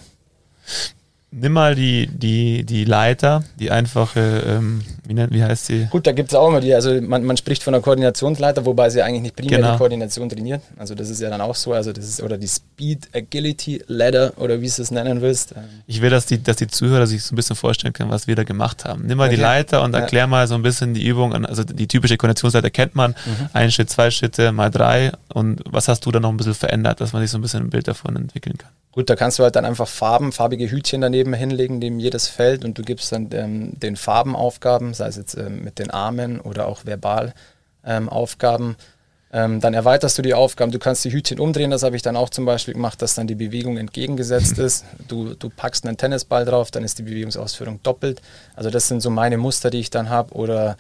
nimm 1.34 1.54
mal 1.54 1.76
die, 1.76 2.08
die, 2.08 2.64
die 2.64 2.86
Leiter, 2.86 3.44
die 3.60 3.72
einfache, 3.72 4.44
ähm, 4.48 4.82
wie, 5.08 5.14
nennt, 5.14 5.34
wie 5.34 5.44
heißt 5.44 5.66
sie? 5.66 5.88
Gut, 5.90 6.06
da 6.08 6.12
gibt 6.12 6.30
es 6.30 6.36
auch 6.36 6.48
immer 6.48 6.60
die, 6.62 6.74
also 6.74 7.02
man, 7.02 7.24
man 7.24 7.36
spricht 7.38 7.64
von 7.64 7.74
der 7.74 7.82
Koordinationsleiter, 7.82 8.66
wobei 8.66 8.90
sie 8.90 9.02
eigentlich 9.02 9.22
nicht 9.24 9.36
primär 9.36 9.58
Genau. 9.58 9.72
die 9.74 9.78
Koordination 9.78 10.30
trainiert. 10.30 10.62
Also 10.78 10.96
das 10.96 11.10
ist 11.10 11.22
ja 11.22 11.30
dann 11.30 11.42
auch 11.42 11.56
so, 11.56 11.74
also 11.74 11.92
das 11.92 12.06
ist, 12.06 12.22
oder 12.22 12.38
die 12.38 12.48
Speed 12.48 13.10
Agility 13.14 13.84
Ladder 13.88 14.34
oder 14.38 14.62
wie 14.62 14.68
du 14.70 14.82
es 14.82 14.92
nennen 14.92 15.22
willst. 15.22 15.54
Ähm, 15.54 15.64
Ich 15.88 16.02
will, 16.02 16.10
dass 16.10 16.26
die, 16.26 16.42
dass 16.42 16.58
die 16.58 16.68
Zuhörer 16.68 17.08
sich 17.08 17.24
so 17.24 17.34
ein 17.34 17.36
bisschen 17.36 17.56
vorstellen 17.56 17.94
können, 17.94 18.12
was 18.12 18.28
wir 18.28 18.36
da 18.36 18.44
gemacht 18.44 18.86
haben. 18.86 19.06
Nimm 19.06 19.18
mal 19.18 19.30
die 19.30 19.36
Okay. 19.36 19.42
Leiter 19.44 19.82
und 19.84 19.94
Ja. 19.94 20.00
erklär 20.02 20.28
mal 20.28 20.48
so 20.48 20.56
ein 20.56 20.62
bisschen 20.62 20.94
die 20.94 21.06
Übung. 21.08 21.34
an- 21.34 21.46
Also 21.46 21.64
die 21.64 21.88
typische 21.88 22.18
Koordinationsleiter 22.18 22.70
kennt 22.70 22.96
man. 22.96 23.12
Mhm. 23.26 23.50
Ein 23.54 23.72
Schritt, 23.72 23.90
zwei 23.90 24.12
Schritte, 24.12 24.52
mal 24.52 24.70
drei. 24.70 25.12
Und 25.34 25.62
was 25.70 25.88
hast 25.88 26.06
du 26.06 26.12
da 26.12 26.20
noch 26.20 26.30
ein 26.30 26.38
bisschen 26.38 26.54
verändert, 26.54 27.02
dass 27.02 27.12
man 27.14 27.22
sich 27.22 27.32
so 27.32 27.38
ein 27.38 27.42
bisschen 27.42 27.62
ein 27.64 27.70
Bild 27.70 27.88
davon 27.88 28.16
entwickeln 28.16 28.58
kann? 28.58 28.70
Gut, 28.94 29.10
da 29.10 29.16
kannst 29.16 29.40
du 29.40 29.44
halt 29.44 29.56
dann 29.56 29.66
einfach 29.66 29.88
Farben, 29.88 30.32
farbige 30.32 30.70
Hütchen 30.70 31.02
daneben 31.02 31.34
hinlegen, 31.34 31.80
neben 31.80 32.00
jedes 32.00 32.28
Feld 32.28 32.64
und 32.64 32.78
du 32.78 32.84
gibst 32.84 33.12
dann 33.12 33.28
ähm, 33.34 33.72
den 33.80 33.96
Farbenaufgaben, 33.96 34.94
sei 34.94 35.08
es 35.08 35.16
jetzt 35.16 35.36
ähm, 35.36 35.64
mit 35.64 35.80
den 35.80 35.90
Armen 35.90 36.40
oder 36.40 36.68
auch 36.68 36.86
verbal 36.86 37.34
ähm, 37.84 38.08
Aufgaben. 38.08 38.76
Ähm, 39.32 39.60
dann 39.62 39.74
erweiterst 39.74 40.20
du 40.20 40.22
die 40.22 40.36
Aufgaben, 40.36 40.72
du 40.72 40.78
kannst 40.78 41.04
die 41.06 41.12
Hütchen 41.12 41.40
umdrehen, 41.40 41.72
das 41.72 41.82
habe 41.82 41.96
ich 41.96 42.04
dann 42.04 42.16
auch 42.16 42.30
zum 42.30 42.46
Beispiel 42.46 42.76
gemacht, 42.76 43.02
dass 43.02 43.16
dann 43.16 43.26
die 43.26 43.34
Bewegung 43.34 43.78
entgegengesetzt 43.78 44.60
ist. 44.60 44.86
Du, 45.08 45.34
du 45.34 45.50
packst 45.50 45.88
einen 45.88 45.98
Tennisball 45.98 46.46
drauf, 46.46 46.70
dann 46.70 46.84
ist 46.84 47.00
die 47.00 47.04
Bewegungsausführung 47.04 47.82
doppelt. 47.82 48.22
Also 48.56 48.70
das 48.70 48.88
sind 48.88 49.02
so 49.02 49.10
meine 49.10 49.38
Muster, 49.38 49.72
die 49.72 49.80
ich 49.80 49.90
dann 49.90 50.12
habe. 50.12 50.36
Oder 50.36 50.78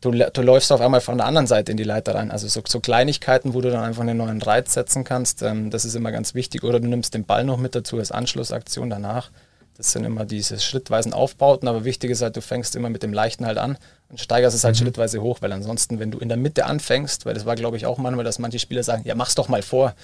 du, 0.00 0.10
du 0.10 0.42
läufst 0.42 0.72
auf 0.72 0.80
einmal 0.80 1.00
von 1.00 1.18
der 1.18 1.26
anderen 1.26 1.46
Seite 1.46 1.70
in 1.70 1.76
die 1.76 1.84
Leiter 1.84 2.14
rein. 2.14 2.30
Also 2.30 2.48
so, 2.48 2.62
so 2.66 2.80
Kleinigkeiten, 2.80 3.54
wo 3.54 3.60
du 3.60 3.70
dann 3.70 3.84
einfach 3.84 4.02
einen 4.02 4.16
neuen 4.16 4.42
Reiz 4.42 4.74
setzen 4.74 5.04
kannst. 5.04 5.42
Ähm, 5.42 5.70
das 5.70 5.84
ist 5.84 5.94
immer 5.94 6.12
ganz 6.12 6.34
wichtig. 6.34 6.64
Oder 6.64 6.80
du 6.80 6.88
nimmst 6.88 7.14
den 7.14 7.24
Ball 7.24 7.44
noch 7.44 7.58
mit 7.58 7.74
dazu 7.74 7.98
als 7.98 8.12
Anschlussaktion 8.12 8.90
danach. 8.90 9.30
Das 9.76 9.92
sind 9.92 10.04
immer 10.04 10.26
diese 10.26 10.60
schrittweisen 10.60 11.14
Aufbauten, 11.14 11.66
aber 11.66 11.86
wichtig 11.86 12.10
ist 12.10 12.20
halt, 12.20 12.36
du 12.36 12.42
fängst 12.42 12.76
immer 12.76 12.90
mit 12.90 13.02
dem 13.02 13.14
Leichten 13.14 13.46
halt 13.46 13.56
an 13.56 13.78
und 14.10 14.20
steigerst 14.20 14.54
es 14.54 14.62
halt 14.62 14.76
schrittweise 14.76 15.22
hoch, 15.22 15.38
weil 15.40 15.50
ansonsten, 15.52 15.98
wenn 15.98 16.10
du 16.10 16.18
in 16.18 16.28
der 16.28 16.36
Mitte 16.36 16.66
anfängst, 16.66 17.24
weil 17.24 17.32
das 17.32 17.46
war 17.46 17.56
glaube 17.56 17.78
ich 17.78 17.86
auch 17.86 17.96
manchmal, 17.96 18.26
dass 18.26 18.38
manche 18.38 18.58
Spieler 18.58 18.82
sagen, 18.82 19.04
ja 19.06 19.14
mach's 19.14 19.36
doch 19.36 19.48
mal 19.48 19.62
vor. 19.62 19.94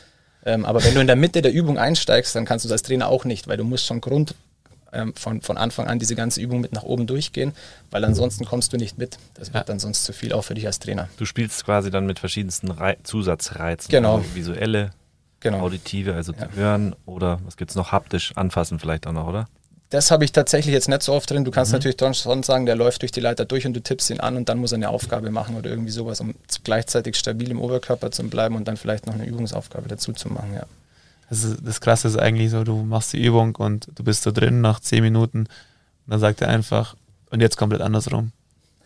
Ähm, 0.47 0.65
aber 0.65 0.83
wenn 0.83 0.95
du 0.95 1.01
in 1.01 1.07
der 1.07 1.17
Mitte 1.17 1.43
der 1.43 1.53
Übung 1.53 1.77
einsteigst, 1.77 2.35
dann 2.35 2.47
kannst 2.47 2.65
du 2.65 2.69
das 2.69 2.77
als 2.77 2.83
Trainer 2.85 3.09
auch 3.09 3.27
nicht, 3.27 3.49
weil 3.49 3.59
du 3.59 3.65
musst 3.65 3.85
schon 3.85 4.01
Grund 4.01 4.35
ähm, 4.97 5.15
von, 5.15 5.41
von 5.43 5.57
Anfang 5.57 5.87
an 5.87 5.99
diese 5.99 6.15
ganze 6.17 6.41
Übung 6.41 6.61
mit 6.61 6.73
nach 6.73 6.83
oben 6.83 7.07
durchgehen, 7.07 7.53
weil 7.91 8.05
ansonsten 8.05 8.45
kommst 8.45 8.73
du 8.73 8.77
nicht 8.77 8.99
mit. 8.99 9.19
Das 9.35 9.49
wird 9.49 9.57
Ja. 9.57 9.65
dann 9.65 9.79
sonst 9.79 10.05
zu 10.05 10.13
viel 10.13 10.33
auch 10.33 10.43
für 10.43 10.55
dich 10.55 10.67
als 10.67 10.79
Trainer. 10.79 11.09
Du 11.19 11.25
spielst 11.27 11.65
quasi 11.65 11.91
dann 11.91 12.07
mit 12.07 12.19
verschiedensten 12.19 12.71
Rei 12.71 12.97
Zusatzreizen. 13.05 13.91
Genau. 13.91 14.17
Also 14.17 14.35
visuelle, 14.35 14.91
Genau. 15.41 15.61
auditive, 15.61 16.15
also 16.15 16.33
Ja. 16.33 16.49
hören 16.55 16.97
oder 17.05 17.39
was 17.45 17.57
gibt's 17.57 17.75
noch? 17.75 17.93
Haptisch 17.93 18.33
anfassen 18.37 18.79
vielleicht 18.79 19.07
auch 19.07 19.13
noch, 19.13 19.27
oder? 19.29 19.49
Das 19.91 20.11
habe 20.11 20.25
ich 20.25 20.33
tatsächlich 20.33 20.73
jetzt 20.73 20.89
nicht 20.89 21.03
so 21.03 21.13
oft 21.13 21.31
drin. 21.31 21.45
Du 21.45 21.53
kannst 21.53 21.71
Mhm. 21.71 21.77
natürlich 21.79 22.17
schon 22.19 22.43
sagen, 22.43 22.67
der 22.67 22.75
läuft 22.75 23.03
durch 23.03 23.13
die 23.13 23.21
Leiter 23.21 23.45
durch 23.45 23.67
und 23.67 23.73
du 23.75 23.81
tippst 23.81 24.11
ihn 24.11 24.19
an 24.19 24.37
und 24.37 24.49
dann 24.49 24.59
muss 24.59 24.73
er 24.73 24.77
eine 24.77 24.89
Aufgabe 24.89 25.31
machen 25.31 25.55
oder 25.57 25.71
irgendwie 25.71 25.93
sowas, 25.93 26.21
um 26.21 26.35
gleichzeitig 26.65 27.15
stabil 27.17 27.51
im 27.53 27.61
Oberkörper 27.61 28.11
zu 28.11 28.25
bleiben 28.25 28.57
und 28.57 28.67
dann 28.67 28.77
vielleicht 28.77 29.07
noch 29.07 29.15
eine 29.15 29.25
Übungsaufgabe 29.27 29.87
dazu 29.89 30.13
zu 30.13 30.29
machen. 30.29 30.55
Ja. 30.55 30.67
Das, 31.31 31.57
das 31.61 31.81
Krasse 31.81 32.09
ist 32.09 32.19
eigentlich 32.19 32.51
so, 32.51 32.65
du 32.65 32.83
machst 32.83 33.13
die 33.13 33.25
Übung 33.25 33.57
und 33.57 33.89
du 33.95 34.05
bist 34.05 34.23
so 34.23 34.33
drin 34.33 34.61
nach 34.61 34.81
zehn 34.81 35.03
Minuten 35.03 35.41
und 35.41 35.49
dann 36.07 36.21
sagt 36.21 36.41
er 36.41 36.49
einfach, 36.49 36.95
und 37.31 37.41
jetzt 37.41 37.57
komplett 37.57 37.81
andersrum. 37.81 38.33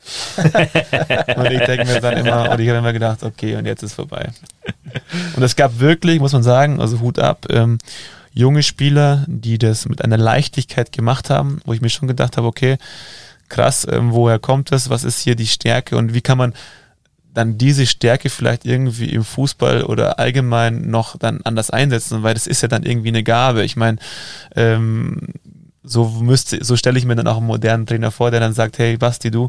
und 0.36 1.50
ich 1.50 1.60
denke 1.60 1.84
mir 1.84 2.00
dann 2.00 2.16
immer, 2.16 2.50
und 2.50 2.60
ich 2.60 2.68
habe 2.68 2.78
immer 2.78 2.92
gedacht, 2.94 3.22
okay, 3.22 3.56
und 3.56 3.66
jetzt 3.66 3.82
ist 3.82 3.94
vorbei. 3.94 4.30
Und 5.36 5.42
es 5.42 5.56
gab 5.56 5.78
wirklich, 5.78 6.20
muss 6.20 6.32
man 6.32 6.42
sagen, 6.42 6.80
also 6.80 7.00
Hut 7.00 7.18
ab, 7.18 7.46
ähm, 7.50 7.76
junge 8.32 8.62
Spieler, 8.62 9.24
die 9.26 9.58
das 9.58 9.86
mit 9.86 10.02
einer 10.02 10.16
Leichtigkeit 10.16 10.92
gemacht 10.92 11.28
haben, 11.28 11.60
wo 11.66 11.74
ich 11.74 11.82
mir 11.82 11.90
schon 11.90 12.08
gedacht 12.08 12.38
habe, 12.38 12.46
okay, 12.46 12.78
krass, 13.48 13.86
ähm, 13.90 14.12
woher 14.12 14.38
kommt 14.38 14.72
das, 14.72 14.88
was 14.88 15.04
ist 15.04 15.20
hier 15.20 15.34
die 15.34 15.46
Stärke 15.46 15.96
und 15.96 16.14
wie 16.14 16.22
kann 16.22 16.38
man 16.38 16.54
dann 17.32 17.58
diese 17.58 17.86
Stärke 17.86 18.28
vielleicht 18.28 18.66
irgendwie 18.66 19.10
im 19.10 19.24
Fußball 19.24 19.84
oder 19.84 20.18
allgemein 20.18 20.90
noch 20.90 21.16
dann 21.16 21.40
anders 21.44 21.70
einsetzen, 21.70 22.22
weil 22.22 22.34
das 22.34 22.46
ist 22.46 22.62
ja 22.62 22.68
dann 22.68 22.82
irgendwie 22.82 23.08
eine 23.08 23.22
Gabe. 23.22 23.64
Ich 23.64 23.76
meine, 23.76 23.98
ähm, 24.56 25.28
so 25.82 26.08
müsste, 26.08 26.64
so 26.64 26.76
stelle 26.76 26.98
ich 26.98 27.04
mir 27.04 27.16
dann 27.16 27.26
auch 27.26 27.38
einen 27.38 27.46
modernen 27.46 27.86
Trainer 27.86 28.10
vor, 28.10 28.30
der 28.30 28.40
dann 28.40 28.52
sagt, 28.52 28.78
hey 28.78 28.96
Basti, 28.96 29.30
du, 29.30 29.48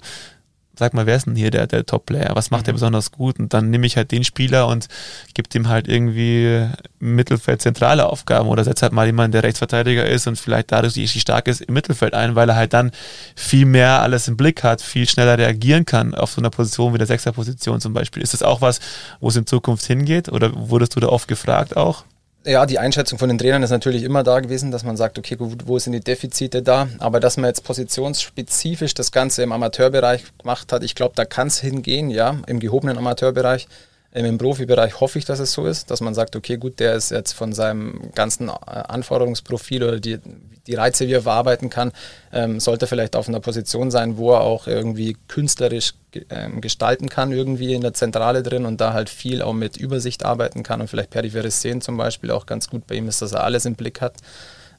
sag 0.81 0.95
mal, 0.95 1.05
wer 1.05 1.15
ist 1.15 1.27
denn 1.27 1.35
hier 1.35 1.51
der, 1.51 1.67
der 1.67 1.85
Top-Player? 1.85 2.31
Was 2.33 2.49
macht 2.49 2.65
der 2.65 2.73
besonders 2.73 3.11
gut? 3.11 3.37
Und 3.39 3.53
dann 3.53 3.69
nehme 3.69 3.85
ich 3.85 3.97
halt 3.97 4.11
den 4.11 4.23
Spieler 4.23 4.65
und 4.65 4.87
gebe 5.35 5.47
ihm 5.53 5.69
halt 5.69 5.87
irgendwie 5.87 6.67
Mittelfeld 6.99 7.61
zentrale 7.61 8.07
Aufgaben 8.07 8.49
oder 8.49 8.63
setze 8.63 8.81
halt 8.81 8.91
mal 8.91 9.05
jemanden, 9.05 9.33
der 9.33 9.43
Rechtsverteidiger 9.43 10.07
ist 10.07 10.25
und 10.25 10.39
vielleicht 10.39 10.71
dadurch 10.71 10.93
die 10.93 11.07
stark 11.07 11.47
ist, 11.47 11.61
im 11.61 11.75
Mittelfeld 11.75 12.15
ein, 12.15 12.33
weil 12.33 12.49
er 12.49 12.55
halt 12.55 12.73
dann 12.73 12.89
viel 13.35 13.67
mehr 13.67 14.01
alles 14.01 14.27
im 14.27 14.37
Blick 14.37 14.63
hat, 14.63 14.81
viel 14.81 15.07
schneller 15.07 15.37
reagieren 15.37 15.85
kann 15.85 16.15
auf 16.15 16.31
so 16.31 16.41
einer 16.41 16.49
Position 16.49 16.95
wie 16.95 16.97
der 16.97 17.05
Sechser-Position 17.05 17.79
zum 17.79 17.93
Beispiel. 17.93 18.23
Ist 18.23 18.33
das 18.33 18.41
auch 18.41 18.61
was, 18.61 18.79
wo 19.19 19.27
es 19.27 19.35
in 19.35 19.45
Zukunft 19.45 19.85
hingeht 19.85 20.29
oder 20.29 20.51
wurdest 20.55 20.95
du 20.95 20.99
da 20.99 21.09
oft 21.09 21.27
gefragt 21.27 21.77
auch? 21.77 22.05
Ja, 22.43 22.65
die 22.65 22.79
Einschätzung 22.79 23.19
von 23.19 23.29
den 23.29 23.37
Trainern 23.37 23.61
ist 23.61 23.69
natürlich 23.69 24.01
immer 24.01 24.23
da 24.23 24.39
gewesen, 24.39 24.71
dass 24.71 24.83
man 24.83 24.97
sagt, 24.97 25.19
okay, 25.19 25.35
gut, 25.35 25.67
wo 25.67 25.77
sind 25.77 25.93
die 25.93 25.99
Defizite 25.99 26.63
da? 26.63 26.87
Aber 26.97 27.19
dass 27.19 27.37
man 27.37 27.47
jetzt 27.47 27.63
positionsspezifisch 27.63 28.95
das 28.95 29.11
Ganze 29.11 29.43
im 29.43 29.51
Amateurbereich 29.51 30.23
gemacht 30.39 30.73
hat, 30.73 30.83
ich 30.83 30.95
glaube, 30.95 31.13
da 31.15 31.23
kann 31.25 31.49
es 31.49 31.59
hingehen, 31.59 32.09
ja, 32.09 32.37
im 32.47 32.59
gehobenen 32.59 32.97
Amateurbereich. 32.97 33.67
Im 34.13 34.37
Profibereich 34.37 34.99
hoffe 34.99 35.19
ich, 35.19 35.25
dass 35.25 35.39
es 35.39 35.53
so 35.53 35.65
ist, 35.65 35.89
dass 35.89 36.01
man 36.01 36.13
sagt, 36.13 36.35
okay, 36.35 36.57
gut, 36.57 36.79
der 36.81 36.95
ist 36.95 37.11
jetzt 37.11 37.31
von 37.31 37.53
seinem 37.53 38.11
ganzen 38.13 38.49
äh, 38.49 38.51
Anforderungsprofil 38.51 39.83
oder 39.83 39.99
die, 40.01 40.19
die 40.67 40.73
Reize, 40.75 41.07
wie 41.07 41.13
er 41.13 41.21
verarbeiten 41.21 41.69
kann, 41.69 41.93
ähm, 42.33 42.59
sollte 42.59 42.87
vielleicht 42.87 43.15
auf 43.15 43.29
einer 43.29 43.39
Position 43.39 43.89
sein, 43.89 44.17
wo 44.17 44.33
er 44.33 44.41
auch 44.41 44.67
irgendwie 44.67 45.15
künstlerisch 45.29 45.93
ähm, 46.29 46.59
gestalten 46.59 47.07
kann, 47.07 47.31
irgendwie 47.31 47.73
in 47.73 47.81
der 47.81 47.93
Zentrale 47.93 48.43
drin 48.43 48.65
und 48.65 48.81
da 48.81 48.91
halt 48.91 49.09
viel 49.09 49.41
auch 49.41 49.53
mit 49.53 49.77
Übersicht 49.77 50.25
arbeiten 50.25 50.61
kann 50.61 50.81
und 50.81 50.89
vielleicht 50.89 51.09
periphere 51.11 51.49
Szenen 51.49 51.79
zum 51.79 51.95
Beispiel 51.95 52.31
auch 52.31 52.45
ganz 52.45 52.69
gut 52.69 52.87
bei 52.87 52.95
ihm 52.95 53.07
ist, 53.07 53.21
dass 53.21 53.31
er 53.31 53.45
alles 53.45 53.65
im 53.65 53.75
Blick 53.75 54.01
hat. 54.01 54.15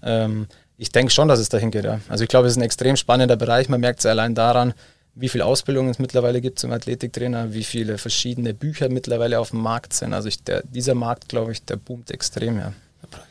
Ähm, 0.03 0.47
ich 0.77 0.91
denke 0.91 1.13
schon, 1.13 1.29
dass 1.29 1.39
es 1.39 1.49
dahin 1.49 1.71
geht. 1.71 1.85
Ja. 1.85 2.01
Also 2.09 2.25
ich 2.25 2.29
glaube, 2.29 2.49
es 2.49 2.55
ist 2.55 2.59
ein 2.59 2.65
extrem 2.65 2.97
spannender 2.97 3.37
Bereich. 3.37 3.69
Man 3.69 3.81
merkt 3.81 4.01
es 4.01 4.07
allein 4.07 4.35
daran, 4.35 4.75
wie 5.15 5.29
viel 5.29 5.43
Ausbildung 5.43 5.89
es 5.89 5.99
mittlerweile 5.99 6.41
gibt 6.41 6.59
zum 6.59 6.73
Athletiktrainer, 6.73 7.53
wie 7.53 7.65
viele 7.65 7.99
verschiedene 7.99 8.55
Bücher 8.55 8.89
mittlerweile 8.89 9.41
auf 9.41 9.51
dem 9.51 9.61
Markt 9.61 9.93
sind. 9.93 10.15
Also 10.15 10.29
ich, 10.29 10.43
der, 10.43 10.63
dieser 10.63 10.95
Markt, 10.95 11.29
glaube 11.29 11.53
ich, 11.53 11.65
der 11.65 11.77
boomt 11.77 12.11
extrem, 12.11 12.59
ja. 12.59 12.73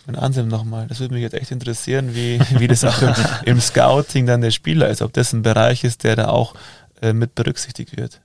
Mein 0.06 0.16
Anselm 0.16 0.48
nochmal, 0.48 0.86
das 0.88 1.00
würde 1.00 1.16
mich 1.16 1.24
jetzt 1.24 1.34
echt 1.34 1.50
interessieren, 1.50 2.14
wie, 2.14 2.40
wie 2.60 2.68
das 2.68 2.84
auch 2.84 3.02
im, 3.02 3.14
im 3.46 3.60
Scouting 3.60 4.28
dann 4.28 4.42
der 4.42 4.52
Spieler 4.52 4.90
ist, 4.90 5.02
ob 5.02 5.14
das 5.14 5.34
ein 5.34 5.42
Bereich 5.42 5.84
ist, 5.84 6.04
der 6.04 6.16
da 6.16 6.28
auch 6.28 6.54
äh, 7.02 7.14
mit 7.14 7.34
berücksichtigt 7.34 7.98
wird. 7.98 8.22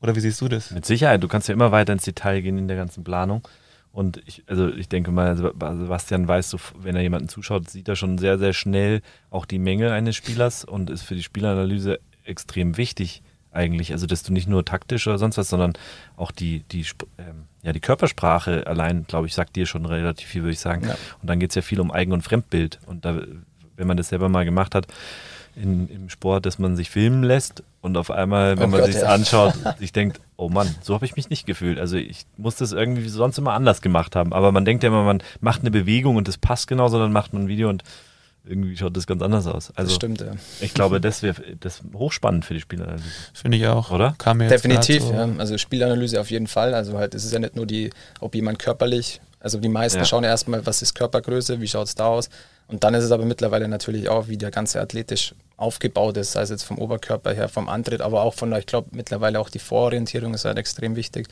Oder 0.00 0.16
wie 0.16 0.20
siehst 0.20 0.40
du 0.40 0.48
das? 0.48 0.70
Mit 0.70 0.86
Sicherheit, 0.86 1.22
du 1.22 1.28
kannst 1.28 1.48
ja 1.48 1.54
immer 1.54 1.72
weiter 1.72 1.92
ins 1.92 2.04
Detail 2.04 2.40
gehen 2.40 2.56
in 2.56 2.68
der 2.68 2.76
ganzen 2.76 3.04
Planung. 3.04 3.46
Und 3.92 4.22
ich, 4.26 4.42
also 4.46 4.68
ich 4.68 4.88
denke 4.88 5.12
mal, 5.12 5.36
Sebastian 5.36 6.26
weiß, 6.26 6.50
so, 6.50 6.58
wenn 6.78 6.96
er 6.96 7.02
jemanden 7.02 7.28
zuschaut, 7.28 7.70
sieht 7.70 7.88
er 7.88 7.96
schon 7.96 8.18
sehr, 8.18 8.38
sehr 8.38 8.52
schnell 8.52 9.02
auch 9.30 9.46
die 9.46 9.58
Menge 9.58 9.92
eines 9.92 10.16
Spielers 10.16 10.64
und 10.64 10.90
ist 10.90 11.02
für 11.02 11.14
die 11.14 11.22
Spielanalyse 11.22 12.00
extrem 12.24 12.76
wichtig 12.76 13.22
eigentlich. 13.52 13.92
Also, 13.92 14.06
dass 14.06 14.22
du 14.22 14.32
nicht 14.32 14.48
nur 14.48 14.64
taktisch 14.64 15.06
oder 15.06 15.18
sonst 15.18 15.38
was, 15.38 15.48
sondern 15.48 15.74
auch 16.16 16.30
die, 16.32 16.60
die, 16.70 16.84
ähm, 17.18 17.44
ja, 17.62 17.72
die 17.72 17.80
Körpersprache 17.80 18.66
allein, 18.66 19.06
glaube 19.06 19.26
ich, 19.26 19.34
sagt 19.34 19.56
dir 19.56 19.66
schon 19.66 19.86
relativ 19.86 20.28
viel, 20.28 20.42
würde 20.42 20.52
ich 20.52 20.60
sagen. 20.60 20.86
Ja. 20.86 20.96
Und 21.22 21.28
dann 21.28 21.38
geht 21.38 21.50
es 21.50 21.54
ja 21.54 21.62
viel 21.62 21.80
um 21.80 21.90
Eigen- 21.90 22.12
und 22.12 22.22
Fremdbild. 22.22 22.80
Und 22.86 23.04
da, 23.04 23.20
wenn 23.76 23.86
man 23.86 23.96
das 23.96 24.08
selber 24.08 24.28
mal 24.28 24.44
gemacht 24.44 24.74
hat, 24.74 24.86
in, 25.56 25.88
im 25.88 26.08
Sport, 26.08 26.46
dass 26.46 26.58
man 26.58 26.74
sich 26.74 26.90
filmen 26.90 27.22
lässt 27.22 27.62
und 27.80 27.96
auf 27.96 28.10
einmal, 28.10 28.58
wenn 28.58 28.70
Oh 28.74 28.76
man 28.76 28.84
sich 28.84 28.96
ja. 28.96 29.08
anschaut, 29.08 29.54
sich 29.78 29.92
denkt, 29.92 30.20
oh 30.36 30.48
Mann, 30.48 30.74
so 30.82 30.94
habe 30.94 31.04
ich 31.04 31.14
mich 31.14 31.30
nicht 31.30 31.46
gefühlt. 31.46 31.78
Also 31.78 31.96
ich 31.96 32.26
muss 32.36 32.56
das 32.56 32.72
irgendwie 32.72 33.08
sonst 33.08 33.38
immer 33.38 33.52
anders 33.52 33.80
gemacht 33.80 34.16
haben. 34.16 34.32
Aber 34.32 34.50
man 34.50 34.64
denkt 34.64 34.82
ja 34.82 34.88
immer, 34.88 35.04
man 35.04 35.22
macht 35.40 35.60
eine 35.60 35.70
Bewegung 35.70 36.16
und 36.16 36.26
das 36.26 36.38
passt 36.38 36.66
genau, 36.66 36.88
sondern 36.88 37.12
macht 37.12 37.32
man 37.32 37.42
ein 37.42 37.48
Video 37.48 37.68
und 37.68 37.84
irgendwie 38.46 38.76
schaut 38.76 38.96
das 38.96 39.06
ganz 39.06 39.22
anders 39.22 39.46
aus. 39.46 39.68
Das 39.68 39.76
Also 39.76 39.94
stimmt, 39.94 40.20
ja. 40.20 40.32
ich 40.60 40.74
glaube, 40.74 41.00
das 41.00 41.22
wäre 41.22 41.36
das 41.60 41.80
hochspannend 41.94 42.44
für 42.44 42.54
die 42.54 42.60
Spieleranalyse. 42.60 43.04
Finde 43.32 43.56
ich 43.58 43.66
auch. 43.66 43.90
Oder? 43.90 44.14
Kam 44.18 44.38
mir 44.38 44.48
Definitiv, 44.48 45.02
so. 45.02 45.12
ja. 45.12 45.28
Also 45.38 45.56
Spielanalyse 45.58 46.20
auf 46.20 46.30
jeden 46.30 46.46
Fall. 46.46 46.74
Also 46.74 46.98
halt, 46.98 47.14
es 47.14 47.24
ist 47.24 47.32
ja 47.32 47.38
nicht 47.38 47.56
nur 47.56 47.66
die, 47.66 47.90
ob 48.20 48.34
jemand 48.34 48.58
körperlich, 48.58 49.20
also 49.40 49.58
die 49.58 49.68
meisten 49.68 49.98
Ja. 49.98 50.04
schauen 50.04 50.24
ja 50.24 50.30
erstmal, 50.30 50.64
was 50.66 50.82
ist 50.82 50.94
Körpergröße, 50.94 51.60
wie 51.60 51.68
schaut 51.68 51.86
es 51.88 51.94
da 51.94 52.06
aus. 52.06 52.28
Und 52.68 52.82
dann 52.84 52.94
ist 52.94 53.04
es 53.04 53.10
aber 53.12 53.24
mittlerweile 53.26 53.68
natürlich 53.68 54.08
auch, 54.08 54.28
wie 54.28 54.38
der 54.38 54.50
ganze 54.50 54.80
athletisch 54.80 55.34
aufgebaut 55.58 56.16
ist, 56.16 56.32
sei 56.32 56.42
es 56.42 56.50
jetzt 56.50 56.62
vom 56.64 56.78
Oberkörper 56.78 57.32
her, 57.34 57.48
vom 57.48 57.68
Antritt, 57.68 58.00
aber 58.00 58.22
auch 58.22 58.34
von, 58.34 58.50
der- 58.50 58.58
ich 58.58 58.66
glaube, 58.66 58.88
mittlerweile 58.92 59.38
auch 59.38 59.50
die 59.50 59.58
Vororientierung 59.58 60.32
ist 60.34 60.44
halt 60.46 60.58
extrem 60.58 60.96
wichtig. 60.96 61.28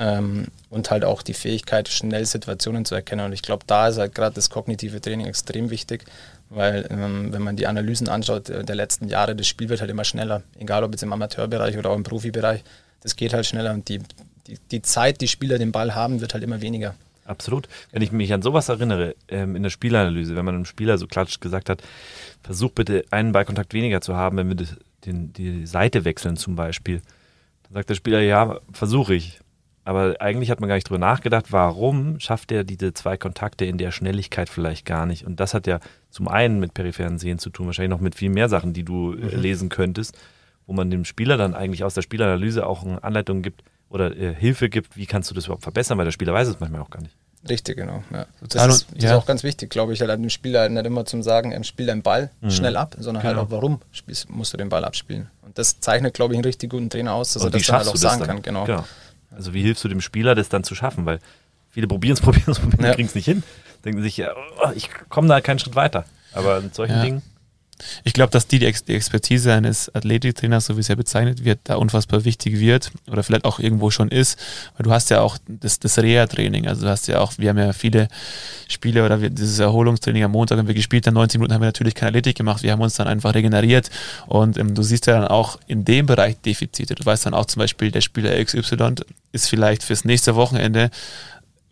Ähm, 0.00 0.46
und 0.70 0.92
halt 0.92 1.04
auch 1.04 1.22
die 1.22 1.34
Fähigkeit, 1.34 1.88
schnell 1.88 2.24
Situationen 2.24 2.84
zu 2.84 2.94
erkennen. 2.94 3.24
Und 3.26 3.32
ich 3.32 3.42
glaube, 3.42 3.64
da 3.66 3.88
ist 3.88 3.98
halt 3.98 4.14
gerade 4.14 4.34
das 4.34 4.48
kognitive 4.48 5.00
Training 5.00 5.26
extrem 5.26 5.70
wichtig, 5.70 6.04
weil 6.50 6.86
ähm, 6.90 7.32
wenn 7.32 7.42
man 7.42 7.56
die 7.56 7.66
Analysen 7.66 8.08
anschaut 8.08 8.48
äh, 8.48 8.64
der 8.64 8.76
letzten 8.76 9.08
Jahre, 9.08 9.36
das 9.36 9.46
Spiel 9.46 9.68
wird 9.68 9.80
halt 9.80 9.90
immer 9.90 10.04
schneller, 10.04 10.42
egal 10.58 10.84
ob 10.84 10.92
jetzt 10.92 11.02
im 11.02 11.12
Amateurbereich 11.12 11.76
oder 11.76 11.90
auch 11.90 11.96
im 11.96 12.04
Profibereich, 12.04 12.64
das 13.02 13.16
geht 13.16 13.32
halt 13.34 13.46
schneller 13.46 13.72
und 13.72 13.88
die, 13.88 14.00
die, 14.46 14.58
die 14.70 14.82
Zeit, 14.82 15.20
die 15.20 15.28
Spieler 15.28 15.58
den 15.58 15.72
Ball 15.72 15.94
haben, 15.94 16.20
wird 16.20 16.34
halt 16.34 16.44
immer 16.44 16.60
weniger. 16.60 16.94
Absolut. 17.24 17.68
Wenn 17.92 18.00
ich 18.00 18.10
mich 18.10 18.32
an 18.32 18.40
sowas 18.40 18.70
erinnere, 18.70 19.14
ähm, 19.28 19.54
in 19.54 19.62
der 19.62 19.70
Spielanalyse, 19.70 20.34
wenn 20.34 20.46
man 20.46 20.54
einem 20.54 20.64
Spieler 20.64 20.96
so 20.96 21.06
klatsch 21.06 21.40
gesagt 21.40 21.68
hat, 21.68 21.82
versuch 22.42 22.70
bitte 22.70 23.04
einen 23.10 23.32
Ballkontakt 23.32 23.74
weniger 23.74 24.00
zu 24.00 24.16
haben, 24.16 24.38
wenn 24.38 24.48
wir 24.48 24.66
den, 25.04 25.32
die 25.34 25.66
Seite 25.66 26.06
wechseln 26.06 26.38
zum 26.38 26.56
Beispiel. 26.56 27.02
Dann 27.64 27.74
sagt 27.74 27.90
der 27.90 27.94
Spieler, 27.94 28.20
ja, 28.20 28.58
versuche 28.72 29.14
ich. 29.14 29.40
Aber 29.88 30.16
eigentlich 30.20 30.50
hat 30.50 30.60
man 30.60 30.68
gar 30.68 30.74
nicht 30.74 30.86
drüber 30.86 30.98
nachgedacht, 30.98 31.46
warum 31.50 32.20
schafft 32.20 32.52
er 32.52 32.62
diese 32.62 32.92
zwei 32.92 33.16
Kontakte 33.16 33.64
in 33.64 33.78
der 33.78 33.90
Schnelligkeit 33.90 34.50
vielleicht 34.50 34.84
gar 34.84 35.06
nicht. 35.06 35.24
Und 35.24 35.40
das 35.40 35.54
hat 35.54 35.66
ja 35.66 35.80
zum 36.10 36.28
einen 36.28 36.60
mit 36.60 36.74
peripheren 36.74 37.18
Sehen 37.18 37.38
zu 37.38 37.48
tun, 37.48 37.64
wahrscheinlich 37.64 37.88
noch 37.88 38.02
mit 38.02 38.14
viel 38.14 38.28
mehr 38.28 38.50
Sachen, 38.50 38.74
die 38.74 38.82
du 38.82 39.14
äh, 39.14 39.16
mhm. 39.16 39.40
lesen 39.40 39.68
könntest, 39.70 40.14
wo 40.66 40.74
man 40.74 40.90
dem 40.90 41.06
Spieler 41.06 41.38
dann 41.38 41.54
eigentlich 41.54 41.84
aus 41.84 41.94
der 41.94 42.02
Spielanalyse 42.02 42.66
auch 42.66 42.84
eine 42.84 43.02
Anleitung 43.02 43.40
gibt 43.40 43.62
oder 43.88 44.14
äh, 44.14 44.34
Hilfe 44.34 44.68
gibt, 44.68 44.94
wie 44.98 45.06
kannst 45.06 45.30
du 45.30 45.34
das 45.34 45.46
überhaupt 45.46 45.62
verbessern, 45.62 45.96
weil 45.96 46.04
der 46.04 46.12
Spieler 46.12 46.34
weiß 46.34 46.48
es 46.48 46.60
manchmal 46.60 46.82
auch 46.82 46.90
gar 46.90 47.00
nicht. 47.00 47.16
Richtig, 47.48 47.78
genau. 47.78 48.02
Ja. 48.12 48.26
Das, 48.46 48.66
ist, 48.66 48.88
das 48.92 49.02
ja. 49.02 49.10
ist, 49.12 49.16
auch 49.16 49.24
ganz 49.24 49.42
wichtig, 49.42 49.70
glaube 49.70 49.94
ich, 49.94 50.02
halt 50.02 50.10
dem 50.10 50.28
Spieler 50.28 50.68
nicht 50.68 50.84
immer 50.84 51.06
zum 51.06 51.22
Sagen, 51.22 51.52
ähm, 51.52 51.64
spiel 51.64 51.86
deinen 51.86 52.02
Ball 52.02 52.30
mhm. 52.42 52.50
schnell 52.50 52.76
ab, 52.76 52.94
sondern 52.98 53.22
halt 53.22 53.36
genau. 53.36 53.42
halt 53.44 53.52
auch, 53.52 53.56
warum 53.56 53.80
musst 54.36 54.52
du 54.52 54.58
den 54.58 54.68
Ball 54.68 54.84
abspielen. 54.84 55.30
Und 55.40 55.56
das 55.56 55.80
zeichnet, 55.80 56.12
glaube 56.12 56.34
ich, 56.34 56.36
einen 56.36 56.44
richtig 56.44 56.68
guten 56.68 56.90
Trainer 56.90 57.14
aus, 57.14 57.32
dass 57.32 57.42
Und 57.42 57.54
er 57.54 57.58
das 57.58 57.66
dann 57.66 57.76
halt 57.78 57.88
auch 57.88 57.96
sagen 57.96 58.18
dann? 58.20 58.28
kann. 58.28 58.42
Genau. 58.42 58.64
genau. 58.64 58.84
Also 59.30 59.54
wie 59.54 59.62
hilfst 59.62 59.84
du 59.84 59.88
dem 59.88 60.00
Spieler, 60.00 60.34
das 60.34 60.48
dann 60.48 60.64
zu 60.64 60.74
schaffen? 60.74 61.06
Weil 61.06 61.18
viele 61.70 61.86
probieren 61.86 62.14
es, 62.14 62.20
probieren 62.22 62.50
es, 62.50 62.58
probieren, 62.58 62.84
ja. 62.84 62.94
kriegen 62.94 63.08
es 63.08 63.14
nicht 63.14 63.26
hin. 63.26 63.42
Denken 63.84 64.02
sich, 64.02 64.16
ja, 64.16 64.34
oh, 64.62 64.70
ich 64.74 64.90
komme 65.08 65.28
da 65.28 65.40
keinen 65.40 65.58
Schritt 65.58 65.76
weiter. 65.76 66.04
Aber 66.32 66.58
in 66.58 66.72
solchen 66.72 66.96
ja. 66.96 67.02
Dingen. 67.02 67.22
Ich 68.04 68.12
glaube, 68.12 68.30
dass 68.30 68.46
die, 68.46 68.58
die 68.58 68.66
Expertise 68.66 69.52
eines 69.52 69.94
Athletiktrainers, 69.94 70.66
so 70.66 70.76
wie 70.76 70.80
es 70.80 70.88
ja 70.88 70.94
bezeichnet 70.94 71.44
wird, 71.44 71.60
da 71.64 71.76
unfassbar 71.76 72.24
wichtig 72.24 72.58
wird 72.58 72.90
oder 73.10 73.22
vielleicht 73.22 73.44
auch 73.44 73.58
irgendwo 73.58 73.90
schon 73.90 74.08
ist, 74.08 74.38
weil 74.76 74.84
du 74.84 74.92
hast 74.92 75.10
ja 75.10 75.20
auch 75.20 75.38
das, 75.46 75.78
das 75.78 75.98
Reha-Training, 75.98 76.66
also 76.66 76.82
du 76.82 76.88
hast 76.88 77.08
ja 77.08 77.20
auch, 77.20 77.32
wir 77.38 77.50
haben 77.50 77.58
ja 77.58 77.72
viele 77.72 78.08
Spiele 78.68 79.04
oder 79.04 79.20
wir, 79.20 79.30
dieses 79.30 79.58
Erholungstraining 79.58 80.24
am 80.24 80.32
Montag 80.32 80.58
haben 80.58 80.68
wir 80.68 80.74
gespielt, 80.74 81.06
dann 81.06 81.14
90 81.14 81.38
Minuten 81.38 81.54
haben 81.54 81.62
wir 81.62 81.66
natürlich 81.66 81.94
keine 81.94 82.10
Athletik 82.10 82.36
gemacht, 82.36 82.62
wir 82.62 82.72
haben 82.72 82.82
uns 82.82 82.94
dann 82.94 83.08
einfach 83.08 83.34
regeneriert. 83.34 83.90
Und 84.26 84.58
ähm, 84.58 84.74
du 84.74 84.82
siehst 84.82 85.06
ja 85.06 85.20
dann 85.20 85.28
auch 85.28 85.58
in 85.66 85.84
dem 85.84 86.06
Bereich 86.06 86.36
Defizite. 86.40 86.94
Du 86.94 87.04
weißt 87.04 87.26
dann 87.26 87.34
auch 87.34 87.46
zum 87.46 87.60
Beispiel, 87.60 87.90
der 87.90 88.00
Spieler 88.00 88.42
XY 88.42 88.94
ist 89.32 89.48
vielleicht 89.48 89.82
fürs 89.82 90.04
nächste 90.04 90.34
Wochenende 90.34 90.90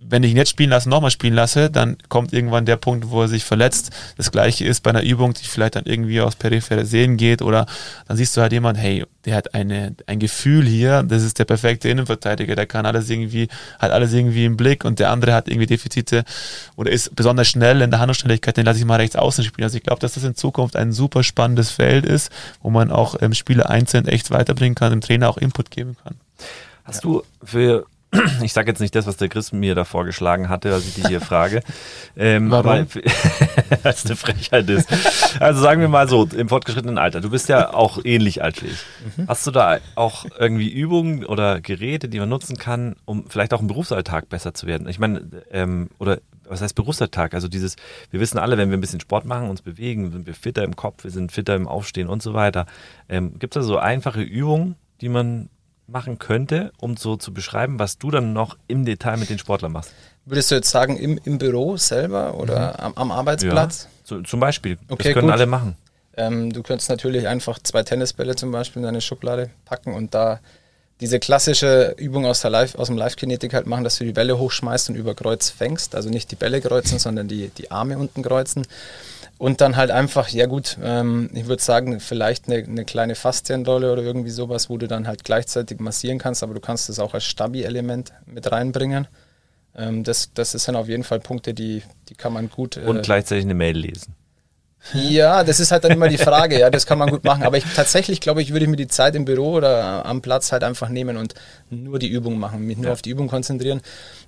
wenn 0.08 0.22
ich 0.22 0.30
ihn 0.30 0.36
jetzt 0.36 0.50
spielen 0.50 0.70
lasse, 0.70 0.88
nochmal 0.88 1.10
spielen 1.10 1.34
lasse, 1.34 1.70
dann 1.70 1.96
kommt 2.08 2.32
irgendwann 2.32 2.64
der 2.64 2.76
Punkt, 2.76 3.10
wo 3.10 3.22
er 3.22 3.28
sich 3.28 3.44
verletzt. 3.44 3.90
Das 4.16 4.30
gleiche 4.30 4.64
ist 4.64 4.82
bei 4.82 4.90
einer 4.90 5.02
Übung, 5.02 5.34
die 5.34 5.44
vielleicht 5.44 5.76
dann 5.76 5.84
irgendwie 5.84 6.20
aus 6.20 6.36
periphere 6.36 6.84
Sehen 6.84 7.16
geht 7.16 7.42
oder 7.42 7.66
dann 8.06 8.16
siehst 8.16 8.36
du 8.36 8.40
halt 8.40 8.52
jemand, 8.52 8.78
hey, 8.78 9.04
der 9.24 9.34
hat 9.34 9.54
eine, 9.54 9.94
ein 10.06 10.18
Gefühl 10.18 10.64
hier, 10.64 11.02
das 11.02 11.22
ist 11.22 11.38
der 11.38 11.44
perfekte 11.44 11.88
Innenverteidiger, 11.88 12.54
der 12.54 12.66
kann 12.66 12.86
alles 12.86 13.10
irgendwie, 13.10 13.48
hat 13.78 13.90
alles 13.90 14.12
irgendwie 14.12 14.44
im 14.44 14.56
Blick 14.56 14.84
und 14.84 14.98
der 14.98 15.10
andere 15.10 15.34
hat 15.34 15.48
irgendwie 15.48 15.66
Defizite 15.66 16.24
oder 16.76 16.90
ist 16.90 17.14
besonders 17.16 17.48
schnell 17.48 17.80
in 17.82 17.90
der 17.90 17.98
Handlungsschnelligkeit, 17.98 18.56
den 18.56 18.64
lasse 18.64 18.78
ich 18.78 18.84
mal 18.84 18.96
rechts 18.96 19.16
außen 19.16 19.44
spielen. 19.44 19.64
Also 19.64 19.76
ich 19.76 19.82
glaube, 19.82 20.00
dass 20.00 20.14
das 20.14 20.24
in 20.24 20.36
Zukunft 20.36 20.76
ein 20.76 20.92
super 20.92 21.24
spannendes 21.24 21.70
Feld 21.70 22.06
ist, 22.06 22.30
wo 22.62 22.70
man 22.70 22.90
auch 22.90 23.16
ähm, 23.20 23.34
Spieler 23.34 23.68
einzeln 23.68 24.06
echt 24.06 24.30
weiterbringen 24.30 24.76
kann, 24.76 24.90
dem 24.90 25.00
Trainer 25.00 25.28
auch 25.28 25.38
Input 25.38 25.70
geben 25.70 25.96
kann. 26.02 26.14
Hast 26.84 27.02
ja. 27.02 27.10
du 27.10 27.22
für 27.42 27.86
ich 28.42 28.52
sage 28.52 28.70
jetzt 28.70 28.80
nicht 28.80 28.94
das, 28.94 29.06
was 29.06 29.16
der 29.16 29.28
Chris 29.28 29.52
mir 29.52 29.74
da 29.74 29.84
vorgeschlagen 29.84 30.48
hatte, 30.48 30.70
was 30.70 30.86
ich 30.86 30.94
dich 30.94 31.06
hier 31.08 31.20
frage. 31.20 31.62
Ähm, 32.18 32.50
Warum? 32.50 32.64
Weil 33.82 33.92
es 33.92 34.06
eine 34.06 34.16
Frechheit 34.16 34.70
ist. 34.70 34.88
Also 35.38 35.60
sagen 35.60 35.82
wir 35.82 35.88
mal 35.88 36.08
so, 36.08 36.24
im 36.24 36.48
fortgeschrittenen 36.48 36.96
Alter. 36.96 37.20
Du 37.20 37.28
bist 37.28 37.50
ja 37.50 37.74
auch 37.74 38.02
ähnlich 38.02 38.42
alt 38.42 38.62
wie 38.62 38.68
ich. 38.68 39.18
Mhm. 39.18 39.28
Hast 39.28 39.46
du 39.46 39.50
da 39.50 39.80
auch 39.96 40.24
irgendwie 40.38 40.72
Übungen 40.72 41.26
oder 41.26 41.60
Geräte, 41.60 42.08
die 42.08 42.18
man 42.18 42.30
nutzen 42.30 42.56
kann, 42.56 42.96
um 43.04 43.28
vielleicht 43.28 43.52
auch 43.52 43.60
im 43.60 43.66
Berufsalltag 43.66 44.30
besser 44.30 44.54
zu 44.54 44.66
werden? 44.66 44.88
Ich 44.88 44.98
meine, 44.98 45.28
ähm, 45.50 45.90
oder 45.98 46.20
was 46.48 46.62
heißt 46.62 46.74
Berufsalltag? 46.74 47.34
Also 47.34 47.48
dieses, 47.48 47.76
wir 48.10 48.20
wissen 48.20 48.38
alle, 48.38 48.56
wenn 48.56 48.70
wir 48.70 48.78
ein 48.78 48.80
bisschen 48.80 49.00
Sport 49.00 49.26
machen, 49.26 49.50
uns 49.50 49.60
bewegen, 49.60 50.10
sind 50.10 50.26
wir 50.26 50.34
fitter 50.34 50.64
im 50.64 50.74
Kopf, 50.74 51.04
wir 51.04 51.10
sind 51.10 51.32
fitter 51.32 51.54
im 51.54 51.68
Aufstehen 51.68 52.08
und 52.08 52.22
so 52.22 52.32
weiter. 52.32 52.64
Ähm, 53.10 53.38
Gibt 53.38 53.56
es 53.56 53.62
da 53.62 53.66
so 53.66 53.76
einfache 53.76 54.22
Übungen, 54.22 54.76
die 55.02 55.10
man 55.10 55.50
machen 55.86 56.18
könnte, 56.18 56.72
um 56.78 56.96
so 56.96 57.16
zu 57.16 57.32
beschreiben, 57.32 57.78
was 57.78 57.98
du 57.98 58.10
dann 58.10 58.32
noch 58.32 58.56
im 58.66 58.84
Detail 58.84 59.16
mit 59.16 59.30
den 59.30 59.38
Sportlern 59.38 59.72
machst? 59.72 59.92
Würdest 60.24 60.50
du 60.50 60.56
jetzt 60.56 60.70
sagen, 60.70 60.96
im, 60.96 61.20
im 61.24 61.38
Büro 61.38 61.76
selber 61.76 62.34
oder 62.34 62.72
mhm. 62.72 62.84
am, 62.84 62.94
am, 62.94 63.10
Arbeitsplatz? 63.12 63.84
Ja, 63.84 64.04
zu, 64.04 64.22
zum 64.22 64.40
Beispiel. 64.40 64.78
Okay, 64.88 65.04
das 65.04 65.12
können 65.14 65.28
gut. 65.28 65.32
alle 65.32 65.46
machen. 65.46 65.76
Ähm, 66.16 66.52
du 66.52 66.62
könntest 66.62 66.88
natürlich 66.88 67.28
einfach 67.28 67.58
zwei 67.60 67.82
Tennisbälle 67.82 68.34
zum 68.34 68.50
Beispiel 68.50 68.80
in 68.80 68.86
deine 68.86 69.00
Schublade 69.00 69.50
packen 69.64 69.94
und 69.94 70.14
da 70.14 70.40
diese 71.00 71.20
klassische 71.20 71.94
Übung 71.98 72.24
aus, 72.24 72.40
der 72.40 72.50
Live, 72.50 72.74
aus 72.76 72.86
dem 72.86 72.96
Live-Kinetik 72.96 73.52
halt 73.52 73.66
machen, 73.66 73.84
dass 73.84 73.98
du 73.98 74.04
die 74.04 74.12
Bälle 74.12 74.38
hochschmeißt 74.38 74.88
und 74.88 74.96
über 74.96 75.14
Kreuz 75.14 75.50
fängst. 75.50 75.94
Also 75.94 76.08
nicht 76.08 76.30
die 76.30 76.36
Bälle 76.36 76.60
kreuzen, 76.60 76.98
sondern 76.98 77.28
die, 77.28 77.50
die 77.50 77.70
Arme 77.70 77.98
unten 77.98 78.22
kreuzen. 78.22 78.66
Und 79.38 79.60
dann 79.60 79.76
halt 79.76 79.90
einfach, 79.90 80.28
ja 80.28 80.46
gut, 80.46 80.78
ähm, 80.82 81.28
ich 81.34 81.46
würde 81.46 81.62
sagen, 81.62 82.00
vielleicht 82.00 82.48
eine, 82.48 82.64
eine 82.64 82.84
kleine 82.84 83.14
Faszienrolle 83.14 83.92
oder 83.92 84.02
irgendwie 84.02 84.30
sowas, 84.30 84.70
wo 84.70 84.78
du 84.78 84.88
dann 84.88 85.06
halt 85.06 85.24
gleichzeitig 85.24 85.78
massieren 85.78 86.18
kannst, 86.18 86.42
aber 86.42 86.54
du 86.54 86.60
kannst 86.60 86.88
das 86.88 86.98
auch 86.98 87.12
als 87.12 87.24
Stabi-Element 87.24 88.12
mit 88.24 88.50
reinbringen. 88.50 89.06
Ähm, 89.76 90.04
das, 90.04 90.32
das 90.32 90.52
sind 90.52 90.74
auf 90.74 90.88
jeden 90.88 91.04
Fall 91.04 91.20
Punkte, 91.20 91.52
die, 91.52 91.82
die 92.08 92.14
kann 92.14 92.32
man 92.32 92.48
gut. 92.48 92.78
Äh, 92.78 92.86
Und 92.86 93.02
gleichzeitig 93.02 93.44
eine 93.44 93.54
Mail 93.54 93.76
lesen. 93.76 94.14
Ja, 94.94 95.44
das 95.44 95.60
ist 95.60 95.72
halt 95.72 95.84
dann 95.84 95.92
immer 95.92 96.08
die 96.08 96.18
Frage, 96.18 96.58
ja, 96.58 96.70
das 96.70 96.86
kann 96.86 96.98
man 96.98 97.10
gut 97.10 97.24
machen. 97.24 97.42
Aber 97.42 97.56
ich 97.56 97.64
tatsächlich 97.74 98.20
glaube 98.20 98.42
ich, 98.42 98.52
würde 98.52 98.64
ich 98.64 98.70
mir 98.70 98.76
die 98.76 98.88
Zeit 98.88 99.14
im 99.14 99.24
Büro 99.24 99.54
oder 99.54 100.06
am 100.06 100.22
Platz 100.22 100.52
halt 100.52 100.64
einfach 100.64 100.88
nehmen 100.88 101.16
und 101.16 101.34
nur 101.70 101.98
die 101.98 102.08
Übung 102.08 102.38
machen, 102.38 102.66
mich 102.66 102.76
nur 102.76 102.86
ja. 102.86 102.92
auf 102.92 103.02
die 103.02 103.10
Übung 103.10 103.28
konzentrieren. 103.28 103.80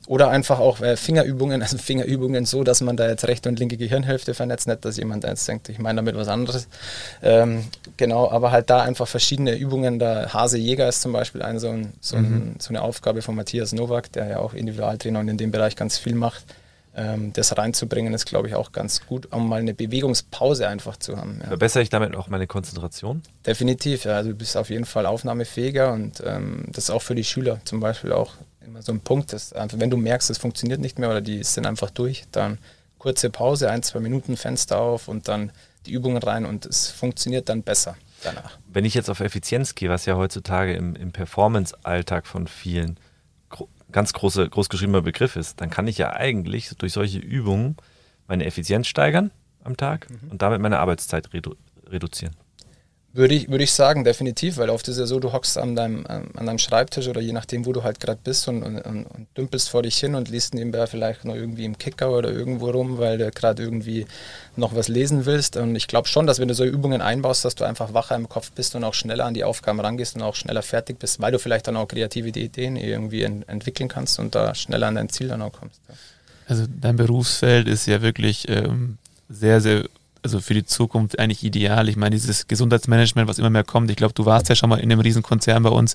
Oder 0.06 0.30
einfach 0.30 0.58
auch 0.58 0.80
äh, 0.80 0.96
Fingerübungen, 0.96 1.62
also 1.62 1.78
Fingerübungen 1.78 2.46
so, 2.46 2.64
dass 2.64 2.80
man 2.80 2.96
da 2.96 3.08
jetzt 3.08 3.26
rechte 3.26 3.48
und 3.48 3.58
linke 3.58 3.76
Gehirnhälfte 3.76 4.34
vernetzt, 4.34 4.66
nicht, 4.66 4.84
dass 4.84 4.96
jemand 4.96 5.24
jetzt 5.24 5.46
denkt, 5.46 5.68
ich 5.68 5.78
meine 5.78 5.98
damit 5.98 6.16
was 6.16 6.28
anderes. 6.28 6.68
Ähm, 7.22 7.64
genau, 7.96 8.30
aber 8.30 8.50
halt 8.50 8.70
da 8.70 8.82
einfach 8.82 9.06
verschiedene 9.06 9.56
Übungen. 9.56 9.98
Der 9.98 10.32
Hase 10.32 10.58
Jäger 10.58 10.88
ist 10.88 11.02
zum 11.02 11.12
Beispiel 11.12 11.42
ein, 11.42 11.58
so, 11.58 11.68
ein, 11.68 11.92
so, 12.00 12.16
ein, 12.16 12.30
mhm. 12.30 12.54
so 12.58 12.70
eine 12.70 12.82
Aufgabe 12.82 13.22
von 13.22 13.34
Matthias 13.34 13.72
Nowak, 13.72 14.12
der 14.12 14.28
ja 14.28 14.38
auch 14.38 14.54
Individualtrainer 14.54 15.20
und 15.20 15.28
in 15.28 15.36
dem 15.36 15.50
Bereich 15.50 15.76
ganz 15.76 15.98
viel 15.98 16.14
macht 16.14 16.44
ähm, 16.98 17.32
das 17.32 17.56
reinzubringen, 17.56 18.12
ist, 18.12 18.26
glaube 18.26 18.48
ich, 18.48 18.54
auch 18.56 18.72
ganz 18.72 19.06
gut, 19.06 19.32
um 19.32 19.48
mal 19.48 19.60
eine 19.60 19.72
Bewegungspause 19.72 20.66
einfach 20.66 20.96
zu 20.96 21.16
haben. 21.16 21.38
Ja. 21.40 21.48
Verbessere 21.48 21.82
ich 21.82 21.90
damit 21.90 22.16
auch 22.16 22.28
meine 22.28 22.48
Konzentration? 22.48 23.22
Definitiv, 23.46 24.04
ja. 24.04 24.16
Also 24.16 24.30
du 24.30 24.36
bist 24.36 24.56
auf 24.56 24.68
jeden 24.68 24.84
Fall 24.84 25.06
aufnahmefähiger 25.06 25.92
und 25.92 26.22
ähm, 26.26 26.64
das 26.68 26.84
ist 26.84 26.90
auch 26.90 27.02
für 27.02 27.14
die 27.14 27.24
Schüler 27.24 27.60
zum 27.64 27.78
Beispiel 27.78 28.12
auch 28.12 28.32
immer 28.66 28.82
so 28.82 28.92
ein 28.92 29.00
Punkt, 29.00 29.32
dass 29.32 29.52
einfach, 29.52 29.78
wenn 29.78 29.90
du 29.90 29.96
merkst, 29.96 30.28
es 30.28 30.38
funktioniert 30.38 30.80
nicht 30.80 30.98
mehr 30.98 31.08
oder 31.08 31.20
die 31.20 31.44
sind 31.44 31.66
einfach 31.66 31.90
durch, 31.90 32.24
dann 32.32 32.58
kurze 32.98 33.30
Pause, 33.30 33.70
ein, 33.70 33.82
zwei 33.84 34.00
Minuten 34.00 34.36
Fenster 34.36 34.80
auf 34.80 35.06
und 35.06 35.28
dann 35.28 35.52
die 35.86 35.92
Übungen 35.92 36.18
rein 36.18 36.44
und 36.44 36.66
es 36.66 36.90
funktioniert 36.90 37.48
dann 37.48 37.62
besser 37.62 37.96
danach. 38.24 38.58
Wenn 38.66 38.84
ich 38.84 38.94
jetzt 38.94 39.08
auf 39.08 39.20
Effizienz 39.20 39.76
gehe, 39.76 39.88
was 39.88 40.04
ja 40.04 40.16
heutzutage 40.16 40.74
im, 40.74 40.96
im 40.96 41.12
Performance-Alltag 41.12 42.26
von 42.26 42.48
vielen 42.48 42.98
ganz 43.92 44.12
große, 44.12 44.48
großgeschriebener 44.48 45.02
Begriff 45.02 45.36
ist, 45.36 45.60
dann 45.60 45.70
kann 45.70 45.86
ich 45.86 45.98
ja 45.98 46.12
eigentlich 46.12 46.70
durch 46.76 46.92
solche 46.92 47.18
Übungen 47.18 47.76
meine 48.26 48.44
Effizienz 48.44 48.86
steigern 48.86 49.30
am 49.64 49.76
Tag 49.76 50.08
mhm. 50.10 50.30
und 50.30 50.42
damit 50.42 50.60
meine 50.60 50.78
Arbeitszeit 50.78 51.32
redu 51.32 51.54
reduzieren. 51.86 52.34
Würde 53.18 53.34
ich, 53.34 53.48
würde 53.48 53.64
ich 53.64 53.72
sagen, 53.72 54.04
definitiv, 54.04 54.58
weil 54.58 54.70
oft 54.70 54.86
ist 54.86 54.96
ja 54.96 55.04
so, 55.04 55.18
du 55.18 55.32
hockst 55.32 55.58
an 55.58 55.74
deinem, 55.74 56.06
an 56.06 56.46
deinem 56.46 56.58
Schreibtisch 56.58 57.08
oder 57.08 57.20
je 57.20 57.32
nachdem, 57.32 57.66
wo 57.66 57.72
du 57.72 57.82
halt 57.82 57.98
gerade 57.98 58.20
bist 58.22 58.46
und, 58.46 58.62
und, 58.62 58.78
und, 58.78 59.26
dümpelst 59.36 59.70
vor 59.70 59.82
dich 59.82 59.98
hin 59.98 60.14
und 60.14 60.28
liest 60.28 60.54
nebenbei 60.54 60.86
vielleicht 60.86 61.24
noch 61.24 61.34
irgendwie 61.34 61.64
im 61.64 61.76
Kicker 61.76 62.12
oder 62.12 62.30
irgendwo 62.30 62.70
rum, 62.70 62.98
weil 62.98 63.18
du 63.18 63.28
gerade 63.32 63.60
irgendwie 63.60 64.06
noch 64.54 64.76
was 64.76 64.86
lesen 64.86 65.26
willst. 65.26 65.56
Und 65.56 65.74
ich 65.74 65.88
glaube 65.88 66.06
schon, 66.06 66.28
dass 66.28 66.38
wenn 66.38 66.46
du 66.46 66.54
so 66.54 66.64
Übungen 66.64 67.00
einbaust, 67.00 67.44
dass 67.44 67.56
du 67.56 67.64
einfach 67.64 67.92
wacher 67.92 68.14
im 68.14 68.28
Kopf 68.28 68.52
bist 68.52 68.76
und 68.76 68.84
auch 68.84 68.94
schneller 68.94 69.24
an 69.24 69.34
die 69.34 69.42
Aufgaben 69.42 69.80
rangehst 69.80 70.14
und 70.14 70.22
auch 70.22 70.36
schneller 70.36 70.62
fertig 70.62 71.00
bist, 71.00 71.20
weil 71.20 71.32
du 71.32 71.40
vielleicht 71.40 71.66
dann 71.66 71.76
auch 71.76 71.88
kreative 71.88 72.28
Ideen 72.28 72.76
irgendwie 72.76 73.24
ent 73.24 73.48
entwickeln 73.48 73.88
kannst 73.88 74.20
und 74.20 74.36
da 74.36 74.54
schneller 74.54 74.86
an 74.86 74.94
dein 74.94 75.08
Ziel 75.08 75.26
dann 75.26 75.42
auch 75.42 75.52
kommst. 75.52 75.80
Also 76.46 76.66
dein 76.68 76.94
Berufsfeld 76.94 77.66
ist 77.66 77.86
ja 77.86 78.00
wirklich 78.00 78.48
ähm, 78.48 78.96
sehr, 79.28 79.60
sehr 79.60 79.86
also 80.22 80.40
für 80.40 80.54
die 80.54 80.64
Zukunft 80.64 81.18
eigentlich 81.18 81.44
ideal. 81.44 81.88
Ich 81.88 81.96
meine, 81.96 82.16
dieses 82.16 82.48
Gesundheitsmanagement, 82.48 83.28
was 83.28 83.38
immer 83.38 83.50
mehr 83.50 83.64
kommt, 83.64 83.90
ich 83.90 83.96
glaube, 83.96 84.14
du 84.14 84.26
warst 84.26 84.48
ja 84.48 84.54
schon 84.54 84.68
mal 84.70 84.78
in 84.78 84.90
einem 84.90 85.00
Riesenkonzern 85.00 85.62
bei 85.62 85.70
uns 85.70 85.94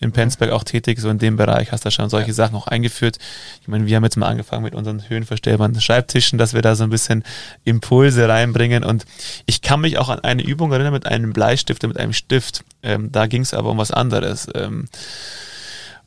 in 0.00 0.12
Penzberg 0.12 0.50
auch 0.50 0.64
tätig, 0.64 0.98
so 0.98 1.08
in 1.08 1.18
dem 1.18 1.36
Bereich, 1.36 1.72
hast 1.72 1.84
da 1.84 1.90
schon 1.90 2.10
solche 2.10 2.28
ja. 2.28 2.34
Sachen 2.34 2.56
auch 2.56 2.66
eingeführt. 2.66 3.18
Ich 3.62 3.68
meine, 3.68 3.86
wir 3.86 3.96
haben 3.96 4.04
jetzt 4.04 4.16
mal 4.16 4.28
angefangen 4.28 4.64
mit 4.64 4.74
unseren 4.74 5.08
höhenverstellbaren 5.08 5.80
Schreibtischen, 5.80 6.38
dass 6.38 6.54
wir 6.54 6.62
da 6.62 6.76
so 6.76 6.84
ein 6.84 6.90
bisschen 6.90 7.24
Impulse 7.64 8.28
reinbringen 8.28 8.84
und 8.84 9.04
ich 9.46 9.62
kann 9.62 9.80
mich 9.80 9.98
auch 9.98 10.08
an 10.08 10.20
eine 10.20 10.42
Übung 10.42 10.72
erinnern 10.72 10.92
mit 10.92 11.06
einem 11.06 11.32
Bleistift 11.32 11.84
mit 11.86 11.98
einem 11.98 12.12
Stift. 12.12 12.64
Ähm, 12.82 13.10
da 13.12 13.26
ging 13.26 13.42
es 13.42 13.54
aber 13.54 13.70
um 13.70 13.78
was 13.78 13.90
anderes. 13.90 14.48
Ähm, 14.54 14.88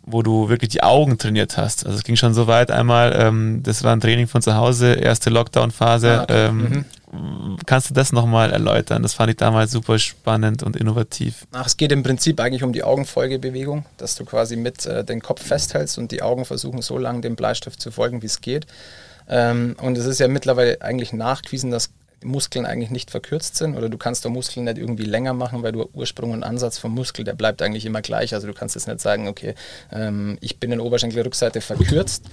wo 0.07 0.23
du 0.23 0.49
wirklich 0.49 0.69
die 0.69 0.81
Augen 0.81 1.17
trainiert 1.17 1.57
hast. 1.57 1.85
Also 1.85 1.97
es 1.97 2.03
ging 2.03 2.15
schon 2.15 2.33
so 2.33 2.47
weit 2.47 2.71
einmal, 2.71 3.15
ähm, 3.17 3.61
das 3.61 3.83
war 3.83 3.93
ein 3.93 4.01
Training 4.01 4.27
von 4.27 4.41
zu 4.41 4.55
Hause, 4.55 4.93
erste 4.93 5.29
Lockdown-Phase, 5.29 6.19
ah, 6.19 6.23
okay. 6.23 6.45
ähm, 6.47 6.57
mhm 6.57 6.85
kannst 7.65 7.89
du 7.89 7.93
das 7.93 8.11
nochmal 8.11 8.51
erläutern? 8.51 9.01
Das 9.01 9.13
fand 9.13 9.29
ich 9.29 9.37
damals 9.37 9.71
super 9.71 9.97
spannend 9.97 10.63
und 10.63 10.75
innovativ. 10.75 11.47
Ach, 11.51 11.65
es 11.65 11.77
geht 11.77 11.91
im 11.91 12.03
Prinzip 12.03 12.39
eigentlich 12.39 12.63
um 12.63 12.73
die 12.73 12.83
Augenfolgebewegung, 12.83 13.85
dass 13.97 14.15
du 14.15 14.25
quasi 14.25 14.55
mit 14.55 14.85
äh, 14.85 15.03
den 15.03 15.21
Kopf 15.21 15.45
festhältst 15.45 15.97
und 15.97 16.11
die 16.11 16.21
Augen 16.21 16.45
versuchen 16.45 16.81
so 16.81 16.97
lange 16.97 17.21
dem 17.21 17.35
Bleistift 17.35 17.81
zu 17.81 17.91
folgen, 17.91 18.21
wie 18.21 18.27
es 18.27 18.41
geht. 18.41 18.67
Ähm, 19.29 19.75
und 19.81 19.97
es 19.97 20.05
ist 20.05 20.19
ja 20.19 20.27
mittlerweile 20.27 20.81
eigentlich 20.81 21.13
nachgewiesen, 21.13 21.71
dass 21.71 21.89
Muskeln 22.23 22.65
eigentlich 22.65 22.89
nicht 22.89 23.11
verkürzt 23.11 23.55
sind 23.55 23.75
oder 23.75 23.89
du 23.89 23.97
kannst 23.97 24.25
den 24.25 24.33
Muskel 24.33 24.63
nicht 24.63 24.77
irgendwie 24.77 25.05
länger 25.05 25.33
machen, 25.33 25.63
weil 25.63 25.71
du 25.71 25.87
Ursprung 25.93 26.31
und 26.31 26.43
Ansatz 26.43 26.77
vom 26.77 26.93
Muskel, 26.93 27.23
der 27.23 27.33
bleibt 27.33 27.61
eigentlich 27.61 27.85
immer 27.85 28.01
gleich. 28.01 28.33
Also 28.33 28.47
du 28.47 28.53
kannst 28.53 28.75
jetzt 28.75 28.87
nicht 28.87 29.01
sagen, 29.01 29.27
okay, 29.27 29.53
ähm, 29.91 30.37
ich 30.41 30.59
bin 30.59 30.71
in 30.71 30.79
Oberschenkelrückseite 30.79 31.61
verkürzt, 31.61 32.25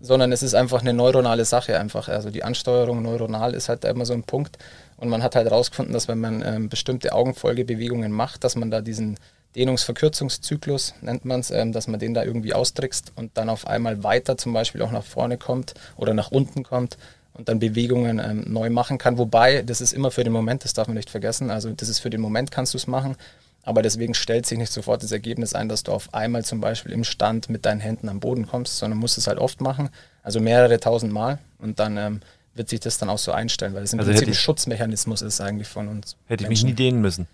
sondern 0.00 0.32
es 0.32 0.42
ist 0.42 0.54
einfach 0.54 0.80
eine 0.80 0.92
neuronale 0.92 1.44
Sache 1.44 1.78
einfach. 1.78 2.08
Also 2.08 2.30
die 2.30 2.44
Ansteuerung 2.44 3.02
neuronal 3.02 3.54
ist 3.54 3.68
halt 3.68 3.84
immer 3.84 4.04
so 4.04 4.12
ein 4.12 4.24
Punkt. 4.24 4.58
Und 4.96 5.08
man 5.08 5.22
hat 5.22 5.34
halt 5.34 5.48
herausgefunden, 5.48 5.92
dass 5.92 6.08
wenn 6.08 6.20
man 6.20 6.42
ähm, 6.44 6.68
bestimmte 6.68 7.12
Augenfolgebewegungen 7.12 8.12
macht, 8.12 8.44
dass 8.44 8.56
man 8.56 8.70
da 8.70 8.80
diesen 8.80 9.18
Dehnungsverkürzungszyklus, 9.56 10.94
nennt 11.02 11.24
man 11.24 11.40
es, 11.40 11.50
ähm, 11.50 11.72
dass 11.72 11.88
man 11.88 12.00
den 12.00 12.14
da 12.14 12.24
irgendwie 12.24 12.54
austrickst 12.54 13.12
und 13.16 13.36
dann 13.36 13.48
auf 13.48 13.66
einmal 13.66 14.02
weiter 14.02 14.36
zum 14.38 14.52
Beispiel 14.52 14.82
auch 14.82 14.92
nach 14.92 15.04
vorne 15.04 15.38
kommt 15.38 15.74
oder 15.96 16.14
nach 16.14 16.30
unten 16.30 16.62
kommt 16.62 16.96
und 17.34 17.48
dann 17.48 17.58
Bewegungen 17.58 18.18
ähm, 18.18 18.44
neu 18.46 18.70
machen 18.70 18.98
kann. 18.98 19.18
Wobei, 19.18 19.62
das 19.62 19.80
ist 19.80 19.92
immer 19.92 20.10
für 20.10 20.24
den 20.24 20.32
Moment, 20.32 20.64
das 20.64 20.74
darf 20.74 20.86
man 20.86 20.96
nicht 20.96 21.10
vergessen. 21.10 21.50
Also 21.50 21.70
das 21.70 21.88
ist 21.88 22.00
für 22.00 22.10
den 22.10 22.20
Moment 22.20 22.50
kannst 22.50 22.74
du 22.74 22.78
es 22.78 22.86
machen. 22.86 23.16
Aber 23.64 23.82
deswegen 23.82 24.14
stellt 24.14 24.44
sich 24.44 24.58
nicht 24.58 24.72
sofort 24.72 25.02
das 25.02 25.12
Ergebnis 25.12 25.54
ein, 25.54 25.68
dass 25.68 25.84
du 25.84 25.92
auf 25.92 26.12
einmal 26.12 26.44
zum 26.44 26.60
Beispiel 26.60 26.92
im 26.92 27.04
Stand 27.04 27.48
mit 27.48 27.64
deinen 27.64 27.80
Händen 27.80 28.08
am 28.08 28.18
Boden 28.18 28.46
kommst, 28.46 28.78
sondern 28.78 28.98
musst 28.98 29.18
es 29.18 29.28
halt 29.28 29.38
oft 29.38 29.60
machen, 29.60 29.88
also 30.24 30.40
mehrere 30.40 30.80
tausend 30.80 31.12
Mal 31.12 31.38
und 31.60 31.78
dann 31.78 31.96
ähm, 31.96 32.20
wird 32.54 32.68
sich 32.68 32.80
das 32.80 32.98
dann 32.98 33.08
auch 33.08 33.18
so 33.18 33.30
einstellen, 33.30 33.74
weil 33.74 33.84
es 33.84 33.92
im 33.92 34.00
also 34.00 34.10
Prinzip 34.10 34.28
ein 34.28 34.34
Schutzmechanismus 34.34 35.22
ist 35.22 35.40
eigentlich 35.40 35.68
von 35.68 35.88
uns. 35.88 36.16
Hätte 36.26 36.42
Menschen. 36.42 36.42
ich 36.42 36.48
mich 36.48 36.64
nie 36.64 36.74
dehnen 36.74 37.00
müssen. 37.00 37.28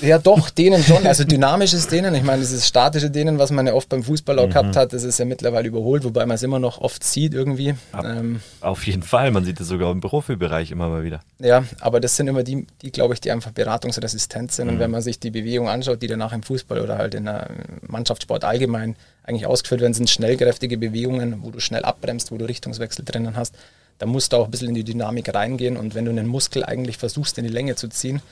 Ja, 0.00 0.18
doch, 0.18 0.50
denen 0.50 0.82
schon. 0.82 1.06
Also 1.06 1.24
dynamisches 1.24 1.88
Dehnen. 1.88 2.14
Ich 2.14 2.22
meine, 2.22 2.40
dieses 2.40 2.66
statische 2.66 3.10
Dehnen, 3.10 3.38
was 3.38 3.50
man 3.50 3.66
ja 3.66 3.74
oft 3.74 3.88
beim 3.88 4.02
Fußball 4.02 4.38
auch 4.38 4.46
mhm. 4.46 4.50
gehabt 4.50 4.76
hat, 4.76 4.92
das 4.92 5.02
ist 5.02 5.18
ja 5.18 5.24
mittlerweile 5.24 5.68
überholt, 5.68 6.04
wobei 6.04 6.26
man 6.26 6.36
es 6.36 6.42
immer 6.42 6.58
noch 6.58 6.80
oft 6.80 7.02
sieht 7.02 7.34
irgendwie. 7.34 7.74
Ähm, 8.04 8.40
Auf 8.60 8.86
jeden 8.86 9.02
Fall, 9.02 9.30
man 9.30 9.44
sieht 9.44 9.60
es 9.60 9.68
sogar 9.68 9.90
im 9.90 10.00
Profibereich 10.00 10.70
immer 10.70 10.88
mal 10.88 11.04
wieder. 11.04 11.20
Ja, 11.38 11.64
aber 11.80 12.00
das 12.00 12.16
sind 12.16 12.28
immer 12.28 12.42
die, 12.42 12.66
die 12.82 12.92
glaube 12.92 13.14
ich, 13.14 13.20
die 13.20 13.30
einfach 13.30 13.50
beratungsresistent 13.50 14.52
sind. 14.52 14.66
Mhm. 14.66 14.74
Und 14.74 14.78
wenn 14.80 14.90
man 14.90 15.02
sich 15.02 15.18
die 15.18 15.30
Bewegung 15.30 15.68
anschaut, 15.68 16.00
die 16.02 16.06
danach 16.06 16.32
im 16.32 16.42
Fußball 16.42 16.80
oder 16.80 16.98
halt 16.98 17.14
in 17.14 17.24
der 17.24 17.48
Mannschaftssport 17.86 18.44
allgemein 18.44 18.96
eigentlich 19.24 19.46
ausgeführt 19.46 19.80
werden, 19.80 19.94
sind 19.94 20.08
schnellkräftige 20.08 20.78
Bewegungen, 20.78 21.42
wo 21.42 21.50
du 21.50 21.60
schnell 21.60 21.84
abbremst, 21.84 22.30
wo 22.30 22.38
du 22.38 22.44
Richtungswechsel 22.44 23.04
drinnen 23.04 23.36
hast. 23.36 23.54
Da 23.98 24.06
musst 24.06 24.32
du 24.32 24.36
auch 24.36 24.44
ein 24.44 24.50
bisschen 24.50 24.68
in 24.68 24.74
die 24.74 24.84
Dynamik 24.84 25.34
reingehen 25.34 25.76
und 25.76 25.94
wenn 25.94 26.04
du 26.04 26.12
einen 26.12 26.28
Muskel 26.28 26.64
eigentlich 26.64 26.98
versuchst, 26.98 27.36
in 27.38 27.44
die 27.44 27.50
Länge 27.50 27.74
zu 27.74 27.88
ziehen, 27.88 28.22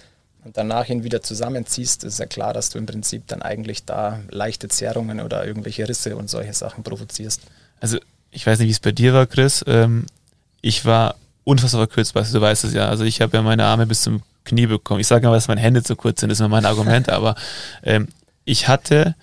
und 0.47 0.57
danach 0.57 0.89
ihn 0.89 1.03
wieder 1.03 1.23
zusammenziehst, 1.23 2.05
ist 2.05 2.21
ja 2.21 2.27
klar, 2.27 2.55
dass 2.55 2.71
du 2.71 2.79
im 2.79 2.87
Prinzip 2.87 3.27
dann 3.27 3.43
eigentlich 3.43 3.85
da 3.85 4.21
leichte 4.31 4.69
Zerrungen 4.69 5.21
oder 5.21 5.45
irgendwelche 5.45 5.89
Risse 5.89 6.17
und 6.17 6.31
solche 6.31 6.55
Sachen 6.55 6.85
provozierst. 6.85 7.43
Also 7.81 7.99
ich 8.31 8.47
weiß 8.47 8.61
nicht, 8.61 8.69
wie 8.69 8.73
es 8.73 8.79
bei 8.79 8.93
dir 8.93 9.13
war, 9.13 9.27
Chris. 9.27 9.65
Ähm, 9.67 10.07
ich 10.61 10.85
war 10.85 11.17
unfassbar 11.43 11.81
verkürzt, 11.81 12.15
weißt 12.15 12.33
du, 12.33 12.39
du 12.39 12.43
weißt 12.43 12.63
es 12.63 12.75
ja. 12.75 12.89
Also 12.89 13.03
ich 13.03 13.21
habe 13.21 13.37
ja 13.37 13.43
meine 13.43 13.65
Arme 13.65 13.87
bis 13.87 14.03
zum 14.03 14.23
Knie 14.45 14.67
bekommen. 14.67 15.01
Ich 15.01 15.09
sage 15.09 15.27
mal, 15.27 15.35
dass 15.35 15.49
meine 15.49 15.61
Hände 15.61 15.83
zu 15.83 15.97
kurz 15.97 16.21
sind, 16.21 16.29
das 16.29 16.37
ist 16.37 16.41
nur 16.41 16.49
mein 16.49 16.65
Argument, 16.65 17.09
aber 17.11 17.35
ähm, 17.83 18.07
ich 18.45 18.69
hatte 18.69 19.17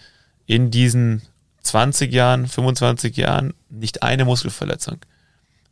in 0.46 0.72
diesen 0.72 1.22
20 1.62 2.12
Jahren, 2.12 2.48
25 2.48 3.16
Jahren 3.16 3.54
nicht 3.70 4.04
eine 4.04 4.26
Muskelverletzung. 4.26 4.98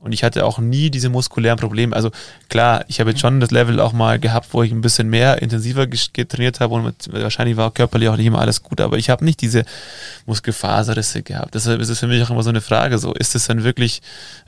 Und 0.02 0.14
ich 0.14 0.24
hatte 0.24 0.46
auch 0.46 0.58
nie 0.58 0.90
diese 0.90 1.10
muskulären 1.10 1.60
Probleme. 1.60 1.96
Also 1.96 2.10
klar, 2.50 2.84
ich 2.88 3.00
habe 3.00 3.12
jetzt 3.12 3.20
schon 3.20 3.40
das 3.40 3.52
Level 3.52 3.80
auch 3.80 3.94
mal 3.94 4.18
gehabt, 4.20 4.48
wo 4.52 4.64
ich 4.64 4.72
ein 4.72 4.82
bisschen 4.82 5.10
mehr 5.10 5.44
intensiver 5.44 5.86
getrainiert 5.86 6.60
habe 6.60 6.74
und 6.74 6.84
mit, 6.84 7.14
wahrscheinlich 7.14 7.56
war 7.56 7.70
körperlich 7.70 8.10
auch 8.10 8.18
nicht 8.18 8.26
immer 8.26 8.40
alles 8.40 8.64
gut, 8.64 8.82
aber 8.82 8.98
ich 8.98 9.12
habe 9.12 9.24
nicht 9.24 9.42
diese 9.42 9.64
Muskelfaserrisse 10.26 11.22
gehabt. 11.22 11.54
Deshalb 11.54 11.80
ist 11.82 11.90
es 11.90 12.00
für 12.00 12.08
mich 12.08 12.24
auch 12.24 12.32
immer 12.32 12.42
so 12.42 12.50
eine 12.50 12.62
Frage, 12.62 12.98
so 12.98 13.14
ist 13.14 13.36
es 13.36 13.46
dann 13.46 13.64
wirklich, 13.64 14.02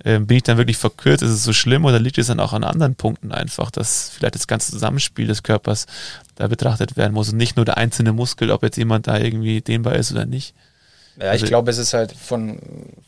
äh, 0.04 0.18
bin 0.18 0.38
ich 0.38 0.44
dann 0.44 0.58
wirklich 0.58 0.78
verkürzt, 0.78 1.22
ist 1.22 1.30
es 1.30 1.44
so 1.44 1.54
schlimm 1.54 1.86
oder 1.86 2.00
liegt 2.00 2.18
es 2.18 2.28
dann 2.28 2.40
auch 2.40 2.54
an 2.54 2.64
anderen 2.64 2.96
Punkten 2.96 3.32
einfach, 3.32 3.70
dass 3.70 4.10
vielleicht 4.10 4.34
das 4.34 4.48
ganze 4.48 4.72
Zusammenspiel 4.72 5.28
des 5.28 5.44
Körpers 5.44 5.86
da 6.34 6.48
betrachtet 6.48 6.98
werden 6.98 7.14
muss 7.14 7.30
und 7.30 7.38
nicht 7.38 7.58
nur 7.58 7.66
der 7.66 7.78
einzelne 7.78 8.12
Muskel, 8.12 8.50
ob 8.50 8.64
jetzt 8.64 8.78
jemand 8.78 9.06
da 9.06 9.20
irgendwie 9.20 9.62
dehnbar 9.62 9.94
ist 9.98 10.12
oder 10.12 10.26
nicht. 10.26 10.56
Ja, 11.20 11.30
also 11.30 11.46
ich 11.46 11.50
glaube, 11.50 11.70
es 11.70 11.78
ist 11.78 11.94
halt 11.94 12.12
von, 12.12 12.60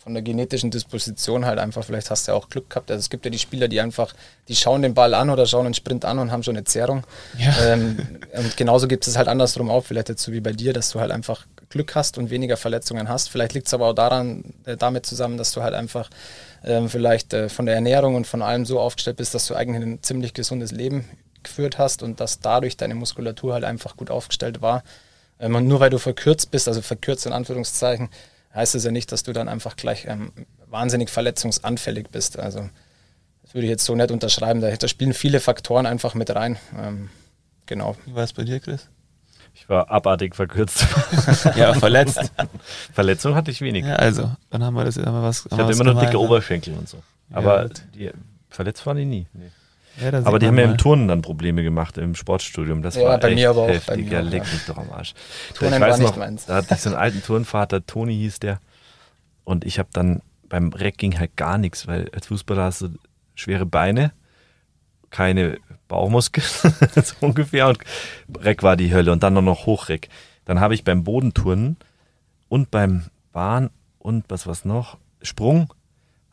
von 0.04 0.14
der 0.14 0.22
genetischen 0.22 0.70
Disposition 0.70 1.46
halt 1.46 1.58
einfach, 1.58 1.84
vielleicht 1.84 2.12
hast 2.12 2.28
du 2.28 2.32
ja 2.32 2.38
auch 2.38 2.50
Glück 2.50 2.70
gehabt. 2.70 2.92
Also 2.92 3.00
es 3.00 3.10
gibt 3.10 3.26
ja 3.26 3.32
die 3.32 3.40
Spieler, 3.40 3.68
die 3.68 3.82
einfach, 3.82 4.14
die 4.48 4.56
schauen 4.56 4.84
den 4.84 4.94
Ball 4.94 5.14
an 5.14 5.30
oder 5.30 5.46
schauen 5.46 5.66
einen 5.66 5.74
Sprint 5.74 6.06
an 6.06 6.20
und 6.20 6.32
haben 6.32 6.44
schon 6.44 6.56
eine 6.56 6.66
Zerrung. 6.66 7.04
Ja. 7.38 7.54
Ähm, 7.66 7.98
und 8.34 8.58
genauso 8.58 8.88
gibt 8.88 9.08
es 9.08 9.18
halt 9.18 9.28
andersrum 9.28 9.70
auch, 9.70 9.86
vielleicht 9.86 10.10
jetzt 10.10 10.24
so 10.24 10.32
wie 10.32 10.42
bei 10.42 10.52
dir, 10.52 10.74
dass 10.74 10.92
du 10.92 11.00
halt 11.00 11.12
einfach 11.12 11.48
Glück 11.70 11.96
hast 11.96 12.18
und 12.18 12.30
weniger 12.30 12.58
Verletzungen 12.58 13.10
hast. 13.10 13.30
Vielleicht 13.30 13.54
liegt 13.54 13.68
es 13.68 13.74
aber 13.74 13.88
auch 13.88 13.94
daran, 13.94 14.54
äh, 14.66 14.78
damit 14.78 15.06
zusammen, 15.06 15.38
dass 15.38 15.52
du 15.52 15.64
halt 15.64 15.74
einfach 15.74 16.10
ähm, 16.64 16.90
vielleicht 16.90 17.34
äh, 17.34 17.50
von 17.50 17.66
der 17.66 17.76
Ernährung 17.76 18.16
und 18.16 18.28
von 18.28 18.42
allem 18.42 18.66
so 18.66 18.80
aufgestellt 18.80 19.18
bist, 19.18 19.34
dass 19.34 19.48
du 19.48 19.56
eigentlich 19.56 19.84
ein 19.84 20.04
ziemlich 20.04 20.34
gesundes 20.34 20.72
Leben 20.72 21.06
geführt 21.44 21.78
hast 21.78 22.04
und 22.04 22.20
dass 22.20 22.40
dadurch 22.40 22.78
deine 22.78 22.96
Muskulatur 22.96 23.54
halt 23.54 23.64
einfach 23.64 23.98
gut 23.98 24.12
aufgestellt 24.12 24.62
war. 24.62 24.84
Ähm, 25.40 25.68
nur 25.68 25.80
weil 25.80 25.90
du 25.90 25.98
verkürzt 25.98 26.52
bist, 26.52 26.68
also 26.68 26.82
verkürzt 26.82 27.26
in 27.26 27.34
Anführungszeichen, 27.34 28.10
heißt 28.54 28.76
es 28.76 28.84
ja 28.84 28.92
nicht, 28.92 29.12
dass 29.12 29.24
du 29.24 29.34
dann 29.34 29.50
einfach 29.50 29.76
gleich 29.76 30.06
ähm, 30.08 30.32
wahnsinnig 30.68 31.10
verletzungsanfällig 31.10 32.10
bist. 32.10 32.40
Also 32.40 32.70
das 33.44 33.54
würde 33.54 33.66
ich 33.66 33.72
jetzt 33.72 33.86
so 33.86 33.96
nicht 33.96 34.12
unterschreiben. 34.12 34.62
Da, 34.62 34.76
da 34.76 34.88
spielen 34.88 35.14
viele 35.14 35.40
Faktoren 35.40 35.86
einfach 35.86 36.14
mit 36.14 36.34
rein. 36.34 36.58
Ähm, 36.78 37.10
genau. 37.66 37.96
Wie 38.06 38.16
war 38.16 38.24
es 38.24 38.34
bei 38.34 38.44
dir, 38.44 38.60
Chris? 38.60 38.88
Ich 39.54 39.70
war 39.70 39.90
abartig 39.90 40.36
verkürzt. 40.36 40.86
ja, 41.56 41.74
verletzt. 41.74 42.20
Verletzung 42.94 43.36
hatte 43.36 43.52
ich 43.52 43.62
wenig. 43.62 43.86
Ja, 43.86 43.96
also, 43.96 44.32
dann 44.50 44.64
haben 44.64 44.74
wir 44.74 44.84
das 44.84 44.98
wir 44.98 45.06
was. 45.06 45.46
Ich 45.46 45.58
hatte 45.58 45.72
immer 45.72 45.94
nur 45.94 46.02
dicke 46.02 46.20
Oberschenkel 46.20 46.74
und 46.74 46.90
so. 46.90 47.02
Aber 47.32 47.64
ja, 47.64 47.70
die, 47.96 48.12
verletzt 48.50 48.86
waren 48.86 48.98
die 48.98 49.06
nie. 49.06 49.28
Nee. 49.34 49.52
Ja, 50.02 50.12
aber 50.26 50.40
die 50.40 50.48
haben 50.48 50.58
ja 50.58 50.66
im 50.66 50.78
Turnen 50.78 51.08
dann 51.08 51.22
Probleme 51.22 51.64
gemacht, 51.64 51.98
im 51.98 52.16
Sportstudium. 52.16 52.82
Das 52.82 52.96
ja, 52.96 53.04
war 53.04 53.18
bei 53.18 53.30
echt 53.30 53.36
mir 53.36 53.50
aber 53.50 53.62
auch. 53.64 53.70
Heftiger, 53.70 54.22
leck 54.22 54.44
mich 54.44 54.66
doch 54.66 54.78
am 54.78 54.92
Arsch. 54.92 55.14
Turnen 55.54 55.76
ich 55.76 55.80
weiß 55.80 56.00
noch, 56.00 56.18
meins. 56.18 56.46
da 56.46 56.56
hatte 56.56 56.74
ich 56.74 56.82
so 56.82 56.90
einen 56.90 56.98
alten 56.98 57.24
Turnvater, 57.24 57.86
Toni 57.86 58.16
hieß 58.16 58.40
der. 58.40 58.60
Und 59.46 59.64
ich 59.64 59.80
habe 59.80 59.90
dann, 59.94 60.22
beim 60.50 60.74
Reck 60.74 60.98
ging 60.98 61.18
halt 61.18 61.38
gar 61.38 61.58
nichts, 61.58 61.88
weil 61.88 62.10
als 62.14 62.28
Fußballer 62.28 62.64
hast 62.64 62.82
du 62.82 62.90
schwere 63.36 63.66
Beine, 63.66 64.12
keine 65.12 65.60
Bauchmuskeln, 65.88 66.46
so 66.96 67.16
ungefähr. 67.22 67.70
Und 67.70 67.80
Reck 68.40 68.64
war 68.64 68.76
die 68.76 68.94
Hölle 68.94 69.12
und 69.12 69.24
dann 69.24 69.34
noch 69.34 69.66
Hochreck. 69.66 70.10
Dann 70.44 70.60
habe 70.60 70.74
ich 70.74 70.84
beim 70.84 71.04
Bodenturnen 71.04 71.78
und 72.50 72.70
beim 72.70 73.06
Bahn 73.32 73.70
und 74.00 74.26
was 74.30 74.46
was 74.46 74.66
noch, 74.66 74.98
Sprung, 75.22 75.74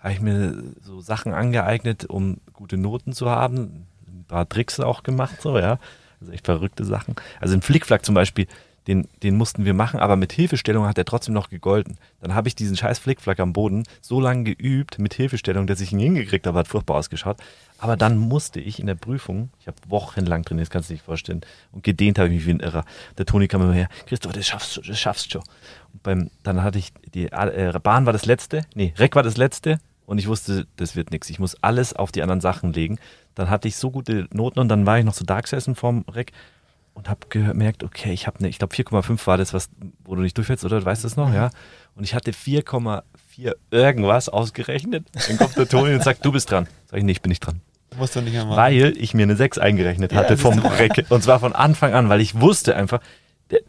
habe 0.03 0.13
ich 0.13 0.21
mir 0.21 0.75
so 0.83 1.01
Sachen 1.01 1.33
angeeignet, 1.33 2.07
um 2.07 2.39
gute 2.53 2.77
Noten 2.77 3.13
zu 3.13 3.31
haben. 3.31 3.87
Ein 4.07 4.25
paar 4.27 4.49
Tricks 4.49 4.81
auch 4.81 5.05
gemacht, 5.05 5.41
so, 5.41 5.59
ja. 5.59 5.79
Also 6.21 6.33
echt 6.33 6.45
verrückte 6.45 6.85
Sachen. 6.85 7.15
Also 7.41 7.55
ein 7.55 7.63
Flickflack 7.63 8.05
zum 8.05 8.15
Beispiel, 8.15 8.47
den, 8.89 9.07
den 9.23 9.37
mussten 9.37 9.65
wir 9.65 9.75
machen, 9.75 10.01
aber 10.01 10.17
mit 10.17 10.33
Hilfestellung 10.33 10.87
hat 10.87 10.99
er 10.99 11.05
trotzdem 11.05 11.35
noch 11.35 11.51
gegolten. 11.51 11.99
Dann 12.21 12.35
habe 12.35 12.49
ich 12.49 12.57
diesen 12.57 12.77
scheiß 12.77 12.99
Flickflack 12.99 13.39
am 13.39 13.53
Boden 13.53 13.85
so 14.01 14.21
lange 14.21 14.43
geübt 14.43 14.99
mit 14.99 15.15
Hilfestellung, 15.15 15.69
dass 15.69 15.81
ich 15.81 15.93
ihn 15.93 16.01
hingekriegt 16.01 16.47
habe, 16.47 16.59
hat 16.59 16.69
furchtbar 16.69 16.97
ausgeschaut. 16.97 17.37
Aber 17.79 17.97
dann 17.97 18.17
musste 18.17 18.59
ich 18.59 18.81
in 18.81 18.87
der 18.87 18.97
Prüfung, 18.97 19.51
ich 19.61 19.69
habe 19.69 19.77
wochenlang 19.89 20.45
trainiert, 20.45 20.67
das 20.67 20.71
kannst 20.71 20.89
du 20.89 20.95
dir 20.95 20.97
nicht 20.97 21.05
vorstellen, 21.05 21.43
und 21.71 21.85
gedehnt 21.85 22.19
habe 22.19 22.29
ich 22.29 22.35
mich 22.35 22.47
wie 22.47 22.55
ein 22.55 22.61
Irrer. 22.61 22.85
Der 23.19 23.27
Toni 23.27 23.47
kam 23.47 23.63
immer 23.63 23.73
her, 23.73 23.89
Christoph, 24.07 24.33
das 24.33 24.47
schaffst 24.47 24.77
du, 24.77 24.81
das 24.81 24.99
schaffst 24.99 25.33
du. 25.35 25.39
Und 25.39 26.03
beim, 26.03 26.31
dann 26.43 26.63
hatte 26.63 26.79
ich, 26.79 26.93
die 27.15 27.31
äh, 27.31 27.73
Bahn 27.81 28.07
war 28.07 28.13
das 28.13 28.27
letzte, 28.27 28.63
nee, 28.75 28.95
Reck 28.99 29.15
war 29.15 29.23
das 29.23 29.37
letzte, 29.37 29.79
und 30.07 30.19
ich 30.19 30.29
wusste, 30.29 30.67
das 30.77 30.97
wird 30.97 31.11
nichts. 31.11 31.31
Ich 31.31 31.39
muss 31.39 31.57
alles 31.63 31.95
auf 31.95 32.13
die 32.13 32.23
anderen 32.23 32.41
Sachen 32.41 32.73
legen. 32.73 32.99
Dann 33.35 33.49
hatte 33.49 33.69
ich 33.69 33.77
so 33.77 33.91
gute 33.91 34.29
Noten 34.33 34.59
und 34.59 34.69
dann 34.69 34.87
war 34.87 34.99
ich 34.99 35.05
noch 35.05 35.15
so 35.15 35.25
da 35.25 35.41
gesessen 35.41 35.75
vorm 35.75 36.05
Reck 36.11 36.33
und 36.95 37.09
habe 37.09 37.21
gemerkt, 37.29 37.85
okay, 37.85 38.13
ich 38.13 38.27
habe 38.27 38.39
eine, 38.39 38.49
ich 38.49 38.59
glaube 38.59 38.75
4,5 38.75 39.27
war 39.27 39.39
das, 39.39 39.55
was, 39.55 39.71
wo 40.05 40.15
du 40.15 40.23
nicht 40.23 40.37
durchfällst, 40.37 40.65
oder? 40.65 40.81
Du 40.81 40.85
weißt 40.85 41.05
das 41.05 41.17
noch, 41.17 41.29
mhm. 41.29 41.35
ja? 41.35 41.51
Und 41.95 42.05
ich 42.05 42.15
hatte 42.15 42.33
4,4 42.33 43.55
irgendwas 43.71 44.29
ausgerechnet. 44.29 45.07
Dann 45.29 45.39
kommt 45.39 45.57
der 45.57 45.69
Toni 45.69 45.95
und 45.95 46.03
sagt, 46.03 46.25
du 46.25 46.33
bist 46.33 46.51
dran. 46.51 46.67
Sag 46.87 46.99
ich, 46.99 47.05
nee, 47.05 47.13
ich 47.13 47.23
bin 47.23 47.31
nicht 47.31 47.41
dran. 47.41 47.61
Musst 47.97 48.17
du 48.17 48.23
nicht 48.23 48.35
Weil 48.35 48.97
ich 48.97 49.15
mir 49.15 49.25
eine 49.25 49.37
6 49.37 49.59
eingerechnet 49.59 50.15
hatte 50.15 50.35
ja, 50.35 50.37
vom 50.39 50.59
Reck. 50.59 51.07
Und 51.11 51.23
zwar 51.23 51.41
von 51.41 51.53
Anfang 51.53 51.93
an, 51.93 52.09
weil 52.09 52.21
ich 52.21 52.41
wusste 52.41 52.75
einfach, 52.75 53.01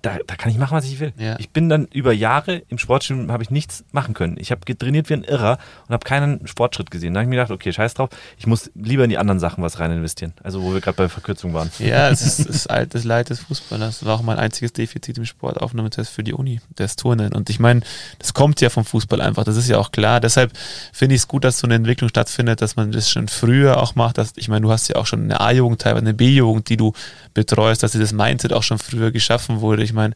da, 0.01 0.17
da 0.25 0.35
kann 0.35 0.51
ich 0.51 0.57
machen, 0.57 0.75
was 0.75 0.85
ich 0.85 0.99
will. 0.99 1.13
Ja. 1.17 1.37
Ich 1.39 1.49
bin 1.49 1.69
dann 1.69 1.85
über 1.85 2.13
Jahre 2.13 2.63
im 2.69 2.77
Sportstudium 2.77 3.31
habe 3.31 3.43
ich 3.43 3.49
nichts 3.49 3.83
machen 3.91 4.13
können. 4.13 4.37
Ich 4.39 4.51
habe 4.51 4.61
getrainiert 4.65 5.09
wie 5.09 5.15
ein 5.15 5.23
Irrer 5.23 5.57
und 5.87 5.93
habe 5.93 6.05
keinen 6.05 6.47
Sportschritt 6.47 6.91
gesehen. 6.91 7.13
Da 7.13 7.19
habe 7.19 7.25
ich 7.25 7.29
mir 7.29 7.35
gedacht, 7.35 7.51
okay, 7.51 7.71
scheiß 7.71 7.93
drauf, 7.93 8.09
ich 8.37 8.47
muss 8.47 8.71
lieber 8.75 9.03
in 9.03 9.09
die 9.09 9.17
anderen 9.17 9.39
Sachen 9.39 9.63
was 9.63 9.79
rein 9.79 9.91
investieren. 9.91 10.33
Also 10.43 10.61
wo 10.61 10.73
wir 10.73 10.81
gerade 10.81 10.97
bei 10.97 11.09
Verkürzung 11.09 11.53
waren. 11.53 11.69
Ja, 11.79 12.09
es 12.09 12.21
ist 12.25 12.47
das 12.47 12.67
altes 12.67 13.03
Leid 13.03 13.29
des 13.29 13.39
Fußballers. 13.41 13.99
Das 13.99 14.07
war 14.07 14.15
auch 14.15 14.21
mein 14.21 14.37
einziges 14.37 14.73
Defizit 14.73 15.17
im 15.17 15.25
Sportaufnahmetest 15.25 16.11
für 16.11 16.23
die 16.23 16.33
Uni, 16.33 16.61
das 16.75 16.95
Turnen. 16.95 17.33
Und 17.33 17.49
ich 17.49 17.59
meine, 17.59 17.81
das 18.19 18.33
kommt 18.33 18.61
ja 18.61 18.69
vom 18.69 18.85
Fußball 18.85 19.21
einfach, 19.21 19.43
das 19.43 19.57
ist 19.57 19.69
ja 19.69 19.77
auch 19.77 19.91
klar. 19.91 20.19
Deshalb 20.19 20.51
finde 20.91 21.15
ich 21.15 21.21
es 21.21 21.27
gut, 21.27 21.43
dass 21.43 21.59
so 21.59 21.67
eine 21.67 21.75
Entwicklung 21.75 22.09
stattfindet, 22.09 22.61
dass 22.61 22.75
man 22.75 22.91
das 22.91 23.09
schon 23.09 23.27
früher 23.27 23.81
auch 23.81 23.95
macht. 23.95 24.17
Dass, 24.17 24.33
ich 24.35 24.47
meine, 24.47 24.61
du 24.61 24.71
hast 24.71 24.87
ja 24.87 24.95
auch 24.95 25.05
schon 25.05 25.23
eine 25.23 25.41
A-Jugend, 25.41 25.81
teilweise 25.81 26.05
eine 26.05 26.13
B-Jugend, 26.13 26.69
die 26.69 26.77
du 26.77 26.93
betreust, 27.33 27.83
dass 27.83 27.93
dieses 27.93 28.13
Mindset 28.13 28.53
auch 28.53 28.63
schon 28.63 28.77
früher 28.77 29.11
geschaffen 29.11 29.61
wurde. 29.61 29.72
Ich 29.81 29.93
meine, 29.93 30.13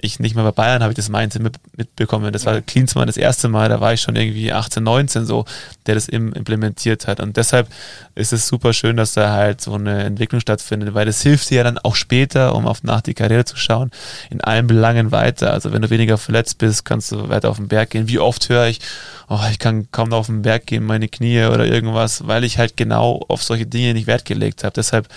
ich 0.00 0.20
nicht 0.20 0.36
mal 0.36 0.44
bei 0.44 0.52
Bayern 0.52 0.82
habe 0.82 0.92
ich 0.92 0.96
das 0.96 1.08
Mindset 1.08 1.42
mit, 1.42 1.56
mitbekommen. 1.76 2.32
Das 2.32 2.46
war 2.46 2.60
Klinsmann 2.60 3.08
das 3.08 3.16
erste 3.16 3.48
Mal, 3.48 3.68
da 3.68 3.80
war 3.80 3.92
ich 3.92 4.00
schon 4.00 4.14
irgendwie 4.14 4.52
18, 4.52 4.82
19 4.82 5.26
so, 5.26 5.44
der 5.86 5.96
das 5.96 6.08
im, 6.08 6.32
implementiert 6.32 7.08
hat. 7.08 7.18
Und 7.18 7.36
deshalb 7.36 7.68
ist 8.14 8.32
es 8.32 8.46
super 8.46 8.72
schön, 8.72 8.96
dass 8.96 9.14
da 9.14 9.32
halt 9.32 9.60
so 9.60 9.74
eine 9.74 10.04
Entwicklung 10.04 10.40
stattfindet, 10.40 10.94
weil 10.94 11.06
das 11.06 11.22
hilft 11.22 11.50
dir 11.50 11.58
ja 11.58 11.64
dann 11.64 11.78
auch 11.78 11.96
später, 11.96 12.54
um 12.54 12.66
auf 12.66 12.84
nach 12.84 13.00
die 13.00 13.14
Karriere 13.14 13.44
zu 13.44 13.56
schauen, 13.56 13.90
in 14.30 14.40
allen 14.40 14.68
Belangen 14.68 15.10
weiter. 15.10 15.52
Also 15.52 15.72
wenn 15.72 15.82
du 15.82 15.90
weniger 15.90 16.16
verletzt 16.16 16.58
bist, 16.58 16.84
kannst 16.84 17.10
du 17.10 17.28
weiter 17.28 17.50
auf 17.50 17.56
den 17.56 17.66
Berg 17.68 17.90
gehen. 17.90 18.06
Wie 18.06 18.20
oft 18.20 18.48
höre 18.48 18.68
ich, 18.68 18.80
oh, 19.28 19.40
ich 19.50 19.58
kann 19.58 19.90
kaum 19.90 20.10
noch 20.10 20.18
auf 20.18 20.26
den 20.26 20.42
Berg 20.42 20.66
gehen, 20.66 20.84
meine 20.84 21.08
Knie 21.08 21.44
oder 21.44 21.66
irgendwas, 21.66 22.26
weil 22.26 22.44
ich 22.44 22.58
halt 22.58 22.76
genau 22.76 23.24
auf 23.28 23.42
solche 23.42 23.66
Dinge 23.66 23.94
nicht 23.94 24.06
Wert 24.06 24.24
gelegt 24.24 24.64
habe. 24.64 24.74
Deshalb 24.74 25.08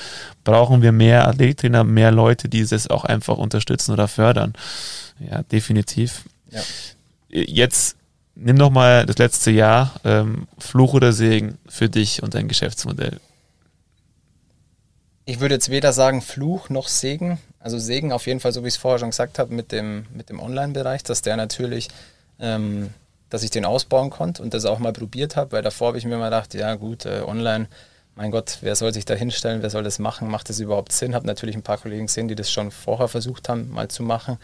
brauchen 0.43 0.81
wir 0.81 0.91
mehr 0.91 1.27
Athletiktrainer, 1.27 1.83
mehr 1.83 2.11
Leute, 2.11 2.49
die 2.49 2.65
das 2.65 2.89
auch 2.89 3.05
einfach 3.05 3.37
unterstützen 3.37 3.93
oder 3.93 4.07
fördern. 4.07 4.53
Ja, 5.19 5.43
definitiv. 5.43 6.23
Ja. 6.49 6.61
Jetzt 7.29 7.95
nimm 8.35 8.55
noch 8.55 8.71
mal 8.71 9.05
das 9.05 9.17
letzte 9.17 9.51
Jahr, 9.51 9.93
ähm, 10.03 10.47
Fluch 10.57 10.93
oder 10.93 11.13
Segen 11.13 11.57
für 11.67 11.89
dich 11.89 12.23
und 12.23 12.33
dein 12.33 12.47
Geschäftsmodell. 12.47 13.19
Ich 15.25 15.39
würde 15.39 15.55
jetzt 15.55 15.69
weder 15.69 15.93
sagen 15.93 16.21
Fluch 16.21 16.69
noch 16.69 16.87
Segen. 16.87 17.39
Also 17.59 17.77
Segen 17.77 18.11
auf 18.11 18.25
jeden 18.25 18.39
Fall, 18.39 18.51
so 18.51 18.63
wie 18.63 18.67
ich 18.67 18.73
es 18.73 18.79
vorher 18.79 18.99
schon 18.99 19.11
gesagt 19.11 19.39
habe, 19.39 19.53
mit 19.53 19.71
dem, 19.71 20.05
mit 20.13 20.29
dem 20.29 20.39
Online-Bereich, 20.39 21.03
dass 21.03 21.21
der 21.21 21.37
natürlich 21.37 21.89
ähm, 22.39 22.89
dass 23.31 23.43
ich 23.43 23.49
den 23.49 23.65
ausbauen 23.65 24.09
konnte 24.09 24.43
und 24.43 24.53
das 24.53 24.65
auch 24.65 24.77
mal 24.77 24.93
probiert 24.93 25.35
habe, 25.35 25.53
weil 25.53 25.63
davor 25.63 25.87
habe 25.87 25.97
ich 25.97 26.05
mir 26.05 26.15
immer 26.15 26.25
gedacht, 26.25 26.53
ja 26.53 26.75
gut, 26.75 27.05
äh, 27.05 27.21
online, 27.25 27.67
mein 28.13 28.29
Gott, 28.29 28.57
wer 28.61 28.75
soll 28.75 28.93
sich 28.93 29.05
da 29.05 29.13
hinstellen, 29.13 29.61
wer 29.61 29.69
soll 29.69 29.83
das 29.83 29.99
machen, 29.99 30.29
macht 30.29 30.49
das 30.49 30.59
überhaupt 30.59 30.91
Sinn? 30.91 31.15
Habe 31.15 31.25
natürlich 31.25 31.55
ein 31.55 31.63
paar 31.63 31.77
Kollegen 31.77 32.07
gesehen, 32.07 32.27
die 32.27 32.35
das 32.35 32.51
schon 32.51 32.71
vorher 32.71 33.07
versucht 33.07 33.47
haben, 33.47 33.69
mal 33.69 33.87
zu 33.87 34.03
machen. 34.03 34.37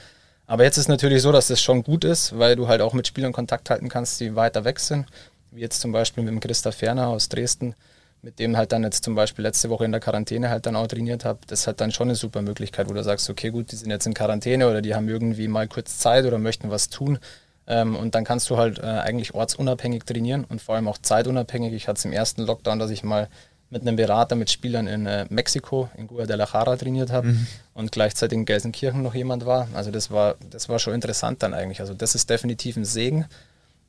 Aber 0.47 0.63
jetzt 0.63 0.77
ist 0.77 0.87
natürlich 0.87 1.21
so, 1.21 1.33
dass 1.33 1.47
das 1.47 1.61
schon 1.61 1.83
gut 1.83 2.05
ist, 2.05 2.39
weil 2.39 2.55
du 2.55 2.69
halt 2.69 2.81
auch 2.81 2.93
mit 2.93 3.05
Spielern 3.05 3.33
Kontakt 3.33 3.69
halten 3.69 3.89
kannst, 3.89 4.19
die 4.21 4.35
weiter 4.35 4.63
weg 4.63 4.79
sind, 4.79 5.05
wie 5.51 5.59
jetzt 5.59 5.81
zum 5.81 5.91
Beispiel 5.91 6.23
mit 6.23 6.31
dem 6.31 6.39
Christa 6.39 6.71
Ferner 6.71 7.09
aus 7.09 7.27
Dresden, 7.27 7.75
mit 8.21 8.39
dem 8.39 8.55
halt 8.55 8.71
dann 8.71 8.83
jetzt 8.83 9.03
zum 9.03 9.13
Beispiel 9.13 9.43
letzte 9.43 9.69
Woche 9.69 9.83
in 9.83 9.91
der 9.91 9.99
Quarantäne 9.99 10.49
halt 10.49 10.65
dann 10.65 10.77
auch 10.77 10.87
trainiert 10.87 11.25
habe, 11.25 11.39
das 11.47 11.61
ist 11.61 11.67
halt 11.67 11.81
dann 11.81 11.91
schon 11.91 12.07
eine 12.07 12.15
super 12.15 12.41
Möglichkeit, 12.41 12.89
wo 12.89 12.93
du 12.93 13.03
sagst, 13.03 13.29
okay, 13.29 13.49
gut, 13.49 13.73
die 13.73 13.75
sind 13.75 13.91
jetzt 13.91 14.07
in 14.07 14.13
Quarantäne 14.13 14.69
oder 14.69 14.81
die 14.81 14.95
haben 14.95 15.09
irgendwie 15.09 15.49
mal 15.49 15.67
kurz 15.67 15.99
Zeit 15.99 16.25
oder 16.25 16.37
möchten 16.37 16.71
was 16.71 16.87
tun. 16.89 17.19
Ähm, 17.67 17.97
und 17.97 18.15
dann 18.15 18.23
kannst 18.23 18.49
du 18.49 18.55
halt 18.55 18.79
äh, 18.79 18.83
eigentlich 18.83 19.33
ortsunabhängig 19.33 20.05
trainieren 20.05 20.45
und 20.45 20.61
vor 20.61 20.75
allem 20.75 20.87
auch 20.87 20.97
zeitunabhängig. 20.97 21.73
Ich 21.73 21.89
hatte 21.89 21.97
es 21.97 22.05
im 22.05 22.13
ersten 22.13 22.43
Lockdown, 22.43 22.79
dass 22.79 22.89
ich 22.89 23.03
mal 23.03 23.27
mit 23.69 23.81
einem 23.81 23.97
Berater 23.97 24.35
mit 24.35 24.49
Spielern 24.49 24.87
in 24.87 25.05
äh, 25.05 25.25
Mexiko, 25.29 25.89
in 25.97 26.07
Guadalajara 26.07 26.77
trainiert 26.77 27.11
habe 27.11 27.27
mhm. 27.29 27.47
und 27.73 27.91
gleichzeitig 27.91 28.37
in 28.37 28.45
Gelsenkirchen 28.45 29.01
noch 29.01 29.13
jemand 29.13 29.45
war. 29.45 29.67
Also 29.73 29.91
das 29.91 30.09
war, 30.09 30.35
das 30.49 30.69
war 30.69 30.79
schon 30.79 30.93
interessant 30.93 31.43
dann 31.43 31.53
eigentlich. 31.53 31.81
Also 31.81 31.93
das 31.93 32.15
ist 32.15 32.29
definitiv 32.29 32.77
ein 32.77 32.85
Segen. 32.85 33.25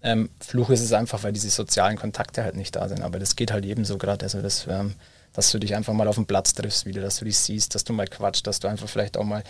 Ähm, 0.02 0.30
Fluch 0.40 0.70
ist 0.70 0.80
es 0.80 0.92
einfach, 0.92 1.22
weil 1.22 1.32
diese 1.32 1.50
sozialen 1.50 1.96
Kontakte 1.96 2.42
halt 2.42 2.56
nicht 2.56 2.74
da 2.74 2.88
sind. 2.88 3.02
Aber 3.02 3.18
das 3.18 3.36
geht 3.36 3.52
halt 3.52 3.64
jedem 3.64 3.84
so 3.84 3.98
gerade. 3.98 4.24
Also 4.24 4.42
das, 4.42 4.66
ähm, 4.68 4.94
dass 5.32 5.52
du 5.52 5.58
dich 5.58 5.76
einfach 5.76 5.92
mal 5.92 6.08
auf 6.08 6.16
dem 6.16 6.26
Platz 6.26 6.54
triffst 6.54 6.84
wieder, 6.86 7.00
dass 7.00 7.18
du 7.18 7.24
dich 7.24 7.38
siehst, 7.38 7.74
dass 7.74 7.84
du 7.84 7.92
mal 7.92 8.08
quatscht, 8.08 8.46
dass 8.46 8.58
du 8.58 8.68
einfach 8.68 8.88
vielleicht 8.88 9.16
auch 9.16 9.24
mal 9.24 9.44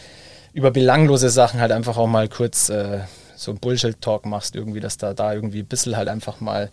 über 0.53 0.71
belanglose 0.71 1.31
Sachen 1.31 1.61
halt 1.61 1.73
einfach 1.73 1.97
auch 1.97 2.07
mal 2.07 2.29
kurz 2.29 2.69
äh, 2.69 3.01
so 3.37 3.55
Bullshit-Talk 3.55 4.27
machst, 4.27 4.57
irgendwie, 4.57 4.81
dass 4.81 4.99
da, 4.99 5.15
da 5.15 5.33
irgendwie 5.33 5.61
ein 5.61 5.67
bisschen 5.67 5.97
halt 5.97 6.09
einfach 6.09 6.41
mal 6.41 6.71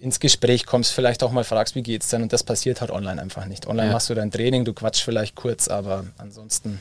ins 0.00 0.20
Gespräch 0.20 0.66
kommst, 0.66 0.92
vielleicht 0.92 1.22
auch 1.22 1.32
mal 1.32 1.44
fragst, 1.44 1.74
wie 1.74 1.82
geht's 1.82 2.08
denn? 2.08 2.22
Und 2.22 2.32
das 2.32 2.42
passiert 2.42 2.80
halt 2.80 2.90
online 2.90 3.20
einfach 3.20 3.46
nicht. 3.46 3.66
Online 3.66 3.88
ja. 3.88 3.92
machst 3.92 4.10
du 4.10 4.14
dein 4.14 4.30
Training, 4.30 4.64
du 4.64 4.72
quatschst 4.72 5.02
vielleicht 5.02 5.34
kurz, 5.34 5.68
aber 5.68 6.04
ansonsten 6.18 6.80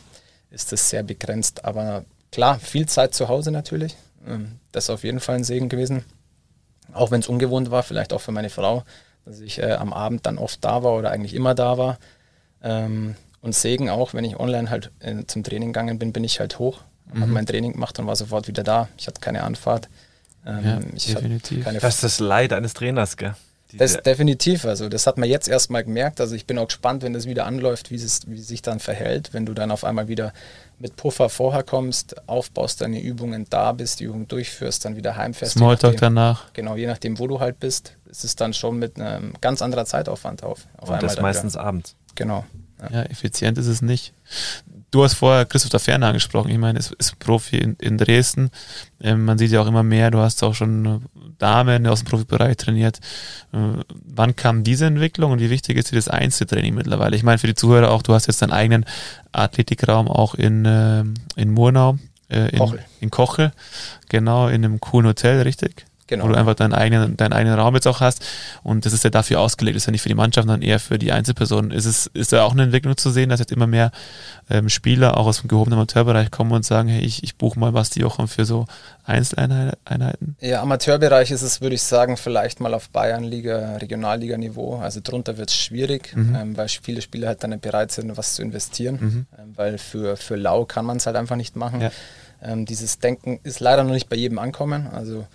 ist 0.51 0.71
das 0.71 0.89
sehr 0.89 1.03
begrenzt. 1.03 1.65
Aber 1.65 2.05
klar, 2.31 2.59
viel 2.59 2.87
Zeit 2.87 3.13
zu 3.13 3.27
Hause 3.27 3.51
natürlich. 3.51 3.95
Ähm, 4.27 4.59
das 4.71 4.85
ist 4.85 4.89
auf 4.89 5.03
jeden 5.03 5.19
Fall 5.19 5.35
ein 5.35 5.43
Segen 5.43 5.69
gewesen. 5.69 6.05
Auch 6.93 7.11
wenn 7.11 7.21
es 7.21 7.27
ungewohnt 7.27 7.71
war, 7.71 7.83
vielleicht 7.83 8.13
auch 8.13 8.21
für 8.21 8.31
meine 8.31 8.49
Frau, 8.49 8.83
dass 9.25 9.39
ich 9.39 9.59
äh, 9.59 9.73
am 9.73 9.93
Abend 9.93 10.25
dann 10.25 10.37
oft 10.37 10.63
da 10.63 10.83
war 10.83 10.93
oder 10.93 11.11
eigentlich 11.11 11.33
immer 11.33 11.55
da 11.55 11.77
war. 11.77 11.97
Ähm, 12.63 13.15
und 13.41 13.55
Segen 13.55 13.89
auch, 13.89 14.13
wenn 14.13 14.25
ich 14.25 14.39
online 14.39 14.69
halt 14.69 14.91
äh, 14.99 15.23
zum 15.27 15.43
Training 15.43 15.69
gegangen 15.69 15.99
bin, 15.99 16.13
bin 16.13 16.23
ich 16.23 16.39
halt 16.39 16.59
hoch 16.59 16.81
mhm. 17.13 17.21
habe 17.21 17.31
mein 17.31 17.45
Training 17.45 17.73
gemacht 17.73 17.97
und 17.99 18.07
war 18.07 18.15
sofort 18.15 18.47
wieder 18.47 18.63
da. 18.63 18.89
Ich 18.97 19.07
hatte 19.07 19.21
keine 19.21 19.43
Anfahrt. 19.43 19.89
Ähm, 20.45 20.63
ja, 20.95 21.13
definitiv. 21.15 21.65
das 21.65 21.95
ist 21.95 22.03
das 22.03 22.19
Leid 22.19 22.53
eines 22.53 22.73
Trainers, 22.73 23.17
gell? 23.17 23.35
Das 23.77 24.01
definitiv, 24.01 24.63
also 24.65 24.87
das 24.89 25.05
hat 25.05 25.17
man 25.17 25.27
jetzt 25.27 25.47
erstmal 25.49 25.83
gemerkt. 25.83 26.21
Also 26.21 26.35
ich 26.35 26.45
bin 26.45 26.57
auch 26.57 26.67
gespannt, 26.67 27.03
wenn 27.03 27.13
das 27.13 27.25
wieder 27.25 27.45
anläuft, 27.45 27.91
wie 27.91 27.95
es 27.95 28.21
wie 28.27 28.39
sich 28.39 28.61
dann 28.61 28.79
verhält, 28.79 29.33
wenn 29.33 29.45
du 29.45 29.53
dann 29.53 29.71
auf 29.71 29.83
einmal 29.83 30.07
wieder 30.07 30.33
mit 30.79 30.95
Puffer 30.95 31.29
vorher 31.29 31.63
kommst, 31.63 32.27
aufbaust 32.27 32.81
deine 32.81 33.01
Übungen 33.01 33.47
da 33.49 33.71
bist, 33.71 33.99
die 33.99 34.05
Übung 34.05 34.27
durchführst, 34.27 34.85
dann 34.85 34.95
wieder 34.95 35.15
heimfährst. 35.17 35.53
Smalltalk 35.53 35.97
danach. 35.97 36.53
Genau, 36.53 36.75
je 36.75 36.87
nachdem, 36.87 37.19
wo 37.19 37.27
du 37.27 37.39
halt 37.39 37.59
bist, 37.59 37.97
ist 38.05 38.23
es 38.23 38.35
dann 38.35 38.53
schon 38.53 38.77
mit 38.77 38.99
einem 38.99 39.33
ganz 39.41 39.61
anderer 39.61 39.85
Zeitaufwand 39.85 40.43
auf. 40.43 40.67
auf 40.77 40.89
Und 40.89 41.03
das 41.03 41.19
meistens 41.19 41.55
wieder. 41.55 41.63
abends. 41.63 41.95
Genau. 42.15 42.45
Ja. 42.91 43.03
effizient 43.03 43.57
ist 43.57 43.67
es 43.67 43.81
nicht. 43.81 44.13
Du 44.91 45.03
hast 45.03 45.15
vorher 45.15 45.45
Christoph 45.45 45.83
Ferner 45.83 46.07
angesprochen. 46.07 46.49
Ich 46.49 46.57
meine, 46.57 46.79
es 46.79 46.91
ist 46.91 47.19
Profi 47.19 47.57
in, 47.57 47.75
in 47.81 47.97
Dresden. 47.97 48.49
Ähm, 49.01 49.25
man 49.25 49.37
sieht 49.37 49.51
ja 49.51 49.61
auch 49.61 49.67
immer 49.67 49.83
mehr. 49.83 50.09
Du 50.09 50.19
hast 50.19 50.41
auch 50.43 50.55
schon 50.55 51.03
Damen 51.37 51.85
aus 51.87 51.99
dem 51.99 52.07
Profibereich 52.07 52.55
trainiert. 52.57 52.99
Äh, 53.51 53.83
wann 53.89 54.35
kam 54.35 54.63
diese 54.63 54.85
Entwicklung 54.85 55.31
und 55.33 55.39
wie 55.39 55.49
wichtig 55.49 55.77
ist 55.77 55.91
dir 55.91 55.95
das 55.95 56.07
Einzeltraining 56.07 56.73
mittlerweile? 56.73 57.15
Ich 57.15 57.23
meine, 57.23 57.39
für 57.39 57.47
die 57.47 57.55
Zuhörer 57.55 57.91
auch, 57.91 58.03
du 58.03 58.13
hast 58.13 58.27
jetzt 58.27 58.41
deinen 58.41 58.53
eigenen 58.53 58.85
Athletikraum 59.33 60.07
auch 60.07 60.33
in, 60.33 60.65
äh, 60.65 61.03
in 61.35 61.51
Murnau. 61.51 61.97
Äh, 62.29 62.49
in, 62.49 62.59
Kochel. 62.59 62.79
in 63.01 63.11
Kochel, 63.11 63.51
genau, 64.09 64.47
in 64.47 64.65
einem 64.65 64.79
coolen 64.79 65.07
Hotel, 65.07 65.41
richtig? 65.41 65.85
Genau. 66.07 66.25
Wo 66.25 66.27
du 66.29 66.35
einfach 66.35 66.53
deinen 66.53 66.73
eigenen, 66.73 67.17
deinen 67.17 67.33
eigenen 67.33 67.57
Raum 67.59 67.73
jetzt 67.73 67.87
auch 67.87 67.99
hast. 67.99 68.23
Und 68.61 68.85
das 68.85 68.93
ist 68.93 69.03
ja 69.03 69.09
dafür 69.09 69.39
ausgelegt. 69.39 69.75
Das 69.75 69.83
ist 69.83 69.87
ja 69.87 69.91
nicht 69.91 70.03
für 70.03 70.09
die 70.09 70.15
Mannschaft, 70.15 70.47
sondern 70.47 70.61
eher 70.61 70.79
für 70.79 70.99
die 70.99 71.11
Einzelpersonen. 71.11 71.71
Ist 71.71 71.85
es, 71.85 72.07
ist 72.13 72.31
da 72.31 72.43
auch 72.43 72.51
eine 72.51 72.63
Entwicklung 72.63 72.95
zu 72.95 73.09
sehen, 73.09 73.29
dass 73.29 73.39
jetzt 73.39 73.51
immer 73.51 73.65
mehr 73.65 73.91
ähm, 74.49 74.69
Spieler 74.69 75.17
auch 75.17 75.25
aus 75.25 75.41
dem 75.41 75.47
gehobenen 75.47 75.79
Amateurbereich 75.79 76.29
kommen 76.29 76.51
und 76.51 76.63
sagen, 76.63 76.89
hey, 76.89 77.01
ich, 77.01 77.23
ich 77.23 77.37
buche 77.37 77.59
mal 77.59 77.73
was 77.73 77.89
die 77.89 78.01
Jochen 78.01 78.27
für 78.27 78.45
so 78.45 78.67
Einzeleinheiten? 79.03 80.35
Ja, 80.41 80.61
Amateurbereich 80.61 81.31
ist 81.31 81.41
es, 81.41 81.61
würde 81.61 81.75
ich 81.75 81.81
sagen, 81.81 82.17
vielleicht 82.17 82.59
mal 82.59 82.75
auf 82.75 82.89
Bayernliga, 82.89 83.77
Regionalliga-Niveau. 83.77 84.77
Also 84.77 84.99
drunter 85.03 85.37
wird 85.37 85.49
es 85.49 85.55
schwierig, 85.55 86.15
mhm. 86.15 86.35
ähm, 86.35 86.57
weil 86.57 86.67
viele 86.67 87.01
Spieler 87.01 87.29
halt 87.29 87.43
dann 87.43 87.49
nicht 87.49 87.61
bereit 87.61 87.91
sind, 87.91 88.15
was 88.15 88.35
zu 88.35 88.43
investieren. 88.43 88.99
Mhm. 89.01 89.25
Ähm, 89.39 89.53
weil 89.55 89.77
für, 89.79 90.17
für 90.17 90.35
Lau 90.35 90.65
kann 90.65 90.85
man 90.85 90.97
es 90.97 91.07
halt 91.07 91.15
einfach 91.15 91.35
nicht 91.35 91.55
machen. 91.55 91.81
Ja. 91.81 91.91
Ähm, 92.43 92.65
dieses 92.65 92.99
Denken 92.99 93.39
ist 93.43 93.59
leider 93.59 93.83
noch 93.83 93.93
nicht 93.93 94.09
bei 94.09 94.15
jedem 94.15 94.37
ankommen. 94.37 94.87
Also 94.87 95.25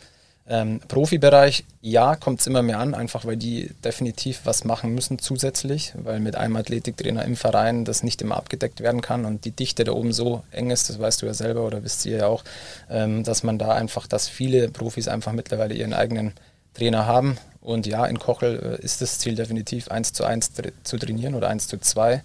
ähm, 0.51 0.80
Profibereich, 0.88 1.64
ja, 1.80 2.16
kommt 2.16 2.40
es 2.40 2.48
immer 2.48 2.62
mehr 2.62 2.80
an, 2.80 2.92
einfach 2.94 3.24
weil 3.24 3.36
die 3.36 3.70
definitiv 3.84 4.40
was 4.44 4.64
machen 4.64 4.92
müssen 4.92 5.20
zusätzlich, 5.20 5.92
weil 5.96 6.18
mit 6.18 6.34
einem 6.34 6.57
Athletiktrainer 6.57 7.24
im 7.24 7.36
Verein 7.36 7.84
das 7.84 8.03
nicht 8.03 8.20
immer 8.20 8.36
abgedeckt 8.36 8.80
werden 8.80 9.01
kann 9.01 9.24
und 9.24 9.44
die 9.44 9.53
Dichte 9.53 9.84
da 9.84 9.92
oben 9.92 10.12
so 10.12 10.42
eng 10.51 10.72
ist, 10.72 10.90
das 10.90 10.98
weißt 10.98 11.22
du 11.22 11.26
ja 11.26 11.34
selber 11.34 11.64
oder 11.64 11.84
wisst 11.84 12.05
ihr 12.05 12.16
ja 12.16 12.26
auch, 12.26 12.42
ähm, 12.90 13.22
dass 13.22 13.44
man 13.44 13.59
da 13.59 13.72
einfach, 13.72 14.09
dass 14.09 14.28
viele 14.28 14.68
Profis 14.68 15.07
einfach 15.07 15.32
mittlerweile 15.32 15.74
ihren 15.74 15.92
eigenen 15.92 16.32
Trainer 16.74 17.07
haben. 17.07 17.38
Und 17.61 17.86
ja, 17.86 18.05
in 18.07 18.18
Kochel 18.18 18.78
äh, 18.80 18.84
ist 18.84 19.01
das 19.03 19.20
Ziel 19.20 19.36
definitiv 19.36 19.88
1 19.88 20.14
zu 20.14 20.24
1 20.24 20.51
zu 20.82 20.98
trainieren 20.98 21.36
oder 21.36 21.48
1 21.48 21.68
zu 21.68 21.78
2. 21.78 22.22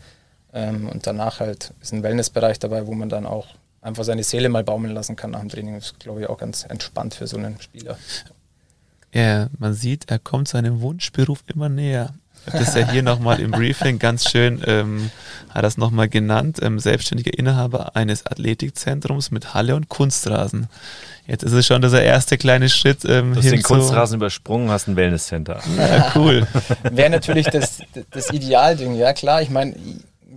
Ähm, 0.54 0.90
und 0.90 1.06
danach 1.06 1.42
halt 1.42 1.74
ist 1.80 1.94
ein 1.94 2.02
Wellnessbereich 2.02 2.58
dabei, 2.58 2.88
wo 2.88 2.94
man 2.94 3.10
dann 3.10 3.28
auch 3.28 3.48
einfach 3.86 4.04
seine 4.04 4.24
Seele 4.24 4.50
mal 4.50 4.64
baumeln 4.64 4.94
lassen 4.94 5.16
kann 5.16 5.32
nach 5.32 5.40
dem 5.40 5.50
Training. 5.50 5.76
Das 5.76 5.86
ist, 5.86 6.00
glaube 6.00 6.22
ich, 6.22 6.30
auch 6.30 6.38
ganz 6.38 6.66
entspannt 6.68 7.14
für 7.14 7.28
so 7.28 7.38
einen 7.38 7.60
Spieler. 7.62 7.98
Ja, 9.14 9.48
man 9.60 9.74
sieht, 9.74 10.10
er 10.10 10.20
kommt 10.20 10.48
seinem 10.48 10.82
Wunschberuf 10.82 11.44
immer 11.48 11.70
näher. 11.70 12.14
Das 12.46 12.70
ist 12.70 12.76
ja 12.76 12.92
hier 12.92 13.02
nochmal 13.02 13.40
im 13.40 13.50
Briefing 13.50 13.98
ganz 13.98 14.30
schön, 14.30 14.62
ähm, 14.68 15.10
hat 15.50 15.64
das 15.64 15.78
nochmal 15.78 16.10
genannt, 16.10 16.60
ähm, 16.62 16.78
selbstständiger 16.78 17.36
Inhaber 17.36 17.96
eines 17.96 18.26
Athletikzentrums 18.28 19.32
mit 19.32 19.56
Halle 19.56 19.76
und 19.76 19.90
Kunstrasen. 19.90 20.68
Jetzt 21.26 21.44
ist 21.44 21.54
es 21.54 21.66
schon 21.66 21.82
dieser 21.82 22.04
erste 22.04 22.38
kleine 22.38 22.70
Schritt. 22.70 23.04
Ähm, 23.06 23.34
du 23.34 23.40
hast 23.40 23.50
den 23.50 23.64
Kunstrasen 23.64 24.18
übersprungen, 24.18 24.70
hast 24.70 24.88
ein 24.88 24.96
Wellnesscenter. 24.96 25.60
Ja, 25.78 26.12
cool. 26.16 26.46
Wäre 26.84 27.10
natürlich 27.10 27.48
das, 27.48 27.80
das 28.12 28.32
Idealding, 28.32 28.94
ja 28.96 29.14
klar. 29.14 29.42
Ich 29.42 29.50
meine, 29.50 29.76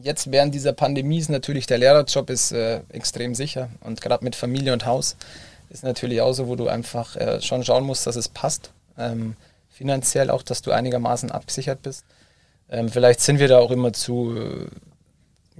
jetzt 0.02 0.30
während 0.30 0.54
dieser 0.54 0.72
Pandemie 0.72 1.18
ist 1.18 1.30
natürlich 1.30 1.66
der 1.66 1.78
Lehrerjob 1.78 2.30
ist 2.30 2.52
äh, 2.52 2.80
extrem 2.90 3.34
sicher 3.34 3.68
und 3.80 4.00
gerade 4.00 4.24
mit 4.24 4.36
Familie 4.36 4.72
und 4.72 4.86
Haus 4.86 5.16
ist 5.70 5.84
natürlich 5.84 6.20
auch 6.20 6.32
so, 6.32 6.48
wo 6.48 6.56
du 6.56 6.68
einfach 6.68 7.16
äh, 7.16 7.40
schon 7.40 7.64
schauen 7.64 7.84
musst, 7.84 8.06
dass 8.06 8.16
es 8.16 8.28
passt. 8.28 8.70
Ähm, 8.96 9.36
finanziell 9.70 10.30
auch, 10.30 10.42
dass 10.42 10.62
du 10.62 10.72
einigermaßen 10.72 11.30
abgesichert 11.30 11.82
bist. 11.82 12.04
Ähm, 12.70 12.88
vielleicht 12.88 13.20
sind 13.20 13.38
wir 13.38 13.48
da 13.48 13.58
auch 13.58 13.70
immer 13.70 13.92
zu, 13.92 14.34
äh, 14.36 14.66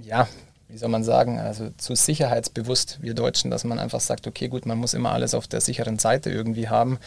ja, 0.03 0.27
wie 0.67 0.77
soll 0.77 0.89
man 0.89 1.03
sagen, 1.03 1.39
also 1.39 1.69
zu 1.77 1.95
sicherheitsbewusst, 1.95 2.99
wir 3.01 3.13
Deutschen, 3.13 3.49
dass 3.49 3.63
man 3.63 3.79
einfach 3.79 4.01
sagt, 4.01 4.27
okay, 4.27 4.47
gut, 4.47 4.65
man 4.65 4.77
muss 4.77 4.93
immer 4.93 5.11
alles 5.11 5.33
auf 5.33 5.47
der 5.47 5.61
sicheren 5.61 5.99
Seite 5.99 6.29
irgendwie 6.29 6.69
haben. 6.69 6.99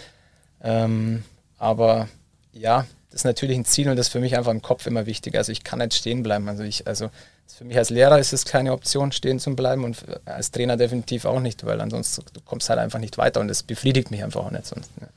Ähm, 0.62 1.24
aber 1.58 2.08
ja, 2.52 2.86
das 3.12 3.20
ist 3.20 3.24
natürlich 3.24 3.58
ein 3.58 3.66
Ziel 3.66 3.90
und 3.90 3.96
das 3.96 4.06
ist 4.06 4.12
für 4.12 4.20
mich 4.20 4.38
einfach 4.38 4.52
im 4.52 4.62
Kopf 4.62 4.86
immer 4.86 5.04
wichtig. 5.04 5.36
Also 5.36 5.52
ich 5.52 5.64
kann 5.64 5.80
nicht 5.80 5.92
stehen 5.92 6.22
bleiben. 6.22 6.48
Also 6.48 6.62
ich, 6.62 6.86
also 6.86 7.10
für 7.46 7.64
mich 7.64 7.76
als 7.76 7.90
Lehrer 7.90 8.18
ist 8.18 8.32
es 8.32 8.46
keine 8.46 8.72
Option, 8.72 9.12
stehen 9.12 9.38
zu 9.38 9.54
bleiben 9.54 9.84
und 9.84 10.02
als 10.24 10.50
Trainer 10.50 10.78
definitiv 10.78 11.26
auch 11.26 11.40
nicht, 11.40 11.66
weil 11.66 11.82
ansonsten 11.82 12.24
du 12.32 12.40
kommst 12.40 12.70
halt 12.70 12.78
einfach 12.78 12.98
nicht 12.98 13.18
weiter 13.18 13.40
und 13.40 13.48
das 13.48 13.64
befriedigt 13.64 14.10
mich 14.10 14.24
einfach 14.24 14.40
auch 14.40 14.50
nicht 14.50 14.66
sonst. 14.66 14.90
Ja. 14.98 15.08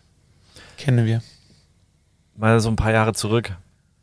Kennen 0.77 1.05
wir. 1.05 1.21
Mal 2.35 2.59
so 2.59 2.67
ein 2.67 2.75
paar 2.75 2.91
Jahre 2.91 3.13
zurück. 3.13 3.53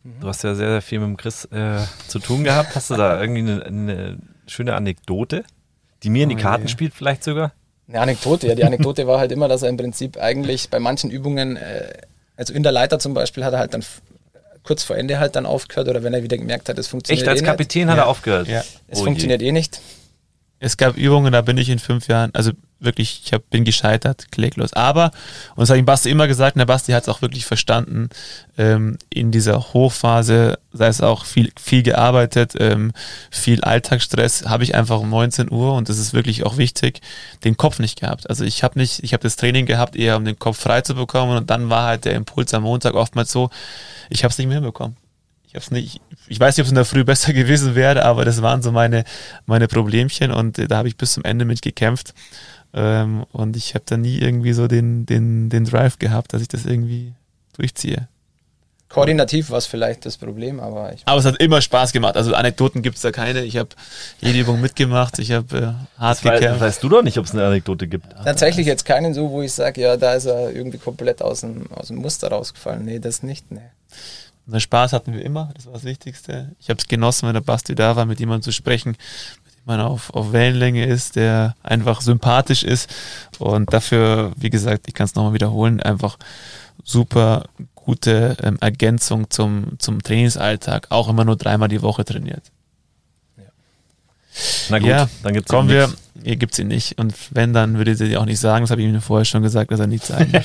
Mhm. 0.04 0.20
Du 0.20 0.28
hast 0.28 0.42
ja 0.42 0.54
sehr, 0.54 0.68
sehr 0.68 0.82
viel 0.82 1.00
mit 1.00 1.08
dem 1.08 1.16
Chris 1.18 1.44
äh, 1.52 1.80
zu 2.08 2.18
tun 2.18 2.44
gehabt. 2.44 2.74
Hast 2.74 2.88
du 2.88 2.94
da 2.94 3.20
irgendwie 3.20 3.40
eine, 3.40 3.66
eine 3.66 4.18
schöne 4.46 4.74
Anekdote, 4.74 5.44
die 6.02 6.08
mir 6.08 6.22
in 6.22 6.30
die 6.30 6.36
oh 6.36 6.40
Karten 6.40 6.64
oh, 6.64 6.68
spielt 6.68 6.94
vielleicht 6.94 7.24
sogar? 7.24 7.52
Eine 7.88 8.00
Anekdote, 8.00 8.48
ja. 8.48 8.54
Die 8.54 8.64
Anekdote 8.64 9.06
war 9.06 9.18
halt 9.18 9.32
immer, 9.32 9.48
dass 9.48 9.62
er 9.62 9.68
im 9.68 9.76
Prinzip 9.76 10.16
eigentlich 10.16 10.70
bei 10.70 10.78
manchen 10.78 11.10
Übungen, 11.10 11.58
äh, 11.58 11.92
also 12.42 12.54
in 12.54 12.62
der 12.62 12.72
Leiter 12.72 12.98
zum 12.98 13.14
Beispiel, 13.14 13.44
hat 13.44 13.52
er 13.52 13.60
halt 13.60 13.72
dann 13.72 13.84
kurz 14.64 14.82
vor 14.82 14.96
Ende 14.96 15.18
halt 15.18 15.36
dann 15.36 15.46
aufgehört 15.46 15.88
oder 15.88 16.02
wenn 16.02 16.14
er 16.14 16.22
wieder 16.22 16.36
gemerkt 16.36 16.68
hat, 16.68 16.78
es 16.78 16.88
funktioniert 16.88 17.22
Echt, 17.22 17.30
als 17.30 17.42
eh 17.42 17.44
Kapitän 17.44 17.86
nicht. 17.86 17.92
hat 17.92 17.98
er 17.98 18.06
aufgehört? 18.08 18.48
Ja. 18.48 18.62
Es 18.88 19.00
oh 19.00 19.04
funktioniert 19.04 19.42
je. 19.42 19.48
eh 19.48 19.52
nicht. 19.52 19.80
Es 20.64 20.76
gab 20.76 20.96
Übungen, 20.96 21.32
da 21.32 21.40
bin 21.40 21.58
ich 21.58 21.68
in 21.68 21.80
fünf 21.80 22.06
Jahren, 22.06 22.30
also 22.34 22.52
wirklich, 22.78 23.22
ich 23.24 23.32
hab, 23.32 23.50
bin 23.50 23.64
gescheitert, 23.64 24.30
kläglos. 24.30 24.72
Aber, 24.74 25.10
und 25.56 25.62
das 25.62 25.70
habe 25.70 25.80
ich 25.80 25.84
Basti 25.84 26.08
immer 26.08 26.28
gesagt, 26.28 26.54
und 26.54 26.60
der 26.60 26.66
Basti 26.66 26.92
hat 26.92 27.02
es 27.02 27.08
auch 27.08 27.20
wirklich 27.20 27.44
verstanden, 27.46 28.10
ähm, 28.56 28.96
in 29.10 29.32
dieser 29.32 29.72
Hochphase, 29.72 30.60
sei 30.72 30.86
es 30.86 31.00
auch 31.00 31.24
viel, 31.24 31.50
viel 31.60 31.82
gearbeitet, 31.82 32.54
ähm, 32.60 32.92
viel 33.32 33.60
Alltagsstress, 33.60 34.44
habe 34.46 34.62
ich 34.62 34.76
einfach 34.76 35.00
um 35.00 35.10
19 35.10 35.50
Uhr, 35.50 35.74
und 35.74 35.88
das 35.88 35.98
ist 35.98 36.14
wirklich 36.14 36.44
auch 36.44 36.58
wichtig, 36.58 37.00
den 37.42 37.56
Kopf 37.56 37.80
nicht 37.80 37.98
gehabt. 37.98 38.30
Also 38.30 38.44
ich 38.44 38.62
habe 38.62 38.78
nicht, 38.78 39.02
ich 39.02 39.14
habe 39.14 39.24
das 39.24 39.34
Training 39.34 39.66
gehabt, 39.66 39.96
eher 39.96 40.16
um 40.16 40.24
den 40.24 40.38
Kopf 40.38 40.60
frei 40.60 40.82
zu 40.82 40.94
bekommen, 40.94 41.38
und 41.38 41.50
dann 41.50 41.70
war 41.70 41.86
halt 41.88 42.04
der 42.04 42.14
Impuls 42.14 42.54
am 42.54 42.62
Montag 42.62 42.94
oftmals 42.94 43.32
so, 43.32 43.50
ich 44.10 44.22
habe 44.22 44.30
es 44.30 44.38
nicht 44.38 44.46
mehr 44.46 44.58
hinbekommen. 44.58 44.96
Ich 45.52 45.56
hab's 45.56 45.70
nicht, 45.70 46.00
ich 46.28 46.40
weiß 46.40 46.56
nicht, 46.56 46.62
ob 46.62 46.64
es 46.64 46.70
in 46.70 46.76
der 46.76 46.86
Früh 46.86 47.04
besser 47.04 47.34
gewesen 47.34 47.74
wäre, 47.74 48.06
aber 48.06 48.24
das 48.24 48.40
waren 48.40 48.62
so 48.62 48.72
meine, 48.72 49.04
meine 49.44 49.68
Problemchen 49.68 50.32
und 50.32 50.58
da 50.70 50.78
habe 50.78 50.88
ich 50.88 50.96
bis 50.96 51.12
zum 51.12 51.24
Ende 51.24 51.44
mit 51.44 51.60
gekämpft. 51.60 52.14
Ähm, 52.72 53.26
und 53.32 53.54
ich 53.54 53.74
habe 53.74 53.84
da 53.86 53.98
nie 53.98 54.16
irgendwie 54.16 54.54
so 54.54 54.66
den, 54.66 55.04
den, 55.04 55.50
den 55.50 55.66
Drive 55.66 55.98
gehabt, 55.98 56.32
dass 56.32 56.40
ich 56.40 56.48
das 56.48 56.64
irgendwie 56.64 57.12
durchziehe. 57.54 58.08
Koordinativ 58.88 59.50
war 59.50 59.58
es 59.58 59.66
vielleicht 59.66 60.06
das 60.06 60.16
Problem, 60.16 60.58
aber 60.58 60.94
ich. 60.94 61.02
Aber 61.04 61.18
es 61.18 61.26
hat 61.26 61.36
immer 61.38 61.60
Spaß 61.60 61.92
gemacht. 61.92 62.16
Also 62.16 62.34
Anekdoten 62.34 62.80
gibt 62.80 62.96
es 62.96 63.02
da 63.02 63.10
keine. 63.10 63.42
Ich 63.42 63.58
habe 63.58 63.70
jede 64.20 64.38
Übung 64.38 64.60
mitgemacht. 64.60 65.18
Ich 65.18 65.32
habe 65.32 65.56
äh, 65.56 66.00
hart 66.00 66.16
das 66.16 66.20
gekämpft. 66.22 66.60
Weiß, 66.60 66.60
weißt 66.60 66.82
du 66.82 66.88
doch 66.88 67.02
nicht, 67.02 67.18
ob 67.18 67.26
es 67.26 67.32
eine 67.32 67.46
Anekdote 67.46 67.88
gibt. 67.88 68.06
Tatsächlich 68.24 68.66
jetzt 68.66 68.84
keinen 68.84 69.12
so, 69.12 69.30
wo 69.30 69.42
ich 69.42 69.52
sage, 69.52 69.82
ja, 69.82 69.98
da 69.98 70.14
ist 70.14 70.26
er 70.26 70.50
irgendwie 70.50 70.78
komplett 70.78 71.20
aus 71.22 71.40
dem, 71.40 71.70
aus 71.72 71.88
dem 71.88 71.96
Muster 71.96 72.28
rausgefallen. 72.28 72.84
Nee, 72.84 72.98
das 72.98 73.22
nicht. 73.22 73.50
Nee. 73.50 73.60
Und 74.46 74.60
Spaß 74.60 74.92
hatten 74.92 75.12
wir 75.12 75.24
immer, 75.24 75.50
das 75.54 75.66
war 75.66 75.74
das 75.74 75.84
Wichtigste. 75.84 76.54
Ich 76.58 76.68
habe 76.68 76.78
es 76.78 76.88
genossen, 76.88 77.26
wenn 77.26 77.34
der 77.34 77.40
Basti 77.40 77.74
da 77.74 77.96
war, 77.96 78.04
mit 78.06 78.20
jemandem 78.20 78.42
zu 78.42 78.52
sprechen, 78.52 78.96
mit 79.44 79.54
dem 79.54 79.62
man 79.64 79.80
auf, 79.80 80.12
auf 80.14 80.32
Wellenlänge 80.32 80.84
ist, 80.86 81.16
der 81.16 81.54
einfach 81.62 82.00
sympathisch 82.00 82.64
ist. 82.64 82.92
Und 83.38 83.72
dafür, 83.72 84.32
wie 84.36 84.50
gesagt, 84.50 84.88
ich 84.88 84.94
kann 84.94 85.04
es 85.04 85.14
nochmal 85.14 85.34
wiederholen, 85.34 85.80
einfach 85.80 86.18
super 86.84 87.44
gute 87.74 88.36
ähm, 88.42 88.58
Ergänzung 88.60 89.30
zum, 89.30 89.78
zum 89.78 90.02
Trainingsalltag, 90.02 90.88
auch 90.90 91.08
immer 91.08 91.24
nur 91.24 91.36
dreimal 91.36 91.68
die 91.68 91.82
Woche 91.82 92.04
trainiert. 92.04 92.42
Na 94.70 94.78
gut, 94.78 94.88
ja, 94.88 95.08
dann 95.22 95.34
gibt's 95.34 95.50
kommen 95.50 95.68
wir. 95.68 95.92
Hier 96.24 96.36
gibt 96.36 96.52
es 96.52 96.58
ihn 96.58 96.68
nicht. 96.68 96.98
Und 96.98 97.14
wenn, 97.30 97.52
dann 97.52 97.78
würde 97.78 97.94
sie 97.94 98.16
auch 98.16 98.24
nicht 98.24 98.38
sagen. 98.38 98.62
Das 98.62 98.70
habe 98.70 98.80
ich 98.82 98.88
ihm 98.88 99.00
vorher 99.00 99.24
schon 99.24 99.42
gesagt, 99.42 99.72
dass 99.72 99.80
er 99.80 99.86
nicht 99.86 100.04
sein 100.04 100.32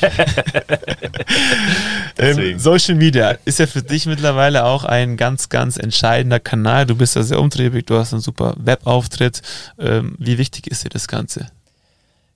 ähm, 2.17 2.57
Social 2.57 2.95
Media 2.95 3.37
ist 3.45 3.59
ja 3.59 3.67
für 3.67 3.83
dich 3.83 4.05
mittlerweile 4.05 4.65
auch 4.65 4.85
ein 4.85 5.17
ganz, 5.17 5.49
ganz 5.49 5.77
entscheidender 5.77 6.39
Kanal. 6.39 6.85
Du 6.85 6.95
bist 6.95 7.15
ja 7.15 7.23
sehr 7.23 7.39
umtriebig, 7.39 7.85
du 7.85 7.97
hast 7.97 8.13
einen 8.13 8.21
super 8.21 8.55
Webauftritt. 8.57 9.41
Ähm, 9.77 10.15
wie 10.19 10.37
wichtig 10.37 10.67
ist 10.67 10.83
dir 10.83 10.89
das 10.89 11.07
Ganze? 11.07 11.47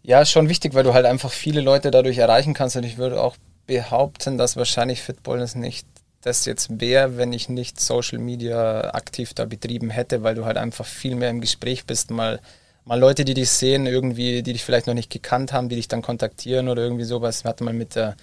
Ja, 0.03 0.25
schon 0.25 0.49
wichtig, 0.49 0.73
weil 0.73 0.83
du 0.83 0.93
halt 0.93 1.05
einfach 1.05 1.31
viele 1.31 1.61
Leute 1.61 1.91
dadurch 1.91 2.17
erreichen 2.17 2.53
kannst. 2.53 2.75
Und 2.75 2.83
ich 2.83 2.97
würde 2.97 3.21
auch 3.21 3.37
behaupten, 3.67 4.37
dass 4.37 4.55
wahrscheinlich 4.55 5.01
Fitballness 5.01 5.55
nicht 5.55 5.87
das 6.21 6.45
jetzt 6.45 6.79
wäre, 6.79 7.17
wenn 7.17 7.33
ich 7.33 7.49
nicht 7.49 7.79
Social 7.79 8.19
Media 8.19 8.93
aktiv 8.93 9.33
da 9.33 9.45
betrieben 9.45 9.89
hätte, 9.89 10.23
weil 10.23 10.35
du 10.35 10.45
halt 10.45 10.57
einfach 10.57 10.85
viel 10.85 11.15
mehr 11.15 11.29
im 11.29 11.41
Gespräch 11.41 11.85
bist, 11.85 12.11
mal, 12.11 12.39
mal 12.85 12.99
Leute, 12.99 13.25
die 13.25 13.33
dich 13.33 13.49
sehen, 13.49 13.87
irgendwie, 13.87 14.43
die 14.43 14.53
dich 14.53 14.63
vielleicht 14.63 14.87
noch 14.87 14.93
nicht 14.93 15.09
gekannt 15.09 15.51
haben, 15.53 15.69
die 15.69 15.75
dich 15.75 15.87
dann 15.87 16.01
kontaktieren 16.01 16.69
oder 16.69 16.83
irgendwie 16.83 17.05
sowas. 17.05 17.43
Wir 17.43 17.49
hatten 17.49 17.65
mal 17.65 17.73
mit 17.73 17.95
der, 17.95 18.15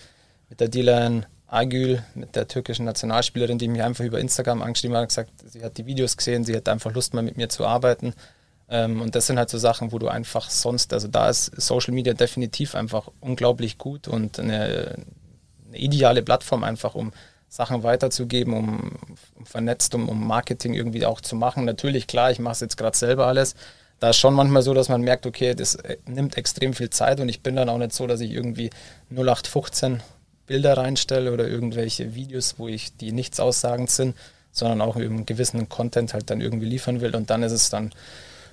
mit 0.49 0.61
der 0.61 0.68
Dilan 0.68 1.26
Agül, 1.49 2.03
mit 2.14 2.36
der 2.36 2.46
türkischen 2.46 2.84
Nationalspielerin, 2.84 3.59
die 3.59 3.68
mich 3.68 3.82
einfach 3.82 4.05
über 4.05 4.20
Instagram 4.20 4.62
angeschrieben 4.62 4.96
hat 4.96 5.03
und 5.03 5.09
gesagt, 5.09 5.30
sie 5.46 5.64
hat 5.64 5.78
die 5.78 5.86
Videos 5.86 6.16
gesehen, 6.16 6.44
sie 6.44 6.55
hat 6.55 6.68
einfach 6.68 6.92
Lust 6.92 7.14
mal 7.14 7.22
mit 7.22 7.36
mir 7.36 7.49
zu 7.49 7.66
arbeiten. 7.66 8.14
Ähm, 8.68 9.01
und 9.01 9.14
das 9.14 9.26
sind 9.26 9.38
halt 9.38 9.49
so 9.49 9.59
Sachen, 9.59 9.92
wo 9.92 9.99
du 9.99 10.09
einfach 10.09 10.51
sonst, 10.51 10.92
also 10.92 11.09
da 11.09 11.30
ist 11.30 11.46
Social 11.61 11.94
Media 11.94 12.12
definitiv 12.12 12.74
einfach 12.74 13.09
unglaublich 13.20 13.78
gut 13.78 14.09
und 14.09 14.38
eine, 14.38 14.96
eine 15.68 15.78
ideale 15.78 16.22
Plattform 16.22 16.64
einfach, 16.64 16.94
um 16.94 17.12
Sachen 17.49 17.82
weiterzugeben, 17.82 18.53
um, 18.53 18.92
um 19.36 19.46
vernetzt, 19.46 19.94
um, 19.94 20.09
um 20.09 20.26
Marketing 20.26 20.74
irgendwie 20.74 21.07
auch 21.07 21.20
zu 21.20 21.36
machen. 21.36 21.64
Natürlich, 21.64 22.07
klar, 22.07 22.30
ich 22.30 22.38
mache 22.38 22.53
es 22.53 22.61
jetzt 22.61 22.76
gerade 22.76 22.96
selber 22.96 23.26
alles. 23.26 23.55
Da 24.01 24.11
ist 24.11 24.18
schon 24.18 24.34
manchmal 24.34 24.62
so, 24.62 24.74
dass 24.74 24.88
man 24.88 25.01
merkt, 25.01 25.26
okay, 25.26 25.55
das 25.55 25.74
äh, 25.76 25.96
nimmt 26.07 26.36
extrem 26.36 26.74
viel 26.74 26.90
Zeit 26.90 27.20
und 27.20 27.28
ich 27.28 27.40
bin 27.40 27.57
dann 27.57 27.68
auch 27.68 27.78
nicht 27.78 27.92
so, 27.92 28.07
dass 28.07 28.20
ich 28.20 28.30
irgendwie 28.30 28.70
0815 29.11 30.01
Bilder 30.46 30.76
reinstelle 30.76 31.32
oder 31.32 31.49
irgendwelche 31.49 32.14
Videos, 32.14 32.55
wo 32.59 32.68
ich 32.68 32.96
die 32.96 33.12
nichts 33.12 33.40
aussagend 33.40 33.90
sind, 33.90 34.16
sondern 34.53 34.80
auch 34.80 34.96
einen 34.96 35.26
gewissen 35.26 35.68
Content 35.68 36.14
halt 36.14 36.30
dann 36.30 36.40
irgendwie 36.40 36.66
liefern 36.66 37.01
will 37.01 37.14
und 37.14 37.30
dann 37.30 37.42
ist 37.42 37.53
es 37.53 37.70
dann 37.70 37.92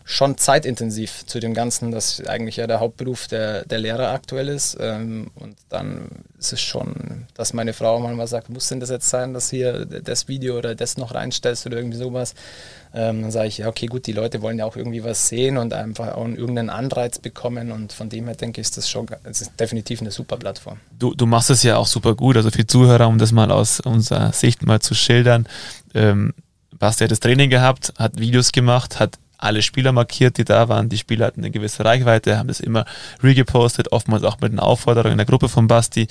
schon 0.07 0.37
zeitintensiv 0.37 1.25
zu 1.25 1.39
dem 1.39 1.55
Ganzen, 1.55 1.91
das 1.91 2.23
eigentlich 2.27 2.57
ja 2.57 2.67
der 2.67 2.79
Hauptberuf 2.79 3.27
der, 3.27 3.65
der 3.65 3.79
Lehrer 3.79 4.11
aktuell 4.11 4.49
ist. 4.49 4.77
Ähm, 4.79 5.31
und 5.33 5.57
dann 5.69 6.09
ist 6.37 6.53
es 6.53 6.61
schon, 6.61 7.25
dass 7.33 7.53
meine 7.53 7.73
Frau 7.73 7.99
manchmal 7.99 8.27
sagt, 8.27 8.49
muss 8.49 8.69
denn 8.69 8.79
das 8.79 8.91
jetzt 8.91 9.09
sein, 9.09 9.33
dass 9.33 9.49
hier 9.49 9.85
das 9.85 10.27
Video 10.27 10.59
oder 10.59 10.75
das 10.75 10.97
noch 10.97 11.15
reinstellst 11.15 11.65
oder 11.65 11.77
irgendwie 11.77 11.97
sowas. 11.97 12.35
Ähm, 12.93 13.23
dann 13.23 13.31
sage 13.31 13.47
ich, 13.47 13.57
ja, 13.57 13.67
okay, 13.67 13.87
gut, 13.87 14.05
die 14.05 14.13
Leute 14.13 14.43
wollen 14.43 14.59
ja 14.59 14.65
auch 14.65 14.75
irgendwie 14.75 15.03
was 15.03 15.27
sehen 15.27 15.57
und 15.57 15.73
einfach 15.73 16.13
auch 16.13 16.27
irgendeinen 16.27 16.69
Anreiz 16.69 17.17
bekommen. 17.17 17.71
Und 17.71 17.91
von 17.91 18.07
dem 18.07 18.25
her 18.27 18.35
denke 18.35 18.61
ich, 18.61 18.67
ist 18.67 18.77
das 18.77 18.87
schon 18.87 19.07
das 19.23 19.41
ist 19.41 19.59
definitiv 19.59 20.01
eine 20.01 20.11
super 20.11 20.37
Plattform. 20.37 20.77
Du, 20.99 21.15
du 21.15 21.25
machst 21.25 21.49
es 21.49 21.63
ja 21.63 21.77
auch 21.77 21.87
super 21.87 22.13
gut. 22.13 22.37
Also 22.37 22.51
für 22.51 22.67
Zuhörer, 22.67 23.07
um 23.07 23.17
das 23.17 23.31
mal 23.31 23.51
aus 23.51 23.79
unserer 23.79 24.31
Sicht 24.33 24.63
mal 24.63 24.81
zu 24.81 24.93
schildern, 24.93 25.47
ähm, 25.95 26.35
Basti 26.77 27.05
hat 27.05 27.11
das 27.11 27.21
Training 27.21 27.49
gehabt, 27.49 27.93
hat 27.97 28.19
Videos 28.19 28.51
gemacht, 28.51 28.99
hat 28.99 29.17
alle 29.45 29.61
Spieler 29.61 29.91
markiert, 29.91 30.37
die 30.37 30.43
da 30.43 30.67
waren. 30.67 30.89
Die 30.89 30.97
Spieler 30.97 31.27
hatten 31.27 31.41
eine 31.41 31.51
gewisse 31.51 31.85
Reichweite, 31.85 32.37
haben 32.37 32.47
das 32.47 32.59
immer 32.59 32.85
regepostet, 33.23 33.91
oftmals 33.91 34.23
auch 34.23 34.39
mit 34.41 34.51
einer 34.51 34.63
Aufforderung 34.63 35.11
in 35.11 35.17
der 35.17 35.25
Gruppe 35.25 35.49
von 35.49 35.67
Basti. 35.67 36.07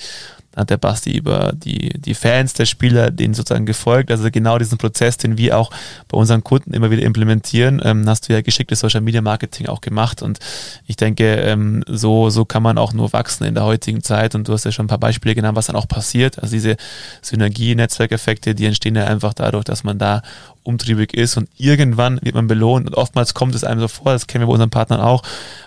Hat 0.55 0.69
der 0.69 0.77
Basti 0.77 1.17
über 1.17 1.51
die, 1.53 1.89
die 1.99 2.13
Fans 2.13 2.53
der 2.53 2.65
Spieler 2.65 3.11
denen 3.11 3.33
sozusagen 3.33 3.65
gefolgt. 3.65 4.11
Also 4.11 4.29
genau 4.31 4.57
diesen 4.57 4.77
Prozess, 4.77 5.17
den 5.17 5.37
wir 5.37 5.57
auch 5.57 5.71
bei 6.07 6.17
unseren 6.17 6.43
Kunden 6.43 6.73
immer 6.73 6.91
wieder 6.91 7.03
implementieren, 7.03 7.81
ähm, 7.83 8.07
hast 8.07 8.29
du 8.29 8.33
ja 8.33 8.41
geschicktes 8.41 8.79
Social 8.79 9.01
Media 9.01 9.21
Marketing 9.21 9.67
auch 9.67 9.81
gemacht. 9.81 10.21
Und 10.21 10.39
ich 10.87 10.95
denke, 10.95 11.35
ähm, 11.35 11.83
so, 11.87 12.29
so 12.29 12.45
kann 12.45 12.63
man 12.63 12.77
auch 12.77 12.93
nur 12.93 13.11
wachsen 13.13 13.43
in 13.45 13.53
der 13.53 13.65
heutigen 13.65 14.01
Zeit. 14.01 14.35
Und 14.35 14.47
du 14.47 14.53
hast 14.53 14.65
ja 14.65 14.71
schon 14.71 14.85
ein 14.85 14.89
paar 14.89 14.97
Beispiele 14.97 15.35
genannt, 15.35 15.55
was 15.55 15.67
dann 15.67 15.75
auch 15.75 15.87
passiert. 15.87 16.39
Also 16.39 16.53
diese 16.53 16.77
Synergie, 17.21 17.75
Netzwerkeffekte, 17.75 18.55
die 18.55 18.65
entstehen 18.65 18.95
ja 18.95 19.05
einfach 19.05 19.33
dadurch, 19.33 19.65
dass 19.65 19.83
man 19.83 19.97
da 19.97 20.21
umtriebig 20.65 21.13
ist 21.13 21.37
und 21.37 21.47
irgendwann 21.57 22.19
wird 22.23 22.35
man 22.35 22.47
belohnt 22.47 22.87
und 22.87 22.95
oftmals 22.95 23.33
kommt 23.33 23.55
es 23.55 23.63
einem 23.63 23.79
so 23.79 23.87
vor, 23.87 24.11
das 24.11 24.27
kennen 24.27 24.41
wir 24.41 24.47
bei 24.47 24.53
unseren 24.53 24.71
Partnern 24.71 24.99
auch, 24.99 25.21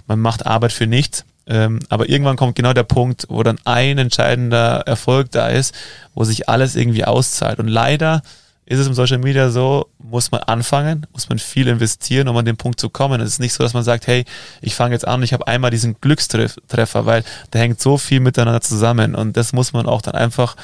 man 0.06 0.18
macht 0.18 0.44
Arbeit 0.46 0.72
für 0.72 0.86
nichts, 0.86 1.24
ähm, 1.48 1.80
aber 1.88 2.08
irgendwann 2.08 2.36
kommt 2.36 2.54
genau 2.54 2.72
der 2.72 2.84
Punkt, 2.84 3.26
wo 3.28 3.42
dann 3.42 3.58
ein 3.64 3.98
entscheidender 3.98 4.82
Erfolg 4.86 5.30
da 5.30 5.48
ist, 5.48 5.74
wo 6.14 6.24
sich 6.24 6.48
alles 6.48 6.76
irgendwie 6.76 7.04
auszahlt 7.04 7.58
und 7.58 7.68
leider 7.68 8.22
ist 8.70 8.80
es 8.80 8.86
im 8.86 8.92
Social 8.92 9.16
Media 9.16 9.48
so, 9.48 9.88
muss 9.98 10.30
man 10.30 10.42
anfangen, 10.42 11.06
muss 11.14 11.30
man 11.30 11.38
viel 11.38 11.68
investieren, 11.68 12.28
um 12.28 12.36
an 12.36 12.44
den 12.44 12.58
Punkt 12.58 12.78
zu 12.78 12.90
kommen. 12.90 13.18
Es 13.22 13.30
ist 13.30 13.40
nicht 13.40 13.54
so, 13.54 13.64
dass 13.64 13.72
man 13.72 13.82
sagt, 13.82 14.06
hey, 14.06 14.26
ich 14.60 14.74
fange 14.74 14.92
jetzt 14.94 15.08
an, 15.08 15.22
ich 15.22 15.32
habe 15.32 15.46
einmal 15.46 15.70
diesen 15.70 15.98
Glückstreffer, 16.02 17.06
weil 17.06 17.24
da 17.50 17.58
hängt 17.58 17.80
so 17.80 17.96
viel 17.96 18.20
miteinander 18.20 18.60
zusammen 18.60 19.14
und 19.14 19.38
das 19.38 19.54
muss 19.54 19.72
man 19.72 19.86
auch 19.86 20.02
dann 20.02 20.14
einfach 20.14 20.54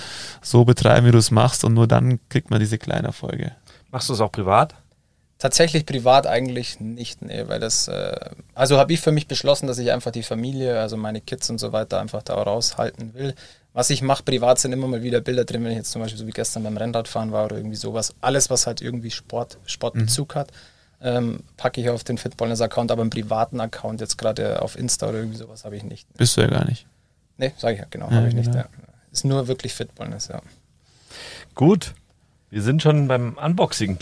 so 0.43 0.67
betreiben, 0.67 1.07
wie 1.07 1.13
du 1.13 1.19
es 1.19 1.31
machst 1.31 1.65
und 1.65 1.73
nur 1.73 1.87
dann 1.87 2.21
kriegt 2.29 2.51
man 2.51 2.61
diese 2.61 2.77
kleinen 2.77 3.07
Erfolge. 3.07 3.53
Machst 3.91 4.11
du 4.11 4.13
es 4.13 4.21
auch 4.21 4.33
privat? 4.33 4.75
Tatsächlich 5.45 5.85
privat 5.85 6.27
eigentlich 6.27 6.81
nicht, 6.81 7.21
nee, 7.21 7.47
weil 7.49 7.61
das, 7.61 7.87
äh, 7.87 8.31
also 8.55 8.79
habe 8.79 8.95
ich 8.95 9.03
für 9.03 9.13
mich 9.13 9.29
beschlossen, 9.29 9.67
dass 9.67 9.77
ich 9.77 9.93
einfach 9.93 10.11
die 10.11 10.23
Familie, 10.23 10.81
also 10.81 10.97
meine 10.97 11.21
Kids 11.21 11.51
und 11.51 11.59
so 11.59 11.71
weiter 11.71 12.01
einfach 12.01 12.23
da 12.23 12.33
raushalten 12.33 13.13
will. 13.13 13.35
Was 13.75 13.91
ich 13.91 14.01
mache 14.01 14.23
privat 14.23 14.59
sind 14.59 14.73
immer 14.73 14.87
mal 14.87 15.03
wieder 15.03 15.21
Bilder 15.21 15.45
drin, 15.45 15.63
wenn 15.63 15.73
ich 15.73 15.77
jetzt 15.77 15.91
zum 15.91 16.01
Beispiel 16.01 16.19
so 16.19 16.27
wie 16.27 16.31
gestern 16.31 16.63
beim 16.63 16.79
Rennradfahren 16.79 17.31
war 17.31 17.45
oder 17.45 17.59
irgendwie 17.59 17.77
sowas. 17.77 18.15
Alles, 18.23 18.49
was 18.49 18.67
halt 18.67 18.81
irgendwie 18.81 19.11
Sport, 19.11 19.59
Sportbezug 19.67 20.35
mhm. 20.35 20.39
hat, 20.39 20.51
ähm, 21.03 21.41
packe 21.59 21.79
ich 21.83 21.91
auf 21.91 22.05
den 22.05 22.17
Fitballness-Account, 22.17 22.91
aber 22.91 23.03
einen 23.03 23.11
privaten 23.11 23.61
Account, 23.61 24.01
jetzt 24.01 24.17
gerade 24.17 24.63
auf 24.63 24.79
Insta 24.79 25.11
oder 25.11 25.19
irgendwie 25.19 25.37
sowas, 25.37 25.67
habe 25.67 25.77
ich 25.77 25.83
nicht. 25.83 26.09
Bist 26.15 26.39
du 26.39 26.41
ja 26.41 26.47
gar 26.47 26.65
nicht. 26.65 26.87
Nee, 27.37 27.53
sage 27.59 27.75
ich 27.75 27.81
ja, 27.81 27.87
genau, 27.91 28.09
ja, 28.09 28.17
habe 28.17 28.29
ich 28.29 28.35
genau. 28.35 28.47
nicht. 28.49 28.57
Ja. 28.57 28.65
Ist 29.13 29.27
nur 29.27 29.47
wirklich 29.47 29.75
Fitballness, 29.75 30.29
ja. 30.29 30.41
Gut, 31.55 31.93
wir 32.49 32.63
sind 32.63 32.81
schon 32.81 33.09
beim 33.09 33.37
Unboxing 33.37 33.99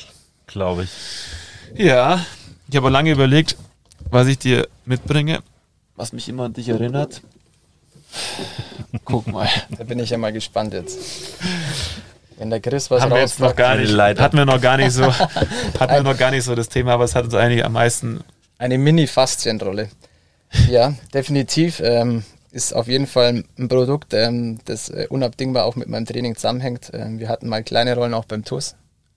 glaube 0.47 0.85
ich. 0.85 0.91
Ja, 1.75 2.25
ich 2.69 2.77
habe 2.77 2.91
lange 2.91 3.11
überlegt, 3.11 3.57
was 4.11 4.27
ich 4.27 4.39
dir 4.39 4.69
mitbringe, 4.85 5.43
was 5.97 6.13
mich 6.13 6.29
immer 6.29 6.45
an 6.45 6.53
dich 6.53 6.69
erinnert. 6.69 7.23
Guck 9.05 9.27
mal. 9.27 9.49
Da 9.77 9.85
bin 9.85 9.99
ich 9.99 10.11
ja 10.11 10.19
mal 10.19 10.33
gespannt 10.33 10.75
jetzt. 10.75 10.99
Wenn 12.39 12.51
der 12.51 12.61
Chris 12.61 12.91
was 12.91 13.03
haben 13.03 13.13
wir 13.13 13.21
jetzt 13.21 13.41
noch 13.41 13.55
gar 13.55 13.77
nicht, 13.77 13.97
hatten 13.97 14.37
wir 14.37 14.45
noch 14.45 14.61
gar 14.61 14.77
nicht 14.77 14.93
so, 14.93 15.05
hatten 15.81 15.95
wir 15.95 16.03
noch 16.03 16.17
gar 16.17 16.31
nicht 16.31 16.45
so 16.45 16.55
das 16.55 16.69
Thema, 16.69 16.95
aber 16.95 17.05
es 17.05 17.15
hat 17.15 17.25
uns 17.25 17.35
eigentlich 17.35 17.65
am 17.65 17.73
meisten. 17.73 18.25
Eine 18.59 18.79
Mini-Faszienrolle. 18.79 19.91
Ja, 20.69 20.95
definitiv. 21.15 21.81
Ähm, 21.81 22.25
ist 22.51 22.75
auf 22.75 22.87
jeden 22.89 23.07
Fall 23.07 23.45
ein 23.59 23.69
Produkt, 23.69 24.13
ähm, 24.13 24.59
das 24.65 24.89
äh, 24.91 25.07
unabdingbar 25.09 25.65
auch 25.65 25.77
mit 25.77 25.89
meinem 25.89 26.05
Training 26.05 26.37
zusammenhängt. 26.37 26.91
Ähm, 26.93 27.19
wir 27.19 27.29
hatten 27.29 27.49
mal 27.49 27.63
kleine 27.63 27.95
Rollen 27.95 28.13
auch 28.13 28.27
beim 28.27 28.45
TUS. 28.45 28.75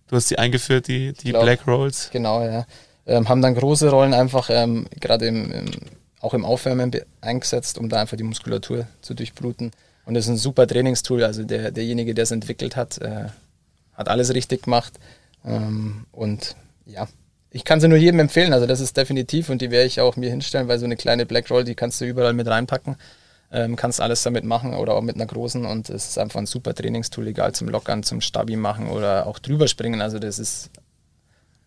Du 0.08 0.16
hast 0.16 0.30
die 0.30 0.38
eingeführt, 0.38 0.88
die, 0.88 1.14
die 1.14 1.32
glaub, 1.32 1.44
Black 1.44 1.68
Rolls. 1.68 2.10
Genau, 2.12 2.44
ja. 2.44 2.66
Ähm, 3.08 3.30
haben 3.30 3.42
dann 3.42 3.56
große 3.56 3.90
Rollen 3.90 4.14
einfach 4.14 4.50
ähm, 4.52 4.88
gerade 5.00 5.28
im, 5.28 5.52
im, 5.52 5.72
auch 6.20 6.34
im 6.34 6.46
Aufwärmen 6.46 6.92
eingesetzt, 7.22 7.78
um 7.78 7.90
da 7.90 8.02
einfach 8.02 8.18
die 8.18 8.24
Muskulatur 8.24 8.88
zu 9.02 9.14
durchbluten. 9.14 9.72
Und 10.06 10.14
das 10.14 10.26
ist 10.26 10.32
ein 10.32 10.38
super 10.38 10.68
Trainingstool. 10.68 11.24
Also 11.24 11.44
der, 11.44 11.72
derjenige, 11.72 12.14
der 12.14 12.24
es 12.24 12.32
entwickelt 12.32 12.76
hat, 12.76 13.00
äh, 13.00 13.26
hat 13.94 14.08
alles 14.08 14.34
richtig 14.34 14.64
gemacht. 14.64 14.94
Ähm, 15.46 16.06
und 16.12 16.56
ja, 16.86 17.08
ich 17.52 17.64
kann 17.64 17.80
sie 17.80 17.88
nur 17.88 17.98
jedem 17.98 18.20
empfehlen. 18.20 18.54
Also 18.54 18.68
das 18.68 18.80
ist 18.80 18.98
definitiv 18.98 19.50
und 19.50 19.62
die 19.62 19.72
werde 19.72 19.88
ich 19.88 20.02
auch 20.02 20.16
mir 20.18 20.30
hinstellen, 20.30 20.68
weil 20.68 20.80
so 20.80 20.86
eine 20.86 20.98
kleine 20.98 21.26
Black 21.26 21.50
Roll, 21.50 21.64
die 21.64 21.76
kannst 21.76 22.02
du 22.02 22.06
überall 22.06 22.34
mit 22.34 22.48
reinpacken 22.48 22.96
ähm, 23.56 23.76
kannst 23.76 24.02
alles 24.02 24.22
damit 24.24 24.44
machen 24.44 24.74
oder 24.74 24.94
auch 24.94 25.02
mit 25.02 25.16
einer 25.16 25.26
großen 25.26 25.66
und 25.66 25.90
es 25.90 26.10
ist 26.10 26.18
einfach 26.18 26.40
ein 26.40 26.46
super 26.46 26.76
Trainingstool, 26.76 27.28
egal 27.28 27.54
zum 27.54 27.70
Lockern, 27.70 28.04
zum 28.04 28.22
Stabi 28.22 28.58
machen 28.58 28.90
oder 28.90 29.26
auch 29.26 29.40
drüber 29.40 29.68
springen. 29.68 30.02
Also 30.02 30.20
das 30.20 30.40
ist 30.40 30.70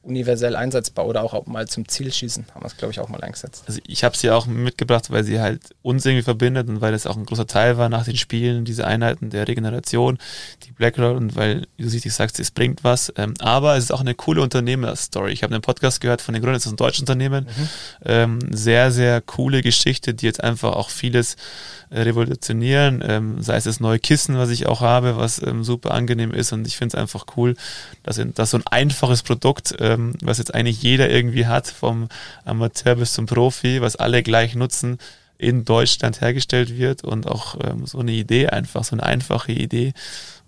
universell 0.09 0.57
einsetzbar 0.57 1.07
oder 1.07 1.23
auch 1.23 1.47
mal 1.47 1.69
zum 1.69 1.87
Zielschießen 1.87 2.47
haben 2.55 2.63
wir 2.63 2.67
es, 2.67 2.77
glaube 2.77 2.93
ich, 2.93 3.01
auch 3.01 3.09
mal 3.09 3.21
eingesetzt. 3.21 3.65
Also 3.67 3.81
ich 3.87 4.05
habe 4.05 4.17
sie 4.17 4.31
auch 4.31 4.47
mitgebracht, 4.47 5.11
weil 5.11 5.25
sie 5.25 5.41
halt 5.41 5.61
uns 5.83 6.05
irgendwie 6.05 6.23
verbindet 6.23 6.69
und 6.69 6.81
weil 6.81 6.95
es 6.95 7.07
auch 7.07 7.17
ein 7.17 7.27
großer 7.27 7.47
Teil 7.47 7.79
war 7.79 7.89
nach 7.89 8.05
den 8.05 8.17
Spielen, 8.17 8.65
diese 8.65 8.87
Einheiten 8.87 9.31
der 9.31 9.47
Regeneration, 9.47 10.19
die 10.65 10.73
Black 10.73 10.99
Roll 10.99 11.17
und 11.17 11.37
weil, 11.37 11.67
wie 11.77 11.85
du 11.85 11.91
richtig 11.91 12.15
sagst, 12.15 12.41
es 12.41 12.51
bringt 12.51 12.85
was. 12.85 13.13
Ähm, 13.17 13.35
aber 13.39 13.77
es 13.77 13.85
ist 13.85 13.93
auch 13.93 14.01
eine 14.01 14.15
coole 14.15 14.43
Unternehmerstory. 14.43 15.33
Ich 15.33 15.43
habe 15.43 15.55
einen 15.55 15.63
Podcast 15.63 16.01
gehört 16.01 16.23
von 16.23 16.35
den 16.35 16.43
Gründern, 16.43 16.57
das 16.57 16.67
ist 16.67 16.73
ein 16.73 16.77
deutsches 16.77 17.01
Unternehmen. 17.01 17.45
Mhm. 17.45 17.69
Ähm, 18.05 18.39
sehr, 18.51 18.91
sehr 18.91 19.21
coole 19.21 19.63
Geschichte, 19.63 20.15
die 20.15 20.27
jetzt 20.27 20.43
einfach 20.43 20.73
auch 20.73 20.91
vieles 20.91 21.37
äh, 21.91 22.01
revolutionieren, 22.01 23.03
ähm, 23.07 23.43
sei 23.43 23.57
es 23.57 23.65
das 23.65 23.81
neue 23.81 23.99
Kissen, 23.99 24.37
was 24.37 24.51
ich 24.51 24.67
auch 24.67 24.81
habe, 24.81 25.17
was 25.17 25.37
super 25.61 25.93
angenehm 25.93 26.33
ist 26.33 26.53
und 26.53 26.67
ich 26.67 26.77
finde 26.77 26.97
es 26.97 27.01
einfach 27.01 27.25
cool, 27.37 27.55
dass, 28.03 28.21
dass 28.35 28.51
so 28.51 28.59
ein 28.59 28.67
einfaches 28.67 29.23
Produkt, 29.23 29.75
ähm, 29.99 30.15
was 30.23 30.39
jetzt 30.39 30.55
eigentlich 30.55 30.83
jeder 30.83 31.11
irgendwie 31.11 31.47
hat, 31.47 31.67
vom 31.67 32.09
Amateur 32.45 32.97
bis 32.97 33.13
zum 33.13 33.27
Profi, 33.27 33.81
was 33.81 33.97
alle 33.97 34.23
gleich 34.23 34.55
nutzen, 34.55 34.99
in 35.39 35.65
Deutschland 35.65 36.21
hergestellt 36.21 36.77
wird 36.77 37.05
und 37.05 37.29
auch 37.29 37.57
ähm, 37.63 37.87
so 37.87 37.99
eine 37.99 38.13
Idee 38.13 38.49
einfach, 38.49 38.85
so 38.85 38.97
eine 38.97 39.05
einfache 39.05 39.53
Idee. 39.53 39.93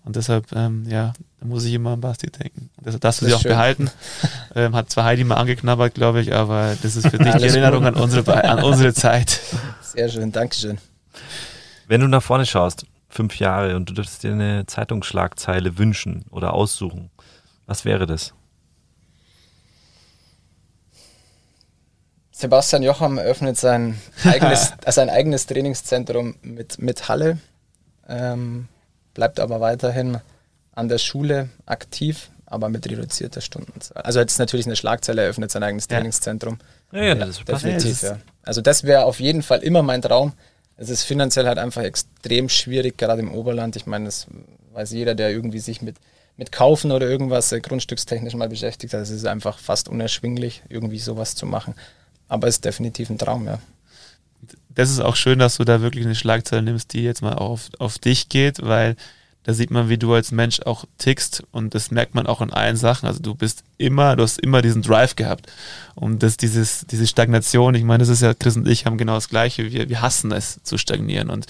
Und 0.04 0.16
deshalb, 0.16 0.52
ähm, 0.52 0.86
ja, 0.88 1.12
da 1.38 1.46
muss 1.46 1.64
ich 1.64 1.74
immer 1.74 1.90
an 1.90 2.00
Basti 2.00 2.30
denken. 2.30 2.70
Deshalb 2.84 3.02
darfst 3.02 3.20
du 3.20 3.26
sie 3.26 3.34
auch 3.34 3.42
schön. 3.42 3.52
behalten. 3.52 3.90
Ähm, 4.52 4.74
hat 4.74 4.90
zwar 4.90 5.04
Heidi 5.04 5.22
mal 5.22 5.36
angeknabbert, 5.36 5.94
glaube 5.94 6.20
ich, 6.20 6.34
aber 6.34 6.76
das 6.82 6.96
ist 6.96 7.06
für 7.06 7.18
dich 7.18 7.32
die 7.36 7.44
Erinnerung 7.46 7.86
an 7.86 7.94
unsere, 7.94 8.42
an 8.42 8.64
unsere 8.64 8.92
Zeit. 8.92 9.40
Sehr 9.80 10.08
schön, 10.08 10.32
Dankeschön. 10.32 10.78
Wenn 11.86 12.00
du 12.00 12.08
nach 12.08 12.20
vorne 12.20 12.44
schaust, 12.46 12.84
fünf 13.08 13.38
Jahre, 13.38 13.76
und 13.76 13.88
du 13.88 13.94
dürftest 13.94 14.24
dir 14.24 14.32
eine 14.32 14.66
Zeitungsschlagzeile 14.66 15.78
wünschen 15.78 16.24
oder 16.32 16.52
aussuchen, 16.52 17.10
was 17.66 17.84
wäre 17.84 18.06
das? 18.06 18.34
Sebastian 22.40 22.82
Jocham 22.82 23.18
eröffnet 23.18 23.58
sein 23.58 24.00
eigenes, 24.24 24.72
sein 24.86 25.10
eigenes 25.10 25.46
Trainingszentrum 25.46 26.36
mit, 26.42 26.80
mit 26.80 27.08
Halle, 27.08 27.38
ähm, 28.08 28.68
bleibt 29.12 29.40
aber 29.40 29.60
weiterhin 29.60 30.18
an 30.72 30.88
der 30.88 30.98
Schule 30.98 31.50
aktiv, 31.66 32.30
aber 32.46 32.70
mit 32.70 32.88
reduzierter 32.88 33.42
Stundenzahl. 33.42 34.02
Also 34.02 34.20
jetzt 34.20 34.38
natürlich 34.38 34.66
eine 34.66 34.76
Schlagzeile 34.76 35.22
eröffnet 35.22 35.50
sein 35.50 35.62
eigenes 35.62 35.86
Trainingszentrum. 35.86 36.58
Ja, 36.92 37.02
ja, 37.02 37.14
das 37.14 37.38
ist 37.38 37.48
definitiv. 37.48 38.02
Ja. 38.02 38.18
Also 38.42 38.62
das 38.62 38.84
wäre 38.84 39.04
auf 39.04 39.20
jeden 39.20 39.42
Fall 39.42 39.62
immer 39.62 39.82
mein 39.82 40.00
Traum, 40.00 40.32
es 40.80 40.88
ist 40.88 41.02
finanziell 41.02 41.46
halt 41.46 41.58
einfach 41.58 41.82
extrem 41.82 42.48
schwierig, 42.48 42.96
gerade 42.96 43.20
im 43.20 43.34
Oberland. 43.34 43.76
Ich 43.76 43.84
meine, 43.84 44.06
das 44.06 44.28
weiß 44.72 44.92
jeder, 44.92 45.14
der 45.14 45.30
irgendwie 45.30 45.58
sich 45.58 45.82
mit, 45.82 45.96
mit 46.38 46.52
Kaufen 46.52 46.90
oder 46.90 47.06
irgendwas 47.06 47.52
äh, 47.52 47.60
grundstückstechnisch 47.60 48.32
mal 48.32 48.48
beschäftigt 48.48 48.94
hat. 48.94 49.02
Es 49.02 49.10
ist 49.10 49.26
einfach 49.26 49.58
fast 49.58 49.90
unerschwinglich, 49.90 50.62
irgendwie 50.70 50.98
sowas 50.98 51.34
zu 51.34 51.44
machen. 51.44 51.74
Aber 52.30 52.46
ist 52.46 52.64
definitiv 52.64 53.10
ein 53.10 53.18
Traum, 53.18 53.44
ja. 53.46 53.58
Das 54.70 54.88
ist 54.88 55.00
auch 55.00 55.16
schön, 55.16 55.40
dass 55.40 55.56
du 55.56 55.64
da 55.64 55.82
wirklich 55.82 56.06
eine 56.06 56.14
Schlagzeile 56.14 56.62
nimmst, 56.62 56.92
die 56.92 57.02
jetzt 57.02 57.22
mal 57.22 57.34
auf, 57.34 57.68
auf 57.78 57.98
dich 57.98 58.28
geht, 58.28 58.62
weil 58.62 58.96
da 59.42 59.52
sieht 59.52 59.70
man, 59.70 59.88
wie 59.88 59.98
du 59.98 60.14
als 60.14 60.30
Mensch 60.30 60.60
auch 60.60 60.84
tickst 60.96 61.42
und 61.50 61.74
das 61.74 61.90
merkt 61.90 62.14
man 62.14 62.26
auch 62.26 62.40
in 62.40 62.52
allen 62.52 62.76
Sachen. 62.76 63.06
Also 63.06 63.20
du 63.20 63.34
bist 63.34 63.64
immer, 63.80 64.14
du 64.14 64.22
hast 64.22 64.38
immer 64.38 64.62
diesen 64.62 64.82
Drive 64.82 65.16
gehabt. 65.16 65.50
Und 65.94 66.22
das, 66.22 66.36
dieses, 66.36 66.86
diese 66.86 67.06
Stagnation, 67.06 67.74
ich 67.74 67.84
meine, 67.84 67.98
das 67.98 68.08
ist 68.08 68.22
ja, 68.22 68.32
Chris 68.32 68.56
und 68.56 68.66
ich 68.68 68.86
haben 68.86 68.96
genau 68.96 69.14
das 69.14 69.28
Gleiche. 69.28 69.70
Wir, 69.70 69.88
wir 69.88 70.00
hassen 70.00 70.32
es 70.32 70.62
zu 70.62 70.78
stagnieren. 70.78 71.28
Und 71.28 71.46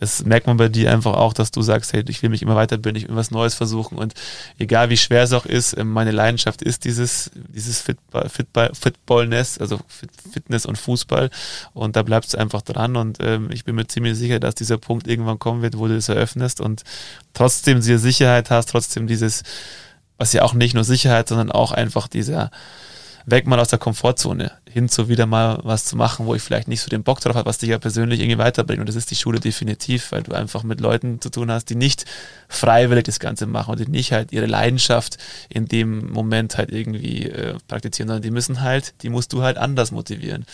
das 0.00 0.24
merkt 0.24 0.46
man 0.46 0.56
bei 0.56 0.68
dir 0.68 0.90
einfach 0.92 1.14
auch, 1.14 1.32
dass 1.32 1.50
du 1.50 1.62
sagst, 1.62 1.92
hey, 1.92 2.02
ich 2.08 2.22
will 2.22 2.30
mich 2.30 2.42
immer 2.42 2.56
weiterbilden, 2.56 3.00
ich 3.00 3.08
will 3.08 3.16
was 3.16 3.30
Neues 3.30 3.54
versuchen. 3.54 3.98
Und 3.98 4.14
egal 4.58 4.90
wie 4.90 4.96
schwer 4.96 5.22
es 5.22 5.32
auch 5.32 5.46
ist, 5.46 5.76
ähm, 5.76 5.90
meine 5.92 6.10
Leidenschaft 6.10 6.62
ist 6.62 6.84
dieses, 6.84 7.30
dieses 7.34 7.80
Fitball, 7.80 8.28
Fitball, 8.28 8.70
Fitballness, 8.74 9.58
also 9.58 9.78
Fitness 10.32 10.66
und 10.66 10.78
Fußball. 10.78 11.30
Und 11.74 11.94
da 11.94 12.02
bleibst 12.02 12.34
du 12.34 12.38
einfach 12.38 12.62
dran. 12.62 12.96
Und 12.96 13.18
ähm, 13.20 13.50
ich 13.52 13.64
bin 13.64 13.74
mir 13.74 13.86
ziemlich 13.86 14.16
sicher, 14.16 14.40
dass 14.40 14.54
dieser 14.54 14.78
Punkt 14.78 15.06
irgendwann 15.06 15.38
kommen 15.38 15.62
wird, 15.62 15.78
wo 15.78 15.86
du 15.86 15.94
das 15.94 16.08
eröffnest 16.08 16.60
und 16.60 16.82
trotzdem 17.34 17.78
diese 17.78 17.98
Sicherheit 17.98 18.50
hast, 18.50 18.70
trotzdem 18.70 19.06
dieses, 19.06 19.42
was 20.22 20.32
ja 20.32 20.42
auch 20.42 20.54
nicht 20.54 20.74
nur 20.74 20.84
Sicherheit, 20.84 21.28
sondern 21.28 21.50
auch 21.50 21.72
einfach 21.72 22.06
dieser 22.06 22.52
weg 23.26 23.48
mal 23.48 23.58
aus 23.58 23.68
der 23.68 23.80
Komfortzone 23.80 24.52
hin 24.70 24.88
zu 24.88 25.08
wieder 25.08 25.26
mal 25.26 25.58
was 25.64 25.84
zu 25.84 25.96
machen, 25.96 26.26
wo 26.26 26.34
ich 26.36 26.42
vielleicht 26.42 26.68
nicht 26.68 26.80
so 26.80 26.88
den 26.88 27.02
Bock 27.02 27.18
drauf 27.18 27.34
habe, 27.34 27.46
was 27.46 27.58
dich 27.58 27.70
ja 27.70 27.78
persönlich 27.78 28.20
irgendwie 28.20 28.38
weiterbringt. 28.38 28.78
Und 28.78 28.88
das 28.88 28.94
ist 28.94 29.10
die 29.10 29.16
Schule 29.16 29.40
definitiv, 29.40 30.12
weil 30.12 30.22
du 30.22 30.32
einfach 30.32 30.62
mit 30.62 30.80
Leuten 30.80 31.20
zu 31.20 31.28
tun 31.28 31.50
hast, 31.50 31.70
die 31.70 31.74
nicht 31.74 32.04
freiwillig 32.48 33.02
das 33.02 33.18
Ganze 33.18 33.46
machen 33.46 33.72
und 33.72 33.80
die 33.80 33.90
nicht 33.90 34.12
halt 34.12 34.30
ihre 34.30 34.46
Leidenschaft 34.46 35.18
in 35.48 35.66
dem 35.66 36.12
Moment 36.12 36.56
halt 36.56 36.70
irgendwie 36.70 37.26
äh, 37.26 37.56
praktizieren, 37.66 38.06
sondern 38.06 38.22
die 38.22 38.30
müssen 38.30 38.60
halt, 38.60 38.94
die 39.02 39.08
musst 39.08 39.32
du 39.32 39.42
halt 39.42 39.58
anders 39.58 39.90
motivieren. 39.90 40.46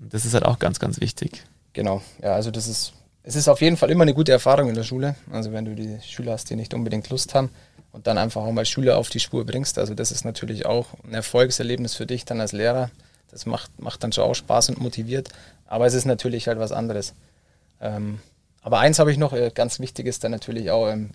Das 0.00 0.24
ist 0.24 0.34
halt 0.34 0.44
auch 0.44 0.58
ganz, 0.58 0.80
ganz 0.80 1.00
wichtig. 1.00 1.44
Genau, 1.74 2.02
ja, 2.20 2.34
also 2.34 2.50
das 2.50 2.66
ist 2.66 2.92
es 3.22 3.36
ist 3.36 3.48
auf 3.48 3.60
jeden 3.60 3.76
Fall 3.76 3.90
immer 3.90 4.02
eine 4.02 4.14
gute 4.14 4.32
Erfahrung 4.32 4.68
in 4.68 4.74
der 4.74 4.82
Schule. 4.82 5.14
Also 5.30 5.52
wenn 5.52 5.66
du 5.66 5.74
die 5.74 5.98
Schüler 6.02 6.32
hast, 6.32 6.48
die 6.48 6.56
nicht 6.56 6.72
unbedingt 6.72 7.08
Lust 7.10 7.34
haben 7.34 7.50
und 7.92 8.06
dann 8.06 8.18
einfach 8.18 8.42
auch 8.42 8.52
mal 8.52 8.64
Schüler 8.64 8.98
auf 8.98 9.08
die 9.08 9.20
Spur 9.20 9.44
bringst. 9.44 9.78
Also 9.78 9.94
das 9.94 10.12
ist 10.12 10.24
natürlich 10.24 10.66
auch 10.66 10.88
ein 11.04 11.14
Erfolgserlebnis 11.14 11.94
für 11.94 12.06
dich 12.06 12.24
dann 12.24 12.40
als 12.40 12.52
Lehrer. 12.52 12.90
Das 13.30 13.46
macht, 13.46 13.80
macht 13.80 14.02
dann 14.02 14.12
schon 14.12 14.24
auch 14.24 14.34
Spaß 14.34 14.70
und 14.70 14.80
motiviert. 14.80 15.28
Aber 15.66 15.86
es 15.86 15.94
ist 15.94 16.04
natürlich 16.04 16.48
halt 16.48 16.58
was 16.58 16.72
anderes. 16.72 17.14
Ähm, 17.80 18.20
aber 18.62 18.78
eins 18.80 18.98
habe 18.98 19.10
ich 19.10 19.18
noch, 19.18 19.32
äh, 19.32 19.50
ganz 19.54 19.80
wichtig 19.80 20.06
ist 20.06 20.22
dann 20.24 20.32
natürlich 20.32 20.70
auch, 20.70 20.88
ähm, 20.88 21.10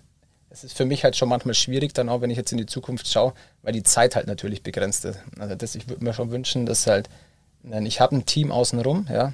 es 0.50 0.64
ist 0.64 0.76
für 0.76 0.84
mich 0.84 1.04
halt 1.04 1.16
schon 1.16 1.28
manchmal 1.28 1.54
schwierig, 1.54 1.92
dann 1.92 2.08
auch 2.08 2.20
wenn 2.20 2.30
ich 2.30 2.36
jetzt 2.36 2.52
in 2.52 2.58
die 2.58 2.66
Zukunft 2.66 3.08
schaue, 3.08 3.34
weil 3.62 3.72
die 3.72 3.82
Zeit 3.82 4.16
halt 4.16 4.26
natürlich 4.26 4.62
begrenzt 4.62 5.04
ist. 5.04 5.18
Also 5.38 5.54
das, 5.54 5.74
ich 5.74 5.88
würde 5.88 6.02
mir 6.04 6.14
schon 6.14 6.30
wünschen, 6.30 6.66
dass 6.66 6.86
halt, 6.86 7.08
ich 7.82 8.00
habe 8.00 8.16
ein 8.16 8.26
Team 8.26 8.52
außenrum, 8.52 9.06
ja, 9.10 9.32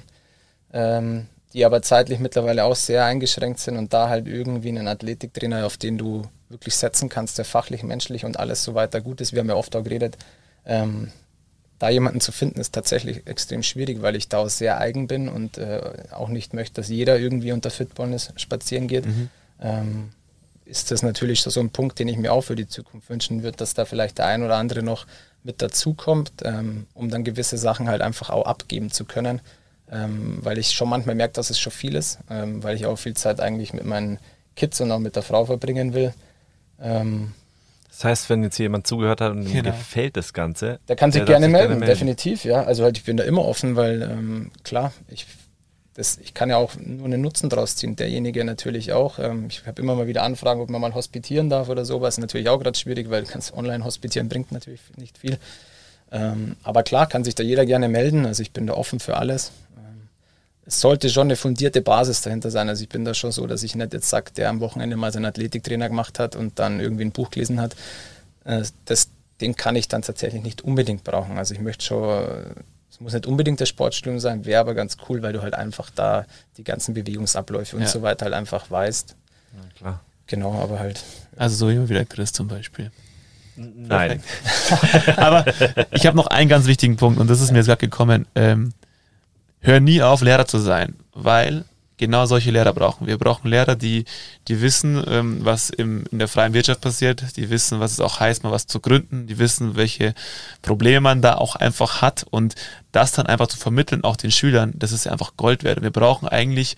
ähm, 0.73 1.27
die 1.53 1.65
aber 1.65 1.81
zeitlich 1.81 2.19
mittlerweile 2.19 2.65
auch 2.65 2.75
sehr 2.75 3.05
eingeschränkt 3.05 3.59
sind 3.59 3.77
und 3.77 3.93
da 3.93 4.09
halt 4.09 4.27
irgendwie 4.27 4.69
einen 4.69 4.87
Athletiktrainer, 4.87 5.65
auf 5.65 5.77
den 5.77 5.97
du 5.97 6.23
wirklich 6.49 6.75
setzen 6.75 7.09
kannst, 7.09 7.37
der 7.37 7.45
fachlich, 7.45 7.83
menschlich 7.83 8.25
und 8.25 8.39
alles 8.39 8.63
so 8.63 8.73
weiter 8.73 9.01
gut 9.01 9.21
ist. 9.21 9.33
Wir 9.33 9.39
haben 9.39 9.49
ja 9.49 9.55
oft 9.55 9.75
auch 9.75 9.83
geredet, 9.83 10.17
ähm, 10.65 11.11
da 11.79 11.89
jemanden 11.89 12.21
zu 12.21 12.31
finden, 12.31 12.59
ist 12.59 12.73
tatsächlich 12.73 13.27
extrem 13.27 13.61
schwierig, 13.61 14.01
weil 14.01 14.15
ich 14.15 14.29
da 14.29 14.37
auch 14.37 14.49
sehr 14.49 14.79
eigen 14.79 15.07
bin 15.07 15.27
und 15.27 15.57
äh, 15.57 15.81
auch 16.11 16.29
nicht 16.29 16.53
möchte, 16.53 16.75
dass 16.75 16.87
jeder 16.87 17.19
irgendwie 17.19 17.51
unter 17.51 17.69
Fitballness 17.69 18.31
spazieren 18.37 18.87
geht. 18.87 19.05
Mhm. 19.05 19.29
Ähm, 19.61 20.09
ist 20.65 20.91
das 20.91 21.03
natürlich 21.03 21.41
so 21.41 21.59
ein 21.59 21.71
Punkt, 21.71 21.99
den 21.99 22.07
ich 22.07 22.17
mir 22.17 22.31
auch 22.31 22.41
für 22.41 22.55
die 22.55 22.67
Zukunft 22.67 23.09
wünschen 23.09 23.43
würde, 23.43 23.57
dass 23.57 23.73
da 23.73 23.85
vielleicht 23.85 24.17
der 24.17 24.27
ein 24.27 24.43
oder 24.43 24.55
andere 24.55 24.81
noch 24.81 25.05
mit 25.43 25.61
dazukommt, 25.61 26.31
ähm, 26.43 26.87
um 26.93 27.09
dann 27.09 27.25
gewisse 27.25 27.57
Sachen 27.57 27.89
halt 27.89 28.01
einfach 28.01 28.29
auch 28.29 28.45
abgeben 28.45 28.89
zu 28.89 29.03
können. 29.03 29.41
Ähm, 29.91 30.39
weil 30.41 30.57
ich 30.57 30.71
schon 30.71 30.89
manchmal 30.89 31.15
merke, 31.15 31.33
dass 31.33 31.49
es 31.49 31.59
schon 31.59 31.71
viel 31.71 31.95
ist, 31.95 32.19
ähm, 32.29 32.63
weil 32.63 32.75
ich 32.75 32.85
auch 32.85 32.95
viel 32.95 33.13
Zeit 33.15 33.39
eigentlich 33.39 33.73
mit 33.73 33.85
meinen 33.85 34.17
Kids 34.55 34.81
und 34.81 34.91
auch 34.91 34.99
mit 34.99 35.15
der 35.15 35.23
Frau 35.23 35.45
verbringen 35.45 35.93
will. 35.93 36.13
Ähm, 36.81 37.33
das 37.89 38.03
heißt, 38.05 38.29
wenn 38.29 38.41
jetzt 38.41 38.57
jemand 38.57 38.87
zugehört 38.87 39.21
hat 39.21 39.31
und 39.31 39.45
ihm 39.45 39.53
genau. 39.53 39.69
gefällt 39.69 40.17
das 40.17 40.33
Ganze, 40.33 40.79
der 40.87 40.95
kann 40.95 41.11
sich, 41.11 41.19
der 41.19 41.27
gerne, 41.27 41.45
sich 41.45 41.51
melden, 41.51 41.67
gerne, 41.67 41.79
melden, 41.79 41.93
definitiv, 41.93 42.43
ja. 42.43 42.63
Also 42.63 42.83
halt, 42.83 42.97
ich 42.97 43.03
bin 43.03 43.17
da 43.17 43.23
immer 43.23 43.45
offen, 43.45 43.75
weil 43.75 44.01
ähm, 44.01 44.51
klar, 44.63 44.93
ich, 45.09 45.27
das, 45.93 46.17
ich 46.17 46.33
kann 46.33 46.49
ja 46.49 46.57
auch 46.57 46.71
nur 46.75 47.05
einen 47.05 47.21
Nutzen 47.21 47.49
draus 47.49 47.75
ziehen. 47.75 47.95
Derjenige 47.95 48.43
natürlich 48.43 48.93
auch. 48.93 49.19
Ähm, 49.19 49.45
ich 49.47 49.67
habe 49.67 49.79
immer 49.79 49.93
mal 49.93 50.07
wieder 50.07 50.23
Anfragen, 50.23 50.59
ob 50.61 50.71
man 50.71 50.81
mal 50.81 50.95
hospitieren 50.95 51.51
darf 51.51 51.69
oder 51.69 51.85
sowas. 51.85 52.17
Natürlich 52.17 52.49
auch 52.49 52.57
gerade 52.59 52.77
schwierig, 52.77 53.11
weil 53.11 53.25
ganz 53.25 53.53
online 53.53 53.85
hospitieren 53.85 54.27
bringt 54.27 54.51
natürlich 54.51 54.81
nicht 54.97 55.19
viel. 55.19 55.37
Ähm, 56.11 56.55
aber 56.63 56.81
klar, 56.81 57.05
kann 57.05 57.23
sich 57.23 57.35
da 57.35 57.43
jeder 57.43 57.65
gerne 57.67 57.89
melden. 57.89 58.25
Also 58.25 58.41
ich 58.41 58.51
bin 58.51 58.65
da 58.65 58.73
offen 58.73 58.99
für 58.99 59.17
alles 59.17 59.51
es 60.65 60.79
sollte 60.79 61.09
schon 61.09 61.27
eine 61.27 61.35
fundierte 61.35 61.81
Basis 61.81 62.21
dahinter 62.21 62.49
sein. 62.49 62.69
Also 62.69 62.83
ich 62.83 62.89
bin 62.89 63.03
da 63.03 63.13
schon 63.13 63.31
so, 63.31 63.45
dass 63.47 63.63
ich 63.63 63.75
nicht 63.75 63.93
jetzt 63.93 64.09
sage, 64.09 64.31
der 64.35 64.49
am 64.49 64.59
Wochenende 64.61 64.95
mal 64.95 65.11
seinen 65.11 65.25
Athletiktrainer 65.25 65.89
gemacht 65.89 66.19
hat 66.19 66.35
und 66.35 66.59
dann 66.59 66.79
irgendwie 66.79 67.03
ein 67.03 67.11
Buch 67.11 67.31
gelesen 67.31 67.59
hat. 67.59 67.75
Äh, 68.45 68.63
das, 68.85 69.09
den 69.41 69.55
kann 69.55 69.75
ich 69.75 69.87
dann 69.87 70.01
tatsächlich 70.01 70.41
nicht 70.41 70.61
unbedingt 70.61 71.03
brauchen. 71.03 71.37
Also 71.37 71.53
ich 71.53 71.59
möchte 71.59 71.83
schon, 71.83 72.55
es 72.89 73.01
muss 73.01 73.13
nicht 73.13 73.25
unbedingt 73.25 73.59
das 73.59 73.69
Sportstudium 73.69 74.19
sein, 74.19 74.45
wäre 74.45 74.61
aber 74.61 74.73
ganz 74.73 74.97
cool, 75.09 75.21
weil 75.21 75.33
du 75.33 75.41
halt 75.41 75.53
einfach 75.53 75.89
da 75.89 76.25
die 76.57 76.63
ganzen 76.63 76.93
Bewegungsabläufe 76.93 77.75
und 77.75 77.81
ja. 77.81 77.87
so 77.87 78.01
weiter 78.01 78.25
halt 78.25 78.35
einfach 78.35 78.71
weißt. 78.71 79.15
Ja, 79.55 79.69
klar. 79.77 79.99
Genau, 80.27 80.53
aber 80.53 80.79
halt. 80.79 81.03
Also 81.35 81.55
so 81.57 81.69
immer 81.69 81.89
wieder 81.89 82.05
Chris 82.05 82.31
zum 82.31 82.47
Beispiel. 82.47 82.91
Nein. 83.55 84.23
aber 85.17 85.45
ich 85.91 86.05
habe 86.05 86.15
noch 86.15 86.27
einen 86.27 86.49
ganz 86.49 86.65
wichtigen 86.65 86.95
Punkt 86.95 87.19
und 87.19 87.29
das 87.29 87.41
ist 87.41 87.51
mir 87.51 87.57
jetzt 87.57 87.67
gerade 87.67 87.85
gekommen. 87.85 88.25
Ähm, 88.35 88.73
hör 89.63 89.79
nie 89.79 90.01
auf, 90.01 90.21
Lehrer 90.21 90.45
zu 90.45 90.59
sein, 90.59 90.95
weil 91.13 91.65
genau 91.97 92.25
solche 92.25 92.51
Lehrer 92.51 92.73
brauchen. 92.73 93.07
Wir 93.07 93.17
brauchen 93.17 93.49
Lehrer, 93.49 93.75
die, 93.75 94.05
die 94.47 94.61
wissen, 94.61 95.01
ähm, 95.07 95.39
was 95.41 95.69
im, 95.69 96.03
in 96.11 96.19
der 96.19 96.27
freien 96.27 96.53
Wirtschaft 96.53 96.81
passiert, 96.81 97.37
die 97.37 97.49
wissen, 97.49 97.79
was 97.79 97.93
es 97.93 97.99
auch 97.99 98.19
heißt, 98.19 98.43
mal 98.43 98.51
was 98.51 98.67
zu 98.67 98.79
gründen, 98.79 99.25
die 99.25 99.39
wissen, 99.39 99.75
welche 99.75 100.13
Probleme 100.61 101.01
man 101.01 101.21
da 101.21 101.35
auch 101.35 101.55
einfach 101.55 102.01
hat 102.01 102.25
und 102.29 102.55
das 102.91 103.13
dann 103.13 103.25
einfach 103.25 103.47
zu 103.47 103.57
vermitteln, 103.57 104.03
auch 104.03 104.17
den 104.17 104.31
Schülern, 104.31 104.73
das 104.75 104.91
ist 104.91 105.07
einfach 105.07 105.37
Gold 105.37 105.63
wert. 105.63 105.81
Wir 105.81 105.91
brauchen 105.91 106.27
eigentlich 106.27 106.75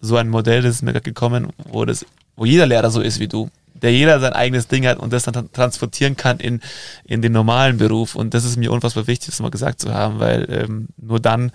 so 0.00 0.16
ein 0.16 0.28
Modell, 0.28 0.62
das 0.62 0.76
ist 0.76 0.82
mir 0.82 0.94
gekommen, 0.94 1.52
wo 1.64 1.84
das, 1.84 2.06
wo 2.36 2.44
jeder 2.44 2.66
Lehrer 2.66 2.90
so 2.90 3.00
ist 3.00 3.20
wie 3.20 3.28
du 3.28 3.50
der 3.82 3.92
jeder 3.92 4.20
sein 4.20 4.32
eigenes 4.32 4.68
Ding 4.68 4.86
hat 4.86 4.98
und 4.98 5.12
das 5.12 5.24
dann 5.24 5.52
transportieren 5.52 6.16
kann 6.16 6.38
in, 6.38 6.60
in 7.04 7.20
den 7.20 7.32
normalen 7.32 7.78
Beruf. 7.78 8.14
Und 8.14 8.32
das 8.32 8.44
ist 8.44 8.56
mir 8.56 8.70
unfassbar 8.70 9.06
wichtig, 9.06 9.30
das 9.30 9.40
mal 9.40 9.50
gesagt 9.50 9.80
zu 9.80 9.92
haben, 9.92 10.20
weil 10.20 10.46
ähm, 10.50 10.88
nur 10.96 11.20
dann 11.20 11.50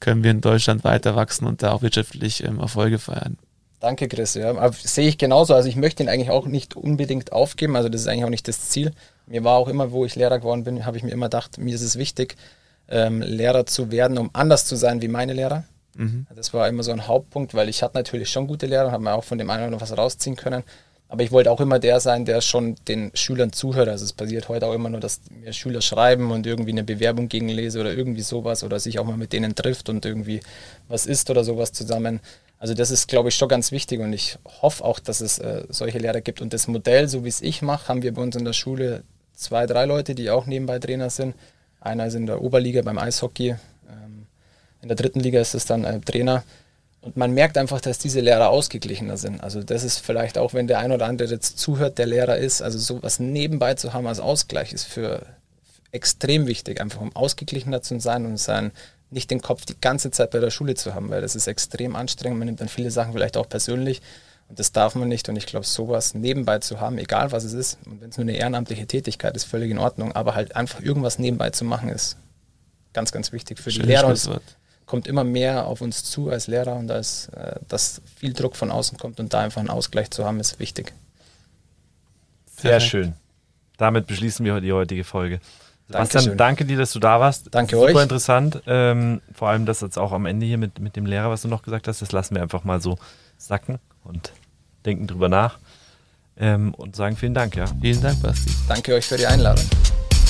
können 0.00 0.24
wir 0.24 0.30
in 0.30 0.40
Deutschland 0.40 0.84
weiter 0.84 1.16
wachsen 1.16 1.46
und 1.46 1.62
da 1.62 1.72
auch 1.72 1.82
wirtschaftlich 1.82 2.44
ähm, 2.44 2.60
Erfolge 2.60 2.98
feiern. 2.98 3.38
Danke, 3.80 4.08
Chris. 4.08 4.34
Ja, 4.34 4.72
sehe 4.72 5.08
ich 5.08 5.18
genauso. 5.18 5.54
Also 5.54 5.68
ich 5.68 5.76
möchte 5.76 6.02
ihn 6.02 6.08
eigentlich 6.08 6.30
auch 6.30 6.46
nicht 6.46 6.76
unbedingt 6.76 7.32
aufgeben. 7.32 7.76
Also 7.76 7.88
das 7.88 8.02
ist 8.02 8.08
eigentlich 8.08 8.24
auch 8.24 8.30
nicht 8.30 8.48
das 8.48 8.68
Ziel. 8.70 8.92
Mir 9.26 9.44
war 9.44 9.56
auch 9.56 9.68
immer, 9.68 9.92
wo 9.92 10.04
ich 10.04 10.16
Lehrer 10.16 10.38
geworden 10.38 10.64
bin, 10.64 10.86
habe 10.86 10.96
ich 10.96 11.02
mir 11.02 11.10
immer 11.10 11.26
gedacht, 11.26 11.58
mir 11.58 11.74
ist 11.74 11.82
es 11.82 11.96
wichtig, 11.96 12.36
ähm, 12.88 13.20
Lehrer 13.20 13.66
zu 13.66 13.90
werden, 13.90 14.18
um 14.18 14.30
anders 14.32 14.64
zu 14.64 14.76
sein 14.76 15.02
wie 15.02 15.08
meine 15.08 15.34
Lehrer. 15.34 15.64
Mhm. 15.94 16.26
Das 16.34 16.54
war 16.54 16.68
immer 16.68 16.82
so 16.82 16.92
ein 16.92 17.06
Hauptpunkt, 17.06 17.54
weil 17.54 17.68
ich 17.68 17.82
hatte 17.82 17.96
natürlich 17.96 18.30
schon 18.30 18.46
gute 18.46 18.66
Lehrer, 18.66 18.92
habe 18.92 19.02
mir 19.02 19.14
auch 19.14 19.24
von 19.24 19.38
dem 19.38 19.50
einen 19.50 19.60
oder 19.60 19.66
anderen 19.66 19.82
was 19.82 19.96
rausziehen 19.96 20.36
können. 20.36 20.62
Aber 21.08 21.22
ich 21.22 21.30
wollte 21.30 21.52
auch 21.52 21.60
immer 21.60 21.78
der 21.78 22.00
sein, 22.00 22.24
der 22.24 22.40
schon 22.40 22.74
den 22.88 23.12
Schülern 23.14 23.52
zuhört. 23.52 23.88
Also 23.88 24.04
es 24.04 24.12
passiert 24.12 24.48
heute 24.48 24.66
auch 24.66 24.74
immer 24.74 24.90
nur, 24.90 24.98
dass 24.98 25.20
mir 25.30 25.52
Schüler 25.52 25.80
schreiben 25.80 26.32
und 26.32 26.46
irgendwie 26.46 26.72
eine 26.72 26.82
Bewerbung 26.82 27.28
gegenlese 27.28 27.80
oder 27.80 27.94
irgendwie 27.94 28.22
sowas 28.22 28.64
oder 28.64 28.80
sich 28.80 28.98
auch 28.98 29.04
mal 29.04 29.16
mit 29.16 29.32
denen 29.32 29.54
trifft 29.54 29.88
und 29.88 30.04
irgendwie 30.04 30.40
was 30.88 31.06
isst 31.06 31.30
oder 31.30 31.44
sowas 31.44 31.72
zusammen. 31.72 32.20
Also 32.58 32.74
das 32.74 32.90
ist, 32.90 33.06
glaube 33.06 33.28
ich, 33.28 33.36
schon 33.36 33.48
ganz 33.48 33.70
wichtig 33.70 34.00
und 34.00 34.12
ich 34.12 34.38
hoffe 34.62 34.84
auch, 34.84 34.98
dass 34.98 35.20
es 35.20 35.38
äh, 35.38 35.64
solche 35.68 35.98
Lehrer 35.98 36.20
gibt. 36.22 36.40
Und 36.40 36.52
das 36.52 36.66
Modell, 36.66 37.08
so 37.08 37.24
wie 37.24 37.28
es 37.28 37.40
ich 37.40 37.62
mache, 37.62 37.88
haben 37.88 38.02
wir 38.02 38.12
bei 38.12 38.22
uns 38.22 38.34
in 38.34 38.44
der 38.44 38.54
Schule 38.54 39.04
zwei, 39.34 39.66
drei 39.66 39.84
Leute, 39.84 40.14
die 40.14 40.30
auch 40.30 40.46
nebenbei 40.46 40.78
Trainer 40.78 41.10
sind. 41.10 41.34
Einer 41.80 42.06
ist 42.06 42.14
in 42.14 42.26
der 42.26 42.42
Oberliga 42.42 42.82
beim 42.82 42.98
Eishockey. 42.98 43.50
Ähm, 43.88 44.26
in 44.82 44.88
der 44.88 44.96
dritten 44.96 45.20
Liga 45.20 45.40
ist 45.40 45.54
es 45.54 45.66
dann 45.66 45.84
äh, 45.84 46.00
Trainer. 46.00 46.42
Und 47.00 47.16
man 47.16 47.32
merkt 47.32 47.56
einfach, 47.56 47.80
dass 47.80 47.98
diese 47.98 48.20
Lehrer 48.20 48.48
ausgeglichener 48.48 49.16
sind. 49.16 49.40
Also 49.40 49.62
das 49.62 49.84
ist 49.84 49.98
vielleicht 49.98 50.38
auch, 50.38 50.54
wenn 50.54 50.66
der 50.66 50.80
ein 50.80 50.90
oder 50.90 51.06
andere 51.06 51.28
jetzt 51.28 51.58
zuhört, 51.58 51.98
der 51.98 52.06
Lehrer 52.06 52.36
ist, 52.36 52.62
also 52.62 52.78
sowas 52.78 53.20
nebenbei 53.20 53.74
zu 53.74 53.92
haben 53.92 54.06
als 54.06 54.18
Ausgleich 54.18 54.72
ist 54.72 54.84
für 54.84 55.24
extrem 55.92 56.46
wichtig, 56.46 56.80
einfach 56.80 57.00
um 57.00 57.14
ausgeglichener 57.14 57.80
zu 57.80 58.00
sein 58.00 58.26
und 58.26 58.38
sein, 58.38 58.72
nicht 59.10 59.30
den 59.30 59.40
Kopf 59.40 59.64
die 59.64 59.80
ganze 59.80 60.10
Zeit 60.10 60.32
bei 60.32 60.40
der 60.40 60.50
Schule 60.50 60.74
zu 60.74 60.94
haben, 60.94 61.10
weil 61.10 61.20
das 61.20 61.36
ist 61.36 61.46
extrem 61.46 61.94
anstrengend. 61.94 62.38
Man 62.38 62.46
nimmt 62.46 62.60
dann 62.60 62.68
viele 62.68 62.90
Sachen 62.90 63.12
vielleicht 63.12 63.36
auch 63.36 63.48
persönlich 63.48 64.02
und 64.48 64.58
das 64.58 64.72
darf 64.72 64.94
man 64.94 65.08
nicht. 65.08 65.28
Und 65.28 65.36
ich 65.36 65.46
glaube, 65.46 65.66
sowas 65.66 66.14
nebenbei 66.14 66.58
zu 66.58 66.80
haben, 66.80 66.98
egal 66.98 67.32
was 67.32 67.44
es 67.44 67.52
ist, 67.52 67.78
und 67.86 68.00
wenn 68.00 68.10
es 68.10 68.16
nur 68.16 68.24
eine 68.24 68.36
ehrenamtliche 68.36 68.86
Tätigkeit 68.86 69.36
ist, 69.36 69.44
völlig 69.44 69.70
in 69.70 69.78
Ordnung, 69.78 70.12
aber 70.12 70.34
halt 70.34 70.56
einfach 70.56 70.80
irgendwas 70.80 71.18
nebenbei 71.18 71.50
zu 71.50 71.64
machen, 71.64 71.88
ist 71.88 72.16
ganz, 72.92 73.12
ganz 73.12 73.32
wichtig 73.32 73.58
für 73.58 73.70
die 73.70 73.80
Lehrer. 73.80 74.14
Kommt 74.86 75.06
immer 75.08 75.24
mehr 75.24 75.66
auf 75.66 75.80
uns 75.80 76.04
zu 76.04 76.30
als 76.30 76.46
Lehrer 76.46 76.76
und 76.76 76.90
als, 76.90 77.28
äh, 77.28 77.56
dass 77.68 78.00
viel 78.16 78.32
Druck 78.32 78.56
von 78.56 78.70
außen 78.70 78.96
kommt 78.98 79.20
und 79.20 79.34
da 79.34 79.40
einfach 79.40 79.60
einen 79.60 79.70
Ausgleich 79.70 80.10
zu 80.10 80.24
haben, 80.24 80.40
ist 80.40 80.58
wichtig. 80.58 80.92
Sehr 82.56 82.72
Perfekt. 82.72 82.90
schön. 82.90 83.12
Damit 83.76 84.06
beschließen 84.06 84.44
wir 84.46 84.60
die 84.60 84.72
heutige 84.72 85.04
Folge. 85.04 85.40
Sebastian, 85.88 86.36
danke 86.36 86.64
dir, 86.64 86.78
dass 86.78 86.92
du 86.92 86.98
da 86.98 87.20
warst. 87.20 87.48
Danke 87.52 87.76
Super 87.76 87.84
euch. 87.84 87.90
Super 87.92 88.02
interessant. 88.02 88.62
Ähm, 88.66 89.20
vor 89.32 89.48
allem 89.48 89.66
das 89.66 89.82
jetzt 89.82 89.98
auch 89.98 90.12
am 90.12 90.26
Ende 90.26 90.46
hier 90.46 90.58
mit, 90.58 90.80
mit 90.80 90.96
dem 90.96 91.06
Lehrer, 91.06 91.30
was 91.30 91.42
du 91.42 91.48
noch 91.48 91.62
gesagt 91.62 91.86
hast, 91.86 92.02
das 92.02 92.12
lassen 92.12 92.34
wir 92.34 92.42
einfach 92.42 92.64
mal 92.64 92.80
so 92.80 92.98
sacken 93.38 93.78
und 94.02 94.32
denken 94.84 95.06
drüber 95.06 95.28
nach. 95.28 95.58
Ähm, 96.38 96.74
und 96.74 96.96
sagen 96.96 97.16
vielen 97.16 97.34
Dank, 97.34 97.56
ja. 97.56 97.66
Vielen 97.80 98.02
Dank, 98.02 98.20
Basti. 98.20 98.50
Danke 98.68 98.94
euch 98.94 99.06
für 99.06 99.16
die 99.16 99.26
Einladung. 99.26 99.64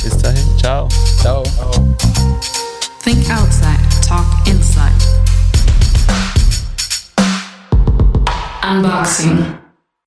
Bis 0.02 0.16
dahin. 0.18 0.58
Ciao. 0.58 0.88
Ciao. 1.20 1.42
Ciao. 1.42 1.96
Think 3.02 3.30
outside, 3.30 3.85
talk 4.06 4.46
inside. 4.46 4.92
Unboxing. 8.62 9.65